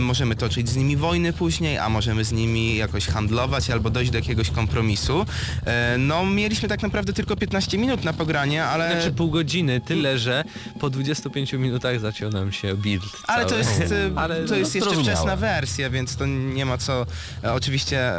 możemy 0.00 0.36
toczyć 0.36 0.68
z 0.68 0.76
nimi 0.76 0.96
wojny 0.96 1.32
później, 1.32 1.78
a 1.78 1.88
możemy 1.88 2.24
z 2.24 2.32
nimi 2.32 2.76
jakoś 2.76 3.06
handlować 3.06 3.70
albo 3.70 3.90
dojść 3.90 4.10
do 4.10 4.18
jakiegoś 4.18 4.50
kompromisu. 4.50 5.26
E, 5.66 5.98
no 5.98 6.26
mieliśmy 6.26 6.68
tak 6.68 6.82
naprawdę 6.82 7.12
tylko 7.12 7.36
15 7.36 7.78
minut 7.78 8.04
na 8.04 8.12
pogranie, 8.12 8.64
ale... 8.64 8.92
Znaczy 8.92 9.12
pół 9.12 9.30
godziny, 9.30 9.80
tyle 9.80 10.18
że 10.18 10.44
po 10.80 10.90
25 10.90 11.52
minutach 11.52 12.00
zaciął 12.00 12.30
nam 12.30 12.52
się 12.52 12.74
build 12.74 13.04
Ale 13.26 13.42
to 13.44 13.50
cały. 13.50 13.60
jest, 13.60 13.80
e, 13.80 14.10
Ale 14.16 14.44
to 14.44 14.54
jest 14.54 14.74
no, 14.74 14.80
jeszcze 14.80 15.02
wczesna 15.02 15.36
wersja, 15.36 15.90
więc 15.90 16.16
to 16.16 16.26
nie 16.26 16.66
ma 16.66 16.78
co. 16.78 17.06
E, 17.44 17.52
Oczywiście 17.52 18.12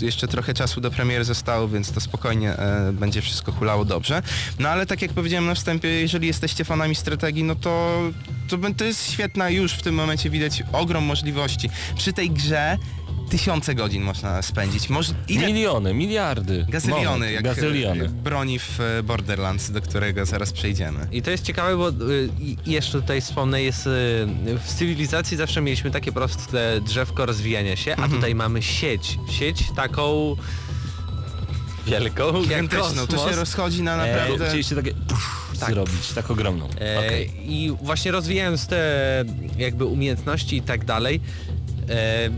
jeszcze 0.00 0.28
trochę 0.28 0.54
czasu 0.54 0.80
do 0.80 0.90
premiery 0.90 1.24
zostało, 1.24 1.68
więc 1.68 1.92
to 1.92 2.00
spokojnie 2.00 2.56
będzie 2.92 3.22
wszystko 3.22 3.52
hulało 3.52 3.84
dobrze. 3.84 4.22
No 4.58 4.68
ale 4.68 4.86
tak 4.86 5.02
jak 5.02 5.12
powiedziałem 5.12 5.46
na 5.46 5.54
wstępie, 5.54 5.88
jeżeli 5.88 6.26
jesteście 6.26 6.64
fanami 6.64 6.94
strategii, 6.94 7.44
no 7.44 7.54
to, 7.54 8.02
to, 8.48 8.58
to 8.76 8.84
jest 8.84 9.12
świetna 9.12 9.50
już 9.50 9.72
w 9.72 9.82
tym 9.82 9.94
momencie 9.94 10.30
widać 10.30 10.62
ogrom 10.72 11.03
możliwości. 11.04 11.70
Przy 11.96 12.12
tej 12.12 12.30
grze 12.30 12.78
tysiące 13.30 13.74
godzin 13.74 14.02
można 14.02 14.42
spędzić. 14.42 14.88
Może, 14.90 15.12
ile 15.28 15.46
Miliony, 15.46 15.94
miliardy. 15.94 16.66
gazyliony, 16.68 17.04
Moment, 17.04 17.32
jak 17.32 17.44
gazyliony. 17.44 18.04
e, 18.04 18.08
broni 18.08 18.58
w 18.58 18.80
e, 18.80 19.02
Borderlands, 19.02 19.70
do 19.70 19.80
którego 19.82 20.26
zaraz 20.26 20.52
przejdziemy. 20.52 21.06
I 21.12 21.22
to 21.22 21.30
jest 21.30 21.44
ciekawe, 21.44 21.76
bo 21.76 21.88
y, 21.88 21.92
i 22.40 22.56
jeszcze 22.66 23.00
tutaj 23.00 23.20
wspomnę, 23.20 23.62
jest 23.62 23.86
y, 23.86 23.90
w 24.64 24.74
cywilizacji 24.78 25.36
zawsze 25.36 25.60
mieliśmy 25.60 25.90
takie 25.90 26.12
proste 26.12 26.80
drzewko 26.80 27.26
rozwijania 27.26 27.76
się, 27.76 27.90
Mhm. 27.90 28.10
a 28.12 28.14
tutaj 28.14 28.34
mamy 28.34 28.62
sieć. 28.62 29.18
Sieć 29.30 29.64
taką 29.76 30.36
wielką, 31.86 32.32
jak 32.34 32.42
Gigantyczną, 32.42 33.06
to 33.06 33.30
się 33.30 33.36
rozchodzi 33.36 33.82
na 33.82 33.94
E, 34.06 34.12
naprawdę... 34.16 34.46
Chcieliście 34.46 34.76
takie 34.76 34.90
pff, 34.94 35.43
Tak. 35.64 35.74
zrobić, 35.74 36.12
tak 36.14 36.30
ogromną. 36.30 36.68
E, 36.80 36.98
Okej. 36.98 37.30
I 37.44 37.76
właśnie 37.82 38.12
rozwijając 38.12 38.66
te 38.66 39.24
jakby 39.58 39.84
umiejętności 39.84 40.56
i 40.56 40.62
tak 40.62 40.84
dalej, 40.84 41.20
e, 41.88 42.30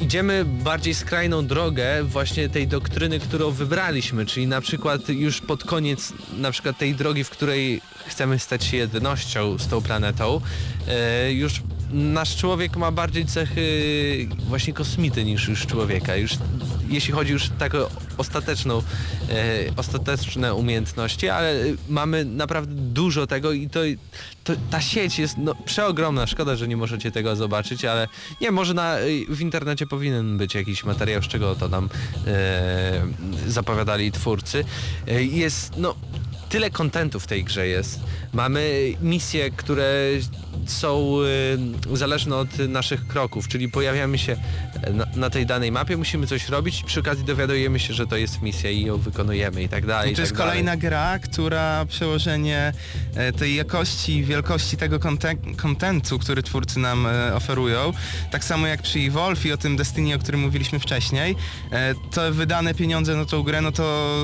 idziemy 0.00 0.44
bardziej 0.44 0.94
skrajną 0.94 1.46
drogę 1.46 2.04
właśnie 2.04 2.48
tej 2.48 2.68
doktryny, 2.68 3.20
którą 3.20 3.50
wybraliśmy, 3.50 4.26
czyli 4.26 4.46
na 4.46 4.60
przykład 4.60 5.08
już 5.08 5.40
pod 5.40 5.64
koniec 5.64 6.12
na 6.38 6.50
przykład 6.50 6.78
tej 6.78 6.94
drogi, 6.94 7.24
w 7.24 7.30
której 7.30 7.80
chcemy 8.06 8.38
stać 8.38 8.64
się 8.64 8.76
jednością 8.76 9.58
z 9.58 9.68
tą 9.68 9.82
planetą, 9.82 10.40
e, 10.88 11.32
już 11.32 11.62
nasz 11.90 12.36
człowiek 12.36 12.76
ma 12.76 12.92
bardziej 12.92 13.26
cechy 13.26 14.28
właśnie 14.48 14.72
kosmity 14.72 15.24
niż 15.24 15.48
już 15.48 15.66
człowieka. 15.66 16.16
Już 16.16 16.32
jeśli 16.88 17.12
chodzi 17.12 17.32
już 17.32 17.46
o 17.46 17.54
taką 17.58 17.78
ostateczną, 18.18 18.78
e, 18.78 18.82
ostateczne 19.76 20.54
umiejętności, 20.54 21.28
ale 21.28 21.52
e, 21.52 21.64
mamy 21.88 22.24
naprawdę 22.24 22.74
dużo 22.74 23.26
tego 23.26 23.52
i 23.52 23.68
to, 23.68 23.80
to 24.44 24.52
ta 24.70 24.80
sieć 24.80 25.18
jest 25.18 25.36
no, 25.38 25.54
przeogromna. 25.54 26.26
Szkoda, 26.26 26.56
że 26.56 26.68
nie 26.68 26.76
możecie 26.76 27.10
tego 27.10 27.36
zobaczyć, 27.36 27.84
ale 27.84 28.08
nie, 28.40 28.50
może 28.50 28.74
na, 28.74 28.96
w 29.28 29.40
internecie 29.40 29.86
powinien 29.86 30.38
być 30.38 30.54
jakiś 30.54 30.84
materiał, 30.84 31.22
z 31.22 31.26
czego 31.28 31.54
to 31.54 31.68
nam 31.68 31.88
e, 32.26 33.02
zapowiadali 33.46 34.12
twórcy. 34.12 34.64
E, 35.08 35.22
jest 35.22 35.72
no 35.76 35.94
tyle 36.48 36.70
kontentu 36.70 37.20
w 37.20 37.26
tej 37.26 37.44
grze 37.44 37.68
jest. 37.68 38.00
Mamy 38.32 38.92
misje, 39.00 39.50
które 39.50 40.04
są 40.66 41.18
y, 41.92 41.96
zależne 41.96 42.36
od 42.36 42.58
naszych 42.58 43.06
kroków, 43.06 43.48
czyli 43.48 43.68
pojawiamy 43.68 44.18
się 44.18 44.36
na, 44.94 45.06
na 45.16 45.30
tej 45.30 45.46
danej 45.46 45.72
mapie, 45.72 45.96
musimy 45.96 46.26
coś 46.26 46.48
robić 46.48 46.80
i 46.80 46.84
przy 46.84 47.00
okazji 47.00 47.24
dowiadujemy 47.24 47.78
się, 47.78 47.94
że 47.94 48.06
to 48.06 48.16
jest 48.16 48.42
misja 48.42 48.70
i 48.70 48.82
ją 48.84 48.98
wykonujemy 48.98 49.62
i 49.62 49.68
tak 49.68 49.86
dalej. 49.86 50.12
I 50.12 50.14
to 50.14 50.20
jest 50.20 50.32
tak 50.32 50.46
kolejna 50.46 50.76
gra, 50.76 51.18
która 51.18 51.84
przełożenie 51.84 52.72
e, 53.14 53.32
tej 53.32 53.54
jakości, 53.54 54.24
wielkości 54.24 54.76
tego 54.76 54.98
konte- 54.98 55.56
kontentu, 55.56 56.18
który 56.18 56.42
twórcy 56.42 56.78
nam 56.78 57.06
e, 57.06 57.34
oferują, 57.34 57.92
tak 58.30 58.44
samo 58.44 58.66
jak 58.66 58.82
przy 58.82 58.98
Evolve 58.98 59.46
i 59.46 59.52
o 59.52 59.56
tym 59.56 59.76
Destiny, 59.76 60.14
o 60.14 60.18
którym 60.18 60.40
mówiliśmy 60.40 60.78
wcześniej, 60.78 61.36
e, 61.72 61.94
to 62.10 62.32
wydane 62.32 62.74
pieniądze 62.74 63.16
na 63.16 63.24
tą 63.24 63.42
grę, 63.42 63.60
no 63.60 63.72
to 63.72 64.22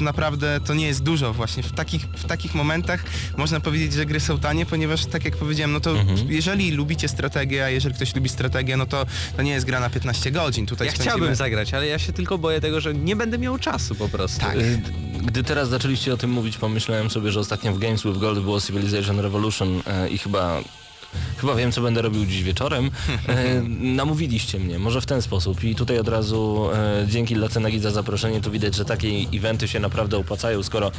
naprawdę 0.00 0.60
to 0.60 0.74
nie 0.74 0.86
jest 0.86 1.02
dużo 1.02 1.32
właśnie. 1.32 1.62
W 1.62 1.72
takich, 1.72 2.02
w 2.02 2.24
takich 2.26 2.54
momentach 2.54 3.04
można 3.36 3.60
powiedzieć, 3.60 3.92
że 3.92 4.06
gry 4.06 4.20
są 4.20 4.38
tanie, 4.38 4.66
ponieważ 4.66 5.06
tak 5.06 5.24
jak 5.24 5.36
powiedziałem, 5.36 5.65
no 5.72 5.80
to 5.80 5.90
Mhm. 5.90 6.32
jeżeli 6.32 6.70
lubicie 6.70 7.08
strategię, 7.08 7.64
a 7.64 7.70
jeżeli 7.70 7.94
ktoś 7.94 8.14
lubi 8.14 8.28
strategię, 8.28 8.76
no 8.76 8.86
to 8.86 9.06
to 9.36 9.42
nie 9.42 9.50
jest 9.50 9.66
gra 9.66 9.80
na 9.80 9.90
15 9.90 10.30
godzin. 10.30 10.66
Tutaj 10.66 10.86
Ja 10.86 10.92
spędzimy... 10.92 11.10
chciałbym 11.16 11.34
zagrać, 11.34 11.74
ale 11.74 11.86
ja 11.86 11.98
się 11.98 12.12
tylko 12.12 12.38
boję 12.38 12.60
tego, 12.60 12.80
że 12.80 12.94
nie 12.94 13.16
będę 13.16 13.38
miał 13.38 13.58
czasu 13.58 13.94
po 13.94 14.08
prostu. 14.08 14.40
Tak. 14.40 14.56
Y, 14.56 14.80
Gdy 15.24 15.44
teraz 15.44 15.68
zaczęliście 15.68 16.14
o 16.14 16.16
tym 16.16 16.30
mówić, 16.30 16.58
pomyślałem 16.58 17.10
sobie, 17.10 17.30
że 17.32 17.40
ostatnio 17.40 17.72
w 17.72 17.78
Games 17.78 18.02
with 18.02 18.18
Gold 18.18 18.38
było 18.42 18.60
Civilization 18.60 19.20
Revolution 19.20 19.82
e, 19.86 20.08
i 20.08 20.18
chyba 20.18 20.60
Chyba 21.38 21.54
wiem, 21.54 21.72
co 21.72 21.80
będę 21.80 22.02
robił 22.02 22.26
dziś 22.26 22.42
wieczorem. 22.42 22.90
E, 23.26 23.62
namówiliście 23.80 24.58
mnie, 24.58 24.78
może 24.78 25.00
w 25.00 25.06
ten 25.06 25.22
sposób. 25.22 25.64
I 25.64 25.74
tutaj 25.74 25.98
od 25.98 26.08
razu 26.08 26.68
e, 26.74 27.06
dzięki 27.08 27.34
Lacenegi 27.34 27.80
za 27.80 27.90
zaproszenie. 27.90 28.40
Tu 28.40 28.50
widać, 28.50 28.74
że 28.74 28.84
takie 28.84 29.08
eventy 29.34 29.68
się 29.68 29.80
naprawdę 29.80 30.16
opłacają, 30.16 30.62
skoro, 30.62 30.92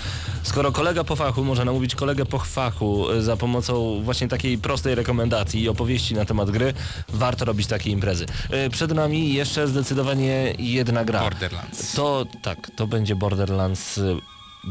skoro 0.43 0.71
kolega 0.71 1.03
po 1.03 1.15
fachu 1.15 1.43
może 1.43 1.65
namówić 1.65 1.95
kolegę 1.95 2.25
po 2.25 2.39
fachu 2.39 3.11
e, 3.11 3.21
za 3.21 3.37
pomocą 3.37 4.01
właśnie 4.03 4.27
takiej 4.27 4.57
prostej 4.57 4.95
rekomendacji 4.95 5.61
i 5.61 5.69
opowieści 5.69 6.15
na 6.15 6.25
temat 6.25 6.51
gry, 6.51 6.73
warto 7.09 7.45
robić 7.45 7.67
takie 7.67 7.89
imprezy. 7.89 8.25
E, 8.49 8.69
przed 8.69 8.91
nami 8.91 9.33
jeszcze 9.33 9.67
zdecydowanie 9.67 10.53
jedna 10.59 11.05
gra. 11.05 11.21
Borderlands. 11.21 11.93
To 11.93 12.25
tak, 12.41 12.71
to 12.75 12.87
będzie 12.87 13.15
Borderlands 13.15 13.99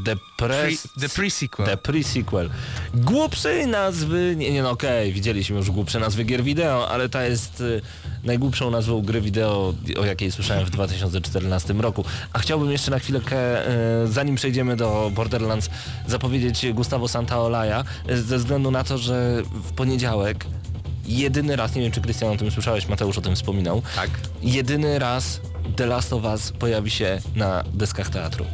The 0.05 0.17
Press... 0.37 0.87
Pre- 0.87 1.01
the 1.01 1.09
pre-sequel. 1.09 1.67
The 1.67 1.77
pre-sequel. 1.77 2.51
Głupszej 2.95 3.67
nazwy... 3.67 4.35
Nie, 4.37 4.53
nie 4.53 4.63
no 4.63 4.71
okej, 4.71 5.13
widzieliśmy 5.13 5.57
już 5.57 5.71
głupsze 5.71 6.01
nazwy 6.01 6.25
gier 6.25 6.43
wideo, 6.45 6.89
ale 6.89 7.09
ta 7.09 7.25
jest 7.25 7.61
y, 7.61 7.81
najgłupszą 8.25 8.71
nazwą 8.71 9.03
gry 9.03 9.21
wideo, 9.21 9.75
o 10.01 10.05
jakiej 10.05 10.33
słyszałem 10.33 10.67
w 10.67 10.71
2014 10.71 11.75
roku. 11.75 12.05
A 12.33 12.39
chciałbym 12.39 12.71
jeszcze 12.71 12.91
na 12.91 12.99
chwilkę, 12.99 13.69
y, 14.05 14.09
zanim 14.09 14.37
przejdziemy 14.37 14.77
do 14.77 15.11
Borderlands, 15.15 15.71
zapowiedzieć 16.07 16.67
Gustavo 16.73 17.09
Santaolalla, 17.09 17.85
y, 18.11 18.23
ze 18.23 18.39
względu 18.39 18.71
na 18.71 18.85
to, 18.85 18.99
że 18.99 19.43
w 19.53 19.73
poniedziałek 19.73 20.47
jedyny 21.07 21.57
raz, 21.57 21.75
nie 21.75 21.83
wiem 21.83 21.93
czy 21.93 22.01
Krystian 22.01 22.33
o 22.33 22.37
tym 22.37 22.51
słyszałeś, 22.51 22.89
Mateusz 22.89 23.19
o 23.19 23.21
tym 23.21 23.35
wspominał, 23.37 23.83
Tak. 23.97 24.11
jedyny 24.43 24.99
raz 24.99 25.41
The 25.77 25.87
Last 25.87 26.13
of 26.13 26.25
Us 26.25 26.53
pojawi 26.53 26.91
się 26.91 27.21
na 27.37 27.65
deskach 27.75 28.11
teatru. 28.11 28.45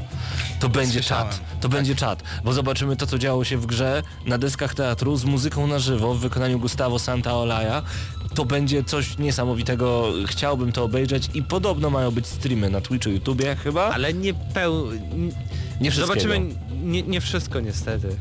To 0.61 0.69
będzie 0.69 0.93
Słyszałem. 0.93 1.29
czat, 1.29 1.41
to 1.61 1.69
będzie 1.69 1.95
czat, 1.95 2.23
bo 2.45 2.53
zobaczymy 2.53 2.97
to, 2.97 3.07
co 3.07 3.19
działo 3.19 3.45
się 3.45 3.57
w 3.57 3.67
grze 3.67 4.03
na 4.27 4.39
deskach 4.39 4.75
teatru 4.75 5.17
z 5.17 5.25
muzyką 5.25 5.67
na 5.67 5.79
żywo 5.79 6.15
w 6.15 6.21
wykonaniu 6.21 6.59
Gustavo 6.59 6.99
Santaolalla. 6.99 7.83
To 8.35 8.45
będzie 8.45 8.85
coś 8.85 9.19
niesamowitego, 9.19 10.13
chciałbym 10.27 10.73
to 10.73 10.85
obejrzeć 10.85 11.31
i 11.35 11.43
podobno 11.43 11.91
mają 11.91 12.11
być 12.11 12.27
streamy 12.27 12.71
na 12.71 12.81
Twitchu, 12.81 13.11
YouTubie 13.11 13.57
chyba. 13.57 13.91
Ale 13.91 14.15
nie 14.15 14.35
peł... 14.35 14.89
Nie 15.81 15.91
wszystkiego. 15.91 16.07
Zobaczymy, 16.07 16.55
nie, 16.83 17.03
nie 17.03 17.21
wszystko 17.21 17.61
niestety. 17.61 18.17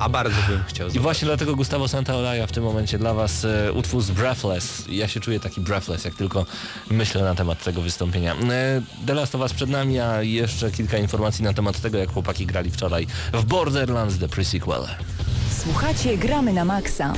A 0.00 0.08
bardzo 0.08 0.36
bym 0.48 0.62
chciał 0.66 0.86
I 0.86 0.90
zobaczyć. 0.90 1.02
właśnie 1.02 1.26
dlatego 1.26 1.56
Gustavo 1.56 1.88
Santaolalla 1.88 2.46
w 2.46 2.52
tym 2.52 2.64
momencie 2.64 2.98
dla 2.98 3.14
Was 3.14 3.44
e, 3.44 3.72
utwór 3.72 4.02
z 4.02 4.10
Breathless. 4.10 4.84
Ja 4.88 5.08
się 5.08 5.20
czuję 5.20 5.40
taki 5.40 5.60
breathless, 5.60 6.04
jak 6.04 6.14
tylko 6.14 6.46
myślę 6.90 7.22
na 7.22 7.34
temat 7.34 7.64
tego 7.64 7.80
wystąpienia. 7.82 8.34
E, 8.34 8.82
The 9.06 9.14
Last 9.14 9.34
of 9.34 9.40
Us 9.40 9.52
przed 9.52 9.70
nami, 9.70 9.98
a 10.00 10.22
jeszcze 10.22 10.70
kilka 10.70 10.98
informacji 10.98 11.44
na 11.44 11.52
temat 11.52 11.80
tego, 11.80 11.98
jak 11.98 12.12
chłopaki 12.12 12.46
grali 12.46 12.70
wczoraj 12.70 13.06
w 13.32 13.44
Borderlands 13.44 14.18
The 14.18 14.26
Pre-Sequel. 14.28 14.86
Słuchacie 15.64 16.18
Gramy 16.18 16.52
na 16.52 16.64
Maxa. 16.64 17.12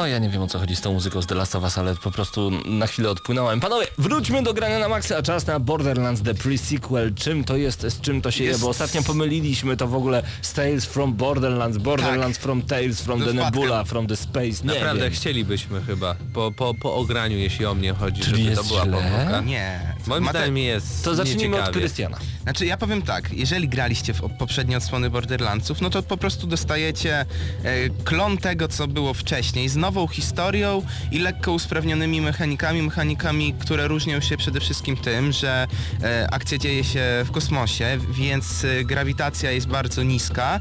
No 0.00 0.06
ja 0.06 0.18
nie 0.18 0.28
wiem 0.28 0.42
o 0.42 0.46
co 0.46 0.58
chodzi 0.58 0.76
z 0.76 0.80
tą 0.80 0.92
muzyką 0.92 1.22
z 1.22 1.26
The 1.26 1.34
Last 1.34 1.56
of 1.56 1.62
Us, 1.62 1.78
ale 1.78 1.94
po 1.96 2.10
prostu 2.10 2.50
na 2.64 2.86
chwilę 2.86 3.10
odpłynąłem. 3.10 3.60
Panowie, 3.60 3.86
wróćmy 3.98 4.42
do 4.42 4.54
grania 4.54 4.78
na 4.78 4.88
maksa, 4.88 5.16
a 5.16 5.22
czas 5.22 5.46
na 5.46 5.58
Borderlands 5.60 6.22
The 6.22 6.34
Pre-Sequel. 6.34 7.14
Czym 7.14 7.44
to 7.44 7.56
jest, 7.56 7.82
z 7.82 8.00
czym 8.00 8.22
to 8.22 8.30
się 8.30 8.44
je, 8.44 8.50
Jest- 8.50 8.60
bo 8.60 8.68
ostatnio 8.68 9.02
pomyliliśmy 9.02 9.76
to 9.76 9.88
w 9.88 9.94
ogóle 9.94 10.22
z 10.42 10.52
Tales 10.52 10.84
from 10.86 11.12
Borderlands, 11.14 11.78
Borderlands 11.78 12.38
from 12.38 12.62
Tales, 12.62 13.00
from 13.00 13.20
No 13.20 13.26
the 13.26 13.32
wpadka. 13.32 13.50
Nebula, 13.50 13.84
from 13.84 14.06
the 14.06 14.16
Space, 14.16 14.46
nie 14.64 14.74
Naprawdę 14.74 15.02
wiem. 15.04 15.12
chcielibyśmy 15.12 15.82
chyba, 15.82 16.16
po, 16.34 16.52
po, 16.52 16.74
po 16.74 16.94
ograniu, 16.94 17.38
jeśli 17.38 17.66
o 17.66 17.74
mnie 17.74 17.92
chodzi, 17.92 18.22
Czyli 18.22 18.36
żeby 18.36 18.50
jest 18.50 18.62
to 18.62 18.68
była 18.68 18.82
źle? 18.84 18.92
pomyłka. 18.92 19.40
Nie. 19.40 19.94
Moim 20.06 20.24
Mate- 20.24 20.30
zdaniem 20.30 20.56
jest 20.56 21.04
To 21.04 21.14
zacznijmy 21.14 21.62
od. 21.62 21.70
Krystiana. 21.70 22.18
Znaczy 22.42 22.66
ja 22.66 22.76
powiem 22.76 23.02
tak, 23.02 23.32
jeżeli 23.32 23.68
graliście 23.68 24.14
w 24.14 24.20
poprzednie 24.38 24.76
odsłony 24.76 25.10
Borderlandsów, 25.10 25.80
no 25.80 25.90
to 25.90 26.02
po 26.02 26.16
prostu 26.16 26.46
dostajecie 26.46 27.20
e, 27.20 27.26
klon 28.04 28.38
tego, 28.38 28.68
co 28.68 28.88
było 28.88 29.14
wcześniej, 29.14 29.68
z 29.68 29.76
nową 29.76 30.06
historią 30.08 30.82
i 31.12 31.18
lekko 31.18 31.52
usprawnionymi 31.52 32.20
mechanikami, 32.20 32.82
mechanikami, 32.82 33.54
które 33.54 33.88
różnią 33.88 34.20
się 34.20 34.36
przede 34.36 34.60
wszystkim 34.60 34.96
tym, 34.96 35.32
że 35.32 35.66
e, 36.02 36.26
akcja 36.30 36.58
dzieje 36.58 36.84
się 36.84 37.02
w 37.24 37.30
kosmosie, 37.30 37.98
więc 38.10 38.64
e, 38.64 38.84
grawitacja 38.84 39.50
jest 39.50 39.66
bardzo 39.66 40.02
niska, 40.02 40.58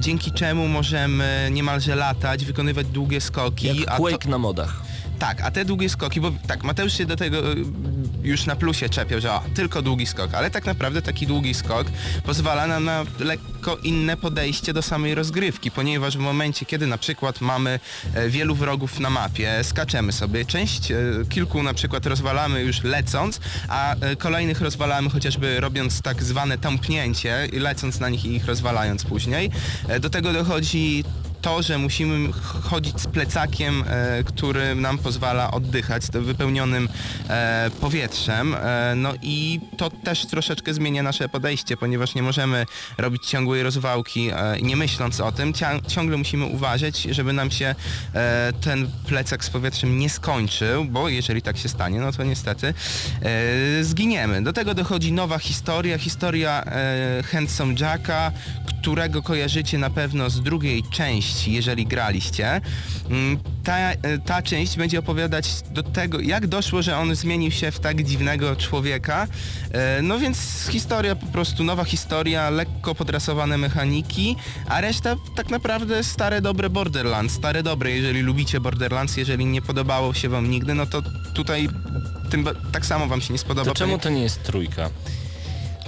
dzięki 0.00 0.32
czemu 0.32 0.68
możemy 0.68 1.48
niemalże 1.52 1.94
latać, 1.96 2.44
wykonywać 2.44 2.86
długie 2.86 3.20
skoki. 3.20 3.66
Jak 3.66 3.88
a 3.88 3.96
to- 3.96 4.02
Quake 4.02 4.26
na 4.28 4.38
modach. 4.38 4.82
tak, 5.18 5.40
a 5.40 5.50
te 5.50 5.64
długie 5.64 5.88
skoki, 5.88 6.20
bo 6.20 6.32
tak, 6.46 6.64
Mateusz 6.64 6.92
się 6.98 7.06
do 7.06 7.16
tego 7.16 7.38
już 8.24 8.46
na 8.46 8.56
plusie 8.56 8.88
czepiał, 8.88 9.20
że 9.20 9.32
o, 9.32 9.42
tylko 9.54 9.82
długi 9.82 10.06
skok, 10.06 10.34
ale 10.34 10.50
tak 10.50 10.64
naprawdę 10.66 11.02
taki 11.02 11.26
długi 11.26 11.54
skok 11.54 11.86
pozwala 12.24 12.66
nam 12.66 12.84
na 12.84 13.04
lekko 13.18 13.76
inne 13.76 14.16
podejście 14.16 14.72
do 14.72 14.82
samej 14.82 15.14
rozgrywki, 15.14 15.70
ponieważ 15.70 16.16
w 16.16 16.20
momencie, 16.20 16.66
kiedy 16.66 16.86
na 16.86 16.98
przykład 16.98 17.40
mamy 17.40 17.80
e, 18.14 18.28
wielu 18.28 18.54
wrogów 18.54 19.00
na 19.00 19.10
mapie, 19.10 19.64
skaczemy 19.64 20.12
sobie, 20.12 20.44
część, 20.44 20.90
e, 20.90 20.96
kilku 21.28 21.62
na 21.62 21.74
przykład 21.74 22.06
rozwalamy 22.06 22.62
już 22.62 22.84
lecąc, 22.84 23.40
a 23.68 23.94
e, 23.94 24.16
kolejnych 24.16 24.60
rozwalamy 24.60 25.10
chociażby 25.10 25.60
robiąc 25.60 26.02
tak 26.02 26.22
zwane 26.22 26.58
tąpnięcie 26.58 27.48
i 27.52 27.58
lecąc 27.58 28.00
na 28.00 28.08
nich 28.08 28.24
i 28.24 28.34
ich 28.34 28.46
rozwalając 28.46 29.04
później. 29.04 29.50
Do 30.00 30.10
tego 30.10 30.32
dochodzi 30.32 31.04
to, 31.44 31.62
że 31.62 31.78
musimy 31.78 32.32
ch- 32.32 32.64
chodzić 32.64 33.00
z 33.00 33.06
plecakiem, 33.06 33.84
e, 33.86 34.24
który 34.24 34.74
nam 34.74 34.98
pozwala 34.98 35.50
oddychać, 35.50 36.02
wypełnionym 36.12 36.88
e, 37.28 37.70
powietrzem. 37.80 38.54
E, 38.54 38.92
no 38.96 39.12
i 39.22 39.60
to 39.76 39.90
też 39.90 40.26
troszeczkę 40.26 40.74
zmienia 40.74 41.02
nasze 41.02 41.28
podejście, 41.28 41.76
ponieważ 41.76 42.14
nie 42.14 42.22
możemy 42.22 42.66
robić 42.98 43.26
ciągłej 43.26 43.62
rozwałki, 43.62 44.30
nie 44.62 44.76
myśląc 44.76 45.20
o 45.20 45.32
tym. 45.32 45.52
Ciągle 45.88 46.16
musimy 46.16 46.44
uważać, 46.44 47.02
żeby 47.02 47.32
nam 47.32 47.50
się 47.50 47.74
ten 48.60 48.90
plecak 49.06 49.44
z 49.44 49.50
powietrzem 49.50 49.98
nie 49.98 50.10
skończył, 50.10 50.84
bo 50.84 51.08
jeżeli 51.08 51.42
tak 51.42 51.56
się 51.56 51.68
stanie, 51.68 52.00
no 52.00 52.12
to 52.12 52.24
niestety 52.24 52.74
zginiemy. 53.82 54.42
Do 54.42 54.52
tego 54.52 54.74
dochodzi 54.74 55.12
nowa 55.12 55.38
historia, 55.38 55.98
historia 55.98 56.64
Handsome 57.32 57.74
Jacka, 57.80 58.32
którego 58.66 59.22
kojarzycie 59.22 59.78
na 59.78 59.90
pewno 59.90 60.30
z 60.30 60.42
drugiej 60.42 60.82
części, 60.82 61.33
jeżeli 61.46 61.86
graliście. 61.86 62.60
Mm, 63.10 63.38
Ta, 63.64 63.78
e, 63.78 63.96
ta 64.26 64.42
część 64.42 64.76
będzie 64.76 64.98
opowiadać 64.98 65.50
do 65.70 65.82
tego, 65.82 66.20
jak 66.20 66.46
doszło, 66.46 66.82
że 66.82 66.98
on 66.98 67.14
zmienił 67.14 67.50
się 67.50 67.70
w 67.70 67.80
tak 67.80 68.02
dziwnego 68.02 68.56
człowieka. 68.56 69.26
E, 69.72 70.02
No 70.02 70.18
więc 70.18 70.66
historia 70.70 71.16
po 71.16 71.26
prostu, 71.26 71.64
nowa 71.64 71.84
historia, 71.84 72.50
lekko 72.50 72.94
podrasowane 72.94 73.58
mechaniki, 73.58 74.36
a 74.68 74.80
reszta 74.80 75.16
tak 75.36 75.50
naprawdę 75.50 76.04
stare 76.04 76.40
dobre 76.40 76.70
Borderlands, 76.70 77.34
stare 77.34 77.62
dobre, 77.62 77.90
jeżeli 77.90 78.20
lubicie 78.20 78.60
Borderlands, 78.60 79.16
jeżeli 79.16 79.46
nie 79.46 79.62
podobało 79.62 80.14
się 80.14 80.28
wam 80.28 80.50
nigdy, 80.50 80.74
no 80.74 80.86
to 80.86 81.02
tutaj 81.34 81.68
tym, 82.30 82.44
tak 82.72 82.86
samo 82.86 83.06
wam 83.06 83.20
się 83.20 83.32
nie 83.32 83.38
spodoba. 83.38 83.70
To 83.70 83.74
czemu 83.74 83.98
to 83.98 84.08
nie 84.08 84.22
jest 84.22 84.42
trójka? 84.42 84.90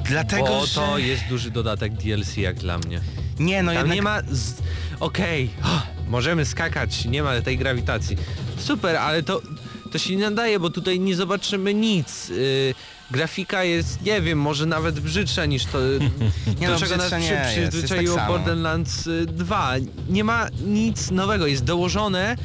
Dlatego, 0.05 0.47
Bo 0.47 0.67
że... 0.67 0.75
to 0.75 0.99
jest 0.99 1.23
duży 1.29 1.51
dodatek 1.51 1.93
DLC 1.93 2.37
jak 2.37 2.57
dla 2.57 2.79
mnie. 2.79 3.01
Nie, 3.39 3.62
no 3.62 3.72
Tam 3.72 3.78
jednak... 3.78 3.97
nie 3.97 4.03
ma... 4.03 4.22
Z... 4.30 4.55
Okej, 5.01 5.51
oh, 5.64 5.87
możemy 6.09 6.45
skakać, 6.45 7.05
nie 7.05 7.22
ma 7.22 7.41
tej 7.41 7.59
grawitacji. 7.59 8.16
Super, 8.59 8.97
ale 8.97 9.22
to, 9.22 9.43
to 9.93 9.99
się 9.99 10.16
nie 10.16 10.22
nadaje, 10.22 10.61
bo 10.61 10.70
tutaj 10.70 11.01
nie 11.01 11.16
zobaczymy 11.16 11.74
nic. 11.74 12.28
Yy, 12.28 12.74
grafika 13.11 13.64
jest, 13.64 14.03
nie 14.03 14.20
wiem, 14.20 14.41
może 14.41 14.66
nawet 14.66 15.01
brzydsza 15.01 15.47
niż 15.47 15.64
to, 15.64 15.78
Nie 16.61 16.66
do 16.66 16.72
no, 16.72 16.78
czego 16.78 16.97
nas 16.97 17.11
przy, 17.11 17.68
przyzwyczaiło 17.68 18.16
tak. 18.16 18.28
Borderlands 18.28 19.07
y, 19.07 19.26
2. 19.26 19.74
Nie 20.09 20.24
ma 20.24 20.47
nic 20.66 21.11
nowego, 21.11 21.47
jest 21.47 21.64
dołożone 21.64 22.37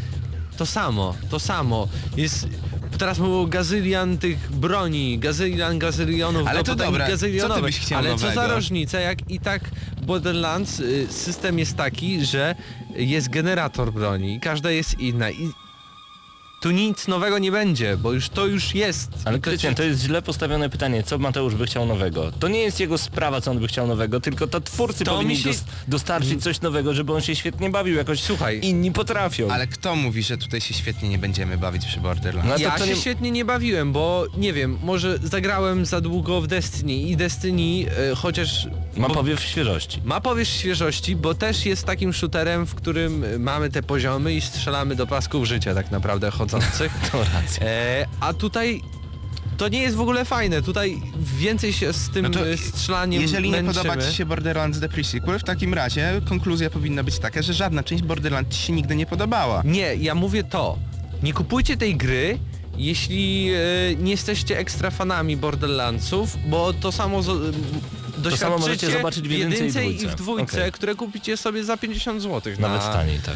to 0.62 0.66
samo, 0.66 1.16
to 1.30 1.40
samo. 1.40 1.88
Jest... 2.18 2.48
Teraz 2.98 3.18
było 3.18 3.46
gazylian 3.46 4.18
tych 4.18 4.52
broni, 4.52 5.20
gazylian 5.20 5.80
gazylionów, 5.80 6.48
Ale 6.48 6.58
no 6.60 6.64
to 6.64 6.76
dobra, 6.76 7.08
co 7.18 7.56
ty 7.56 7.62
byś 7.62 7.80
chciał 7.80 8.00
Ale 8.00 8.12
co 8.12 8.18
za 8.18 8.28
nowego? 8.36 8.56
różnica, 8.56 9.00
jak 9.00 9.32
i 9.32 9.40
tak 9.40 9.62
Borderlands 10.02 10.80
y, 10.80 11.08
system 11.10 11.60
jest 11.60 11.78
taki, 11.78 12.26
że 12.26 12.56
jest 12.96 13.30
generator 13.30 13.94
broni 13.94 14.36
i 14.36 14.40
każda 14.40 14.72
jest 14.72 15.00
inna 15.00 15.32
i 15.32 15.52
tu 16.62 16.72
nic 16.72 17.08
nowego 17.08 17.40
nie 17.40 17.52
będzie, 17.52 17.98
bo 17.98 18.14
już 18.14 18.30
to 18.30 18.46
już 18.48 18.76
jest. 18.76 19.10
Ale 19.26 19.40
Krystian, 19.40 19.76
to 19.76 19.84
jest 19.84 20.02
źle 20.02 20.22
postawione 20.22 20.70
pytanie, 20.70 21.04
co 21.04 21.18
Mateusz 21.18 21.56
by 21.56 21.66
chciał 21.66 21.86
nowego? 21.86 22.32
To 22.32 22.48
nie 22.48 22.60
jest 22.60 22.80
jego 22.80 22.98
sprawa, 22.98 23.42
co 23.42 23.52
on 23.52 23.60
by 23.60 23.68
chciał 23.68 23.88
nowego, 23.88 24.20
tylko 24.20 24.48
to 24.48 24.62
twórcy 24.62 25.04
To 25.04 25.16
powinni 25.16 25.38
się- 25.38 25.50
dos- 25.50 25.64
dostarczyć 25.88 26.44
coś 26.44 26.62
nowego, 26.62 26.94
żeby 26.94 27.14
on 27.14 27.22
się 27.22 27.36
świetnie 27.36 27.70
bawił, 27.70 27.96
jakoś 27.96 28.20
Słuchaj. 28.22 28.60
inni 28.64 28.92
potrafią. 28.92 29.52
Ale 29.52 29.68
kto 29.68 29.96
mówi, 29.96 30.24
że 30.24 30.38
tutaj 30.38 30.62
się 30.62 30.74
świetnie 30.74 31.10
nie 31.10 31.18
będziemy 31.18 31.58
bawić 31.58 31.86
przy 31.86 32.00
Borderlands? 32.00 32.50
No 32.50 32.56
to 32.56 32.62
ja 32.62 32.72
to 32.72 32.86
się 32.86 32.92
nie- 32.94 33.02
świetnie 33.02 33.32
nie 33.32 33.46
bawiłem, 33.46 33.92
bo 33.94 34.26
nie 34.38 34.54
wiem, 34.54 34.78
może 34.84 35.18
zagrałem 35.24 35.86
za 35.86 36.02
długo 36.02 36.42
w 36.42 36.48
Destiny 36.48 36.94
i 36.94 37.16
Destiny 37.18 37.92
y, 38.12 38.16
chociaż... 38.16 38.68
Ma 38.98 39.08
bo- 39.08 39.14
powiew 39.14 39.40
świeżości. 39.44 40.02
Ma 40.06 40.22
powierzch 40.22 40.52
świeżości, 40.54 41.16
bo 41.16 41.34
też 41.36 41.66
jest 41.66 41.86
takim 41.86 42.14
shooterem, 42.14 42.66
w 42.66 42.76
którym 42.76 43.24
y, 43.24 43.40
mamy 43.40 43.70
te 43.70 43.84
poziomy 43.84 44.34
i 44.34 44.42
strzelamy 44.42 44.96
do 44.96 45.08
pasków 45.08 45.46
życia 45.46 45.76
tak 45.76 45.92
naprawdę 45.92 46.32
chodzących. 46.52 46.92
To 47.12 47.24
racja. 47.24 47.66
E, 47.66 48.08
a 48.20 48.34
tutaj 48.34 48.82
to 49.58 49.68
nie 49.68 49.82
jest 49.82 49.96
w 49.96 50.02
ogóle 50.02 50.26
fajne. 50.26 50.62
Tutaj 50.62 51.02
więcej 51.38 51.74
się 51.74 51.94
z 51.94 52.10
tym 52.10 52.24
No 52.24 52.30
to 52.30 52.48
e, 52.50 52.58
strzelaniem 52.58 53.22
Jeżeli 53.22 53.50
nie 53.52 53.62
męczymy. 53.62 53.84
podoba 53.90 54.02
Ci 54.10 54.16
się 54.16 54.26
Borderlands 54.26 54.80
The 54.80 54.88
Pre-Sequel, 54.88 55.40
w 55.40 55.44
takim 55.44 55.74
razie 55.74 56.22
konkluzja 56.30 56.70
powinna 56.70 57.04
być 57.04 57.20
taka, 57.20 57.42
że 57.42 57.54
żadna 57.54 57.84
część 57.84 58.04
Borderlands 58.04 58.56
Ci 58.58 58.64
się 58.64 58.74
nigdy 58.74 58.96
nie 58.96 59.06
podobała. 59.06 59.62
Nie, 59.66 59.96
ja 59.96 60.16
mówię 60.16 60.44
to. 60.44 60.78
Nie 61.24 61.34
kupujcie 61.34 61.78
tej 61.78 61.96
gry, 61.96 62.40
jeśli 62.78 63.50
e, 63.54 63.58
nie 63.96 64.12
jesteście 64.12 64.58
ekstra 64.58 64.92
fanami 64.92 65.38
Borderlandsów, 65.38 66.38
bo 66.50 66.74
to 66.74 66.92
samo 66.92 67.24
z, 67.24 67.56
samo 68.38 68.58
możecie 68.58 68.92
zobaczyć 68.92 69.28
w 69.28 69.32
jedynce 69.32 69.58
i 69.58 69.68
jedynce 69.68 69.86
i 69.86 69.96
dwójce. 69.96 70.16
w 70.16 70.16
dwójce, 70.16 70.58
Okej. 70.60 70.72
które 70.72 70.96
kupicie 70.96 71.38
sobie 71.38 71.64
za 71.64 71.78
50 71.78 72.22
zł. 72.22 72.54
Nawet 72.60 72.82
na, 72.82 72.94
taniej, 72.94 73.20
tak. 73.20 73.36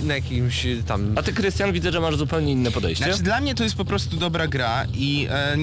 e, 0.00 0.06
na 0.06 0.14
jakimś 0.14 0.66
tam... 0.86 1.12
A 1.16 1.22
ty, 1.22 1.32
Krystian, 1.32 1.72
widzę, 1.72 1.92
że 1.92 2.00
masz 2.00 2.16
zupełnie 2.16 2.52
inne 2.52 2.70
podejście. 2.70 3.04
Znaczy 3.04 3.22
dla 3.22 3.40
mnie 3.40 3.54
to 3.54 3.64
jest 3.64 3.76
po 3.76 3.84
prostu 3.84 4.16
dobra 4.16 4.46
gra 4.46 4.86
i 4.94 5.28
e, 5.30 5.56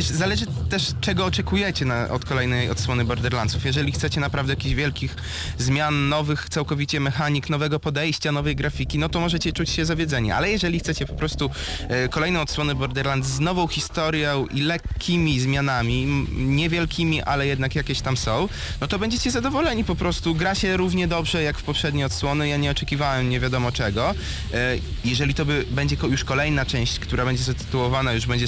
zależy 0.00 0.46
też 0.68 0.92
czego 1.00 1.24
oczekujecie 1.24 1.84
na, 1.84 2.08
od 2.08 2.24
kolejnej 2.24 2.70
odsłony 2.70 3.04
Borderlandsów. 3.04 3.64
Jeżeli 3.64 3.92
chcecie 3.92 4.20
naprawdę 4.20 4.52
jakichś 4.52 4.74
wielkich 4.74 5.16
zmian, 5.58 6.08
nowych 6.08 6.48
całkowicie 6.48 7.00
mechanik, 7.00 7.50
nowego 7.50 7.80
podejścia, 7.80 8.32
nowej 8.32 8.56
grafiki, 8.56 8.98
no 8.98 9.08
to 9.08 9.20
możecie 9.20 9.52
czuć 9.52 9.70
się 9.70 9.84
zawiedzeni. 9.84 10.32
Ale 10.32 10.50
jeżeli 10.50 10.78
chcecie 10.78 11.06
po 11.06 11.14
prostu 11.14 11.50
e, 11.88 12.08
kolejną 12.08 12.40
odsłonę 12.40 12.74
Borderlands 12.74 13.28
z 13.28 13.40
nową 13.40 13.66
historią 13.66 14.46
i 14.46 14.60
lekkimi 14.60 15.40
zmianami, 15.40 16.26
niewielkimi, 16.36 17.22
ale 17.22 17.46
jednak 17.46 17.63
jakieś 17.74 18.00
tam 18.00 18.16
są, 18.16 18.48
no 18.80 18.86
to 18.88 18.98
będziecie 18.98 19.30
zadowoleni 19.30 19.84
po 19.84 19.94
prostu. 19.96 20.34
Gra 20.34 20.54
się 20.54 20.76
równie 20.76 21.08
dobrze 21.08 21.42
jak 21.42 21.58
w 21.58 21.62
poprzednie 21.62 22.06
odsłony. 22.06 22.48
Ja 22.48 22.56
nie 22.56 22.70
oczekiwałem 22.70 23.30
nie 23.30 23.40
wiadomo 23.40 23.72
czego. 23.72 24.14
E, 24.54 24.76
Jeżeli 25.04 25.34
to 25.34 25.44
by 25.44 25.64
będzie 25.70 25.96
już 26.10 26.24
kolejna 26.24 26.66
część, 26.66 26.98
która 26.98 27.24
będzie 27.24 27.42
zatytułowana, 27.42 28.12
już 28.12 28.26
będzie 28.26 28.46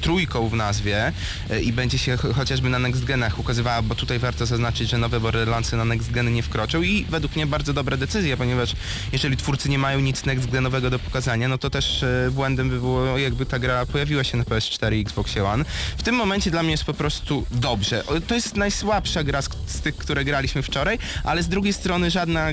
trójką 0.00 0.48
w 0.48 0.54
nazwie 0.54 1.12
e, 1.50 1.60
i 1.62 1.72
będzie 1.72 1.98
się 1.98 2.16
ch- 2.16 2.34
chociażby 2.36 2.68
na 2.68 2.78
Next 2.78 3.04
Genach 3.04 3.38
ukazywała, 3.38 3.82
bo 3.82 3.94
tutaj 3.94 4.18
warto 4.18 4.46
zaznaczyć, 4.46 4.88
że 4.90 4.98
nowe 4.98 5.20
Borderlandsy 5.20 5.76
na 5.76 5.84
Next 5.84 6.10
Geny 6.10 6.30
nie 6.30 6.42
wkroczą 6.42 6.82
i 6.82 7.04
według 7.10 7.36
mnie 7.36 7.46
bardzo 7.46 7.72
dobra 7.72 7.96
decyzja, 7.96 8.36
ponieważ 8.36 8.72
jeżeli 9.12 9.36
twórcy 9.36 9.68
nie 9.68 9.78
mają 9.78 10.00
nic 10.00 10.24
Next 10.24 10.50
Genowego 10.50 10.90
do 10.90 10.98
pokazania, 10.98 11.48
no 11.48 11.58
to 11.58 11.70
też 11.70 12.02
e, 12.02 12.30
błędem 12.32 12.70
by 12.70 12.76
było 12.80 13.18
jakby 13.18 13.46
ta 13.46 13.58
gra 13.58 13.86
pojawiła 13.86 14.24
się 14.24 14.36
na 14.36 14.44
PS4 14.44 14.94
i 14.96 15.00
Xbox 15.00 15.36
One. 15.36 15.64
W 15.98 16.02
tym 16.02 16.14
momencie 16.14 16.50
dla 16.50 16.62
mnie 16.62 16.70
jest 16.72 16.84
po 16.84 16.94
prostu 16.94 17.46
dobrze. 17.50 18.04
To 18.26 18.34
jest 18.34 18.56
najsłabsza 18.56 19.24
gra 19.24 19.42
z, 19.42 19.48
z 19.66 19.80
tych, 19.80 19.96
które 19.96 20.24
graliśmy 20.24 20.62
wczoraj, 20.62 20.98
ale 21.24 21.42
z 21.42 21.48
drugiej 21.48 21.72
strony 21.72 22.10
żadna 22.10 22.46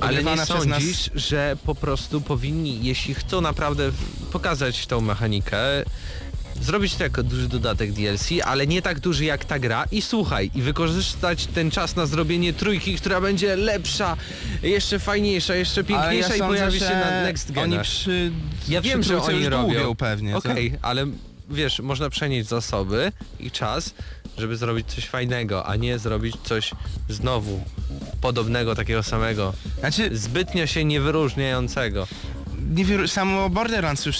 Ale 0.00 0.24
nie 0.24 0.36
przez 0.36 0.48
nas... 0.48 0.48
sądzisz, 0.48 1.10
że 1.14 1.56
po 1.66 1.74
prostu 1.74 2.20
powinni, 2.20 2.84
jeśli 2.84 3.14
chcą 3.14 3.40
naprawdę 3.40 3.90
pokazać 4.32 4.86
tą 4.86 5.00
mechanikę, 5.00 5.56
zrobić 6.62 6.94
to 6.94 7.02
jako 7.04 7.22
duży 7.22 7.48
dodatek 7.48 7.92
DLC, 7.92 8.28
ale 8.44 8.66
nie 8.66 8.82
tak 8.82 9.00
duży 9.00 9.24
jak 9.24 9.44
ta 9.44 9.58
gra 9.58 9.84
i 9.92 10.02
słuchaj, 10.02 10.50
i 10.54 10.62
wykorzystać 10.62 11.46
ten 11.46 11.70
czas 11.70 11.96
na 11.96 12.06
zrobienie 12.06 12.52
trójki, 12.52 12.96
która 12.96 13.20
będzie 13.20 13.56
lepsza, 13.56 14.16
jeszcze 14.62 14.98
fajniejsza, 14.98 15.54
jeszcze 15.54 15.84
piękniejsza 15.84 16.28
ja 16.28 16.36
i 16.36 16.38
sądzę, 16.38 16.56
pojawi 16.58 16.78
się 16.80 16.84
na 16.90 17.22
Next 17.22 17.48
Oni 17.50 17.54
Genach. 17.70 17.82
przy, 17.82 18.32
Ja 18.68 18.80
przy 18.80 18.90
wiem, 18.90 19.02
że 19.02 19.22
oni 19.22 19.48
robią. 19.48 19.94
pewnie. 19.94 20.36
Okej, 20.36 20.72
ale 20.82 21.06
wiesz, 21.50 21.80
można 21.80 22.10
przenieść 22.10 22.48
zasoby 22.48 23.12
i 23.40 23.50
czas, 23.50 23.94
żeby 24.38 24.56
zrobić 24.56 24.86
coś 24.86 25.06
fajnego, 25.06 25.66
a 25.66 25.76
nie 25.76 25.98
zrobić 25.98 26.36
coś 26.44 26.70
znowu 27.08 27.64
podobnego, 28.20 28.74
takiego 28.74 29.02
samego, 29.02 29.52
Znaczy, 29.80 30.16
zbytnio 30.16 30.66
się 30.66 30.84
nie 30.84 31.00
wyróżniającego. 31.00 32.06
Nie 32.72 33.08
samo 33.08 33.50
Borderlands 33.50 34.06
już 34.06 34.16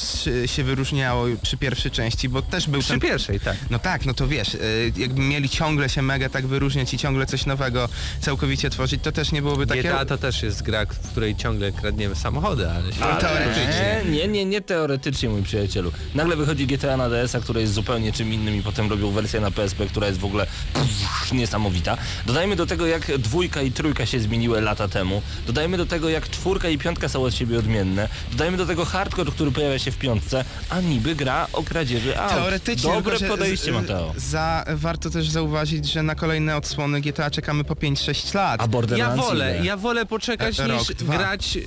się- 0.47 0.65
wyróżniało 0.65 1.27
przy 1.43 1.57
pierwszej 1.57 1.91
części, 1.91 2.29
bo 2.29 2.43
też 2.43 2.69
był 2.69 2.81
Przy 2.81 2.91
ten... 2.91 3.01
pierwszej, 3.01 3.41
tak. 3.41 3.57
No 3.71 3.79
tak, 3.79 4.07
no 4.07 4.15
to 4.15 4.29
wiesz, 4.29 4.55
y, 4.55 4.93
jakby 4.97 5.21
mieli 5.21 5.49
ciągle 5.49 5.89
się 5.89 6.03
mega 6.03 6.29
tak 6.29 6.47
wyróżniać 6.47 6.95
i 6.95 6.99
ciągle 6.99 7.27
coś 7.27 7.47
nowego 7.47 7.89
całkowicie 8.21 8.71
tworzyć, 8.71 9.03
to 9.03 9.13
też 9.13 9.33
nie 9.33 9.43
byłoby 9.43 9.67
takie... 9.67 9.83
GTA 9.83 10.05
to 10.05 10.19
też 10.19 10.43
jest 10.43 10.63
gra, 10.63 10.87
w 10.87 11.11
której 11.11 11.37
ciągle 11.37 11.73
kradniemy 11.73 12.15
samochody, 12.15 12.71
ale 12.71 12.93
się... 12.93 13.01
No, 13.01 13.17
teoretycznie. 13.17 14.01
Nie, 14.11 14.29
nie, 14.29 14.45
nie 14.45 14.61
teoretycznie, 14.61 15.29
mój 15.29 15.43
przyjacielu. 15.43 15.93
Nagle 16.15 16.37
wychodzi 16.37 16.67
GTA 16.67 16.97
na 16.97 17.09
DS-a, 17.09 17.41
które 17.41 17.61
jest 17.61 17.73
zupełnie 17.73 18.13
czym 18.13 18.33
innym 18.33 18.57
i 18.57 18.63
potem 18.63 18.91
robią 18.91 19.11
wersję 19.11 19.41
na 19.41 19.51
PSP, 19.51 19.87
która 19.87 20.07
jest 20.07 20.19
w 20.19 20.25
ogóle 20.25 20.47
pff, 20.75 21.33
niesamowita. 21.33 21.97
Dodajmy 22.27 22.57
do 22.57 22.67
tego, 22.67 22.87
jak 22.87 23.19
dwójka 23.19 23.63
i 23.63 23.73
trójka 23.73 24.07
się 24.07 24.21
zmieniły 24.21 24.61
lata 24.61 24.89
temu. 24.89 25.23
Dodajmy 25.47 25.77
do 25.77 25.87
tego, 25.87 26.09
jak 26.09 26.31
czwórka 26.31 26.69
i 26.69 26.79
piątka 26.79 27.09
są 27.09 27.23
od 27.23 27.35
siebie 27.35 27.59
odmienne. 27.59 28.09
Dodajmy 28.31 28.42
do 28.51 28.67
tego 28.67 28.85
hardcore, 28.85 29.31
który 29.33 29.51
pojawia 29.53 29.79
się 29.79 29.91
w 29.91 29.97
piątce, 29.99 30.45
a 30.71 30.81
niby 30.81 31.15
gra 31.15 31.47
o 31.53 31.63
kradzieży 31.63 32.19
aut. 32.19 32.33
Teoretycznie, 32.33 32.93
Dobre 32.93 33.19
tylko, 33.19 33.35
podejście, 33.37 33.71
z- 33.73 33.75
Mateo. 33.75 34.13
Za, 34.17 34.65
warto 34.75 35.11
też 35.11 35.29
zauważyć, 35.29 35.87
że 35.93 36.03
na 36.03 36.15
kolejne 36.15 36.57
odsłony 36.57 37.01
GTA 37.01 37.31
czekamy 37.31 37.65
po 37.65 37.75
5-6 37.75 38.35
lat. 38.35 38.61
A 38.61 38.65
Ja 38.65 38.69
Borderlands 38.69 39.25
wolę, 39.27 39.55
ile? 39.57 39.67
ja 39.67 39.77
wolę 39.77 40.07
poczekać 40.07 40.61
E, 40.61 40.67
rok, 40.67 40.79
niż 40.79 40.97
dwa. 40.97 41.19
grać 41.19 41.57
y, 41.57 41.63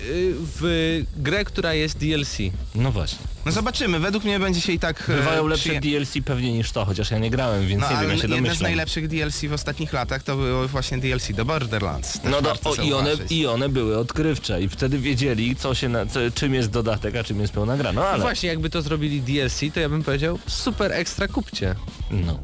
w 0.62 1.02
grę, 1.18 1.46
która 1.46 1.74
jest 1.74 1.98
DLC. 1.98 2.38
No 2.76 2.92
właśnie. 2.92 3.20
No 3.46 3.52
zobaczymy, 3.52 4.00
według 4.00 4.24
mnie 4.24 4.40
będzie 4.40 4.62
się 4.62 4.74
i 4.74 4.80
tak... 4.80 5.10
e, 5.10 5.14
Bywają 5.16 5.48
lepsze 5.48 5.70
przyje- 5.70 5.82
DLC 5.82 6.14
pewnie 6.26 6.54
niż 6.54 6.72
to, 6.72 6.86
chociaż 6.86 7.12
ja 7.12 7.18
nie 7.20 7.30
grałem, 7.30 7.68
więc 7.68 7.82
No, 7.82 7.90
nie 7.92 7.96
wiem, 8.02 8.10
ja 8.10 8.16
się 8.16 8.22
jedne 8.22 8.36
z 8.38 8.42
domyślam. 8.44 8.62
najlepszych 8.64 9.08
DLC 9.08 9.42
w 9.50 9.54
ostatnich 9.54 9.94
latach 9.94 10.24
to 10.24 10.36
było 10.36 10.68
właśnie 10.68 10.98
DLC 10.98 11.32
do 11.32 11.46
Borderlands. 11.46 12.14
Też 12.20 12.32
No 12.32 12.42
do, 12.42 12.52
o, 12.64 12.76
i, 12.76 12.94
one. 12.94 13.12
I 13.30 13.48
one 13.48 13.70
były 13.70 13.98
odkrywcze 13.98 14.62
i 14.62 14.70
wtedy 14.70 15.00
wiedzieli, 15.00 15.56
co 15.56 15.76
się 15.76 15.90
na, 15.90 16.06
co, 16.06 16.20
czym 16.36 16.54
jest 16.54 16.70
dodatek, 16.70 17.16
a 17.16 17.24
czym 17.24 17.40
jest 17.42 17.54
pełna 17.54 17.78
gra. 17.78 17.92
No 17.94 18.08
ale... 18.08 18.22
Właśnie 18.22 18.50
jakby 18.50 18.70
to 18.70 18.82
zrobili 18.82 19.22
DLC, 19.22 19.60
to 19.74 19.80
ja 19.80 19.90
bym 19.90 20.04
powiedział 20.04 20.40
super 20.48 20.92
ekstra 20.92 21.28
kupcie. 21.28 21.76
No. 22.12 22.40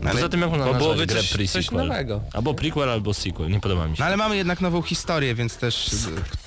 ale- 0.00 0.10
Poza 0.12 0.28
tym 0.28 0.40
jak 0.40 0.50
można 0.50 0.72
byłoby 0.72 1.06
grę 1.06 1.22
coś- 1.22 1.50
coś 1.50 1.70
nowego. 1.70 2.20
Albo 2.32 2.54
prequel, 2.54 2.90
albo 2.90 3.14
sequel, 3.14 3.50
nie 3.50 3.60
podoba 3.60 3.86
mi 3.88 3.96
się. 3.96 4.00
No 4.02 4.06
ale 4.06 4.16
mamy 4.16 4.36
jednak 4.36 4.60
nową 4.60 4.82
historię, 4.82 5.34
więc 5.34 5.56
też, 5.56 5.90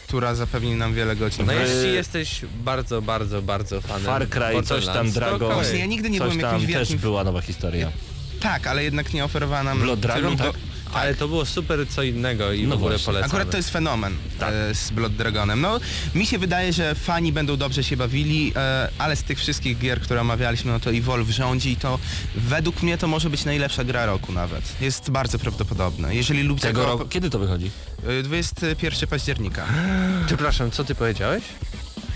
która 0.08 0.36
zapewni 0.36 0.76
nam 0.76 0.94
wiele 0.94 1.16
godzin. 1.16 1.46
No 1.46 1.54
Wy- 1.54 1.60
jeśli 1.60 1.94
jesteś 1.94 2.42
bardzo, 2.64 3.02
bardzo, 3.02 3.42
bardzo 3.42 3.82
fanem 3.82 4.06
Far 4.06 4.30
Cry, 4.30 4.64
coś 4.64 4.86
tam 4.86 4.94
Borderlands, 4.96 5.14
to 5.14 5.20
Dragon. 5.20 5.42
okej. 5.44 5.54
Właśnie 5.56 5.80
ja 5.80 5.86
nigdy 5.86 6.10
nie 6.10 6.20
Coś 6.20 6.28
byłem 6.28 6.42
tam 6.42 6.54
jakimś 6.54 6.74
też 6.74 6.80
wielkim... 6.90 6.98
była 7.00 7.24
nowa 7.24 7.42
historia. 7.42 7.92
Tak, 8.40 8.68
ale 8.68 8.84
jednak 8.84 9.14
nie 9.14 9.26
oferowała 9.26 9.64
nam... 9.64 9.80
Blood 9.82 10.00
Dragon, 10.00 10.38
tylu 10.38 10.52
tak? 10.52 10.62
Ale 10.96 11.16
to 11.16 11.28
było 11.28 11.46
super 11.46 11.88
co 11.90 12.04
innego 12.04 12.52
i 12.54 12.64
No 12.68 12.70
w 12.76 12.80
ogóle 12.80 13.00
polecamy. 13.00 13.26
Akurat 13.26 13.50
to 13.50 13.58
jest 13.58 13.70
fenomen 13.70 14.14
Tak. 14.40 14.54
e, 14.54 14.76
z 14.76 14.92
Blood 14.92 15.14
Dragonem. 15.16 15.62
No, 15.62 15.80
mi 16.16 16.26
się 16.26 16.38
wydaje, 16.40 16.74
że 16.74 16.96
fani 16.96 17.32
będą 17.34 17.58
dobrze 17.58 17.84
się 17.84 17.98
bawili, 17.98 18.54
e, 18.56 18.90
ale 18.98 19.16
z 19.16 19.24
tych 19.24 19.38
wszystkich 19.40 19.78
gier, 19.80 20.02
które 20.02 20.22
omawialiśmy, 20.22 20.72
no 20.72 20.80
to 20.80 20.92
Evolve 20.92 21.30
rządzi 21.30 21.72
i 21.72 21.76
to 21.78 22.00
według 22.36 22.84
mnie 22.84 22.98
to 22.98 23.08
może 23.08 23.30
być 23.30 23.46
najlepsza 23.46 23.84
gra 23.84 24.06
roku 24.06 24.32
nawet. 24.32 24.82
Jest 24.82 25.10
bardzo 25.10 25.40
prawdopodobne. 25.40 26.16
Jeżeli 26.16 26.44
lubicie 26.44 26.68
Tego 26.68 26.82
go... 26.82 26.88
roku, 26.88 27.06
kiedy 27.06 27.30
to 27.30 27.40
wychodzi? 27.40 27.72
e, 28.20 28.24
21 28.24 29.10
października. 29.10 29.66
Przepraszam, 30.28 30.72
co 30.72 30.84
ty 30.84 30.96
powiedziałeś? 30.96 31.44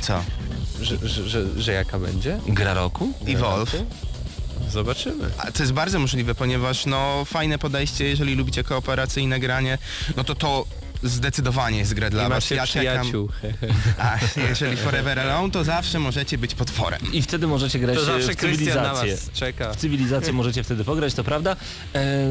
Co? 0.01 0.23
Że, 0.81 0.97
że, 1.07 1.29
że, 1.29 1.61
że 1.61 1.71
jaka 1.73 1.99
będzie? 1.99 2.39
Gra 2.47 2.73
roku? 2.73 3.13
Evolve. 3.27 3.75
Zobaczymy. 4.71 5.29
A 5.37 5.51
to 5.51 5.63
jest 5.63 5.73
bardzo 5.73 5.99
możliwe, 5.99 6.35
ponieważ 6.35 6.85
no 6.85 7.25
fajne 7.25 7.57
podejście, 7.57 8.05
jeżeli 8.05 8.35
lubicie 8.35 8.63
kooperacyjne 8.63 9.39
granie, 9.39 9.77
no 10.17 10.23
to 10.23 10.35
to 10.35 10.65
zdecydowanie 11.03 11.77
jest 11.77 11.93
gra 11.93 12.09
dla 12.09 12.25
I 12.25 12.29
was. 12.29 12.37
macie 12.43 12.55
Ja 12.55 12.67
czekam. 12.67 13.07
A 13.97 14.17
jeżeli 14.49 14.77
Forever 14.77 15.19
Alone, 15.19 15.51
to 15.51 15.63
zawsze 15.63 15.99
możecie 15.99 16.37
być 16.37 16.55
potworem. 16.55 16.99
I 17.13 17.21
wtedy 17.21 17.47
możecie 17.47 17.79
grać 17.79 17.95
To 17.97 18.01
e, 18.01 18.05
zawsze 18.05 18.33
w 18.33 18.35
Krystian 18.37 18.83
na 18.83 18.93
cywilizację. 18.93 19.15
was 19.15 19.29
czeka. 19.39 19.73
W 19.73 19.75
cywilizację 19.75 20.33
możecie 20.33 20.63
wtedy 20.63 20.83
pograć, 20.83 21.13
to 21.13 21.23
prawda. 21.23 21.55
E, 21.95 22.27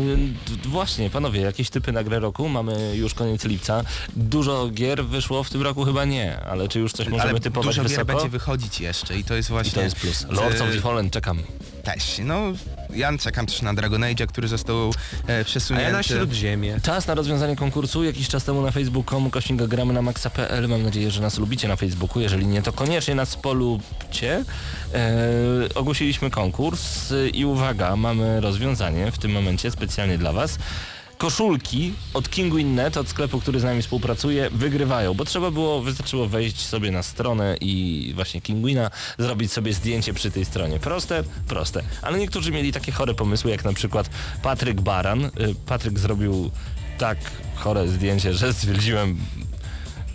właśnie, 0.64 1.10
panowie, 1.10 1.40
jakieś 1.40 1.70
typy 1.70 1.92
na 1.92 2.04
grę 2.04 2.18
roku? 2.18 2.48
Mamy 2.48 2.96
już 2.96 3.14
koniec 3.14 3.44
lipca. 3.44 3.84
Dużo 4.16 4.68
gier 4.70 5.04
wyszło 5.04 5.44
w 5.44 5.50
tym 5.50 5.62
roku? 5.62 5.84
Chyba 5.84 6.04
nie, 6.04 6.40
ale 6.40 6.68
czy 6.68 6.78
już 6.78 6.92
coś 6.92 7.08
możemy 7.08 7.30
Ale 7.30 7.40
typować 7.40 7.66
dużo 7.66 7.82
gier 7.82 7.90
wysoko? 7.90 8.12
będzie 8.12 8.28
wychodzić 8.28 8.80
jeszcze 8.80 9.18
i 9.18 9.24
to 9.24 9.34
jest 9.34 9.48
I 9.48 9.52
właśnie... 9.52 9.72
to 9.72 9.80
jest 9.82 9.96
plus. 9.96 10.26
Lords 10.30 10.60
of 10.60 10.68
e, 10.68 10.72
the 10.72 10.80
Fallen, 10.80 11.10
czekam. 11.10 11.38
Też, 11.82 12.20
no 12.24 12.42
ja 12.94 13.18
czekam 13.18 13.46
też 13.46 13.62
na 13.62 13.74
Dragon 13.74 14.04
Age, 14.04 14.26
który 14.26 14.48
został 14.48 14.92
e, 15.28 15.40
A 15.40 15.44
przesunięty. 15.44 15.86
ja 15.90 15.92
na 15.96 16.02
Śródziemie. 16.02 16.80
Czas 16.82 17.06
na 17.06 17.14
rozwiązanie 17.14 17.56
konkursu. 17.56 18.04
Jakiś 18.04 18.28
czas 18.28 18.44
temu 18.44 18.57
na 18.62 18.70
facebooku 18.70 19.30
kośnik 19.30 19.62
gramy 19.62 19.92
na 19.92 20.02
maxa.pl. 20.02 20.68
Mam 20.68 20.82
nadzieję, 20.82 21.10
że 21.10 21.22
nas 21.22 21.38
lubicie 21.38 21.68
na 21.68 21.76
Facebooku. 21.76 22.22
Jeżeli 22.22 22.46
nie, 22.46 22.62
to 22.62 22.72
koniecznie 22.72 23.14
nas 23.14 23.36
polubcie. 23.36 24.44
E, 24.94 25.74
ogłosiliśmy 25.74 26.30
konkurs 26.30 27.12
i 27.32 27.44
uwaga, 27.44 27.96
mamy 27.96 28.40
rozwiązanie 28.40 29.12
w 29.12 29.18
tym 29.18 29.32
momencie 29.32 29.70
specjalnie 29.70 30.18
dla 30.18 30.32
Was. 30.32 30.58
Koszulki 31.18 31.92
od 32.14 32.28
Kinguin.net, 32.28 32.96
od 32.96 33.08
sklepu, 33.08 33.40
który 33.40 33.60
z 33.60 33.64
nami 33.64 33.82
współpracuje, 33.82 34.50
wygrywają, 34.50 35.14
bo 35.14 35.24
trzeba 35.24 35.50
było, 35.50 35.82
wystarczyło 35.82 36.28
wejść 36.28 36.66
sobie 36.66 36.90
na 36.90 37.02
stronę 37.02 37.56
i 37.60 38.12
właśnie 38.14 38.40
Kinguina, 38.40 38.90
zrobić 39.18 39.52
sobie 39.52 39.72
zdjęcie 39.72 40.14
przy 40.14 40.30
tej 40.30 40.44
stronie. 40.44 40.78
Proste? 40.78 41.22
Proste. 41.48 41.82
Ale 42.02 42.18
niektórzy 42.18 42.52
mieli 42.52 42.72
takie 42.72 42.92
chore 42.92 43.14
pomysły, 43.14 43.50
jak 43.50 43.64
na 43.64 43.72
przykład 43.72 44.10
Patryk 44.42 44.80
Baran. 44.80 45.24
Y, 45.24 45.30
Patryk 45.66 45.98
zrobił 45.98 46.50
tak 46.98 47.18
chore 47.54 47.88
zdjęcie, 47.88 48.34
że 48.34 48.52
stwierdziłem 48.52 49.18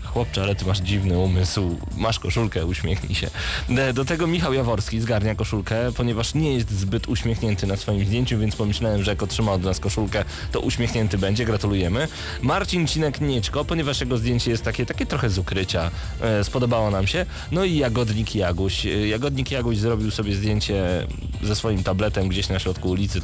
chłopcze, 0.06 0.42
ale 0.44 0.56
ty 0.56 0.66
masz 0.66 0.80
dziwny 0.80 1.18
umysł, 1.18 1.78
masz 1.98 2.20
koszulkę, 2.20 2.66
uśmiechnij 2.66 3.16
się. 3.16 3.28
E, 3.70 3.94
Do 3.94 4.06
tego 4.06 4.28
Michał 4.28 4.54
Jaworski 4.54 5.02
zgarnia 5.02 5.36
koszulkę, 5.36 5.92
ponieważ 5.98 6.34
nie 6.34 6.54
jest 6.54 6.72
zbyt 6.72 7.08
uśmiechnięty 7.08 7.68
na 7.68 7.78
swoim 7.78 8.06
zdjęciu, 8.06 8.40
więc 8.40 8.56
pomyślałem, 8.56 9.04
że 9.04 9.12
jak 9.12 9.24
otrzyma 9.24 9.52
od 9.52 9.64
nas 9.64 9.80
koszulkę, 9.80 10.26
to 10.52 10.60
uśmiechnięty 10.60 11.18
będzie, 11.18 11.46
gratulujemy. 11.46 12.08
Marcin 12.42 12.88
Cinek-Nieczko, 12.88 13.66
ponieważ 13.66 14.02
jego 14.02 14.18
zdjęcie 14.18 14.52
jest 14.52 14.64
takie, 14.64 14.86
takie 14.86 15.06
trochę 15.06 15.30
z 15.30 15.38
ukrycia, 15.38 15.92
e, 16.22 16.44
spodobało 16.44 16.92
nam 16.92 17.08
się. 17.08 17.26
No 17.52 17.64
i 17.64 17.78
Jagodnik 17.78 18.36
Jaguś. 18.36 18.86
E, 18.86 19.08
Jagodnik 19.08 19.52
Jaguś 19.52 19.78
zrobił 19.78 20.12
sobie 20.12 20.36
zdjęcie 20.36 21.08
ze 21.44 21.56
swoim 21.56 21.84
tabletem 21.84 22.28
gdzieś 22.28 22.50
na 22.50 22.60
środku 22.60 22.90
ulicy. 22.90 23.22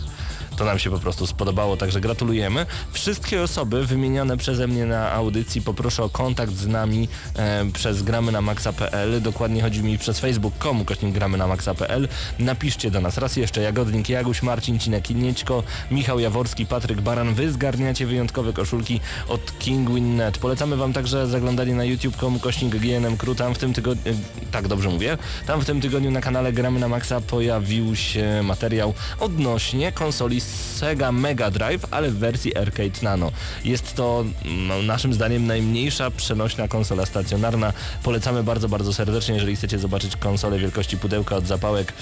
To 0.60 0.66
nam 0.66 0.80
się 0.80 0.90
po 0.90 1.00
prostu 1.00 1.28
spodobało, 1.28 1.78
także 1.78 2.02
gratulujemy. 2.02 2.66
Wszystkie 2.92 3.42
osoby 3.42 3.86
wymienione 3.86 4.38
przeze 4.38 4.68
mnie 4.68 4.86
na 4.86 5.12
audycji 5.12 5.62
poproszę 5.62 6.04
o 6.04 6.10
kontakt 6.10 6.54
z 6.54 6.68
nami 6.68 7.08
e, 7.36 7.66
przez 7.74 8.04
gramy 8.04 8.32
na 8.32 8.42
maxa.pl. 8.42 9.22
Dokładnie 9.22 9.62
chodzi 9.62 9.84
mi 9.84 9.98
przez 9.98 10.20
facebook.com 10.20 10.86
kośnik 10.86 11.14
gramy 11.14 11.38
na 11.38 11.48
maxa.pl. 11.48 12.08
Napiszcie 12.40 12.92
do 12.92 13.02
nas 13.02 13.18
raz 13.18 13.36
jeszcze 13.36 13.62
Jagodnik 13.62 14.10
Jaguś, 14.10 14.44
Marcin 14.44 14.80
Cinek 14.80 15.12
Inieczko, 15.12 15.64
Michał 15.92 16.20
Jaworski, 16.20 16.66
Patryk 16.66 17.02
Baran. 17.02 17.34
Wy 17.34 17.52
zgarniacie 17.52 18.06
wyjątkowe 18.06 18.54
koszulki 18.54 19.00
od 19.28 19.60
Kingwin.net. 19.60 20.38
Polecamy 20.38 20.78
wam 20.78 20.94
także 20.94 21.28
zaglądanie 21.28 21.74
na 21.76 21.84
youtube.com 21.84 22.40
kośnik 22.40 22.76
GNM 22.76 23.18
Crew. 23.18 23.38
Tam 23.38 23.56
w 23.56 23.58
tym 23.58 23.74
tygodniu, 23.74 24.14
tak 24.52 24.68
dobrze 24.68 24.90
mówię, 24.90 25.18
tam 25.48 25.62
w 25.62 25.66
tym 25.66 25.82
tygodniu 25.82 26.12
na 26.12 26.22
kanale 26.22 26.54
Gramy 26.54 26.80
na 26.80 26.88
Maxa 26.88 27.22
pojawił 27.22 27.96
się 27.96 28.42
materiał 28.44 28.94
odnośnie 29.20 29.92
konsoli 29.92 30.42
Sega 30.76 31.12
Mega 31.12 31.52
Drive, 31.52 31.86
ale 31.92 32.10
w 32.10 32.18
wersji 32.18 32.58
Arcade 32.58 33.02
Nano. 33.02 33.32
Jest 33.66 33.94
to 33.96 34.26
no, 34.46 34.82
naszym 34.82 35.14
zdaniem 35.14 35.48
najmniejsza 35.48 36.12
przenośna 36.12 36.68
konsola 36.68 37.06
stacjonarna. 37.06 37.74
Polecamy 38.04 38.44
bardzo, 38.44 38.70
bardzo 38.70 38.94
serdecznie, 38.94 39.36
jeżeli 39.36 39.56
chcecie 39.56 39.80
zobaczyć 39.80 40.16
konsolę 40.16 40.60
wielkości 40.60 40.98
pudełka 40.98 41.36
od 41.36 41.48
zapałek 41.48 41.94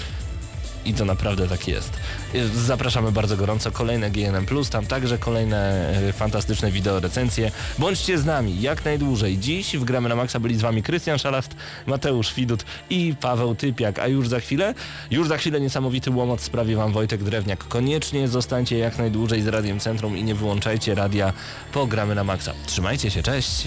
I 0.88 0.94
to 0.94 1.04
naprawdę 1.04 1.48
tak 1.48 1.68
jest. 1.68 1.92
Y, 2.34 2.48
Zapraszamy 2.48 3.12
bardzo 3.12 3.36
gorąco. 3.36 3.70
Kolejne 3.70 4.10
GNM+, 4.10 4.46
tam 4.70 4.86
także 4.86 5.18
kolejne 5.18 5.90
y, 6.08 6.12
fantastyczne 6.12 6.70
wideo 6.70 7.00
recenzje. 7.00 7.50
Bądźcie 7.78 8.18
z 8.18 8.24
nami 8.24 8.60
jak 8.60 8.84
najdłużej. 8.84 9.38
Dziś 9.38 9.76
w 9.76 9.84
Gramy 9.84 10.08
na 10.08 10.16
Maxa 10.16 10.40
byli 10.40 10.56
z 10.56 10.60
wami 10.60 10.82
Krystian 10.82 11.18
Szalast, 11.18 11.56
Mateusz 11.86 12.34
Widut 12.34 12.64
i 12.90 13.14
Paweł 13.20 13.54
Typiak. 13.54 13.98
A 13.98 14.06
już 14.06 14.28
za 14.28 14.40
chwilę, 14.40 14.74
już 15.10 15.28
za 15.28 15.38
chwilę 15.38 15.60
niesamowity 15.60 16.10
łomot 16.10 16.40
sprawi 16.40 16.74
wam 16.74 16.92
Wojtek 16.92 17.22
Drewniak. 17.24 17.68
Koniecznie 17.68 18.28
zostańcie 18.28 18.78
jak 18.78 18.98
najdłużej 18.98 19.42
z 19.42 19.46
Radiem 19.46 19.80
Centrum 19.80 20.16
i 20.16 20.24
nie 20.24 20.34
wyłączajcie 20.34 20.94
radia 20.94 21.32
po 21.72 21.86
Gramy 21.86 22.14
na 22.14 22.24
Maxa. 22.24 22.52
Trzymajcie 22.66 23.10
się, 23.10 23.22
cześć! 23.22 23.66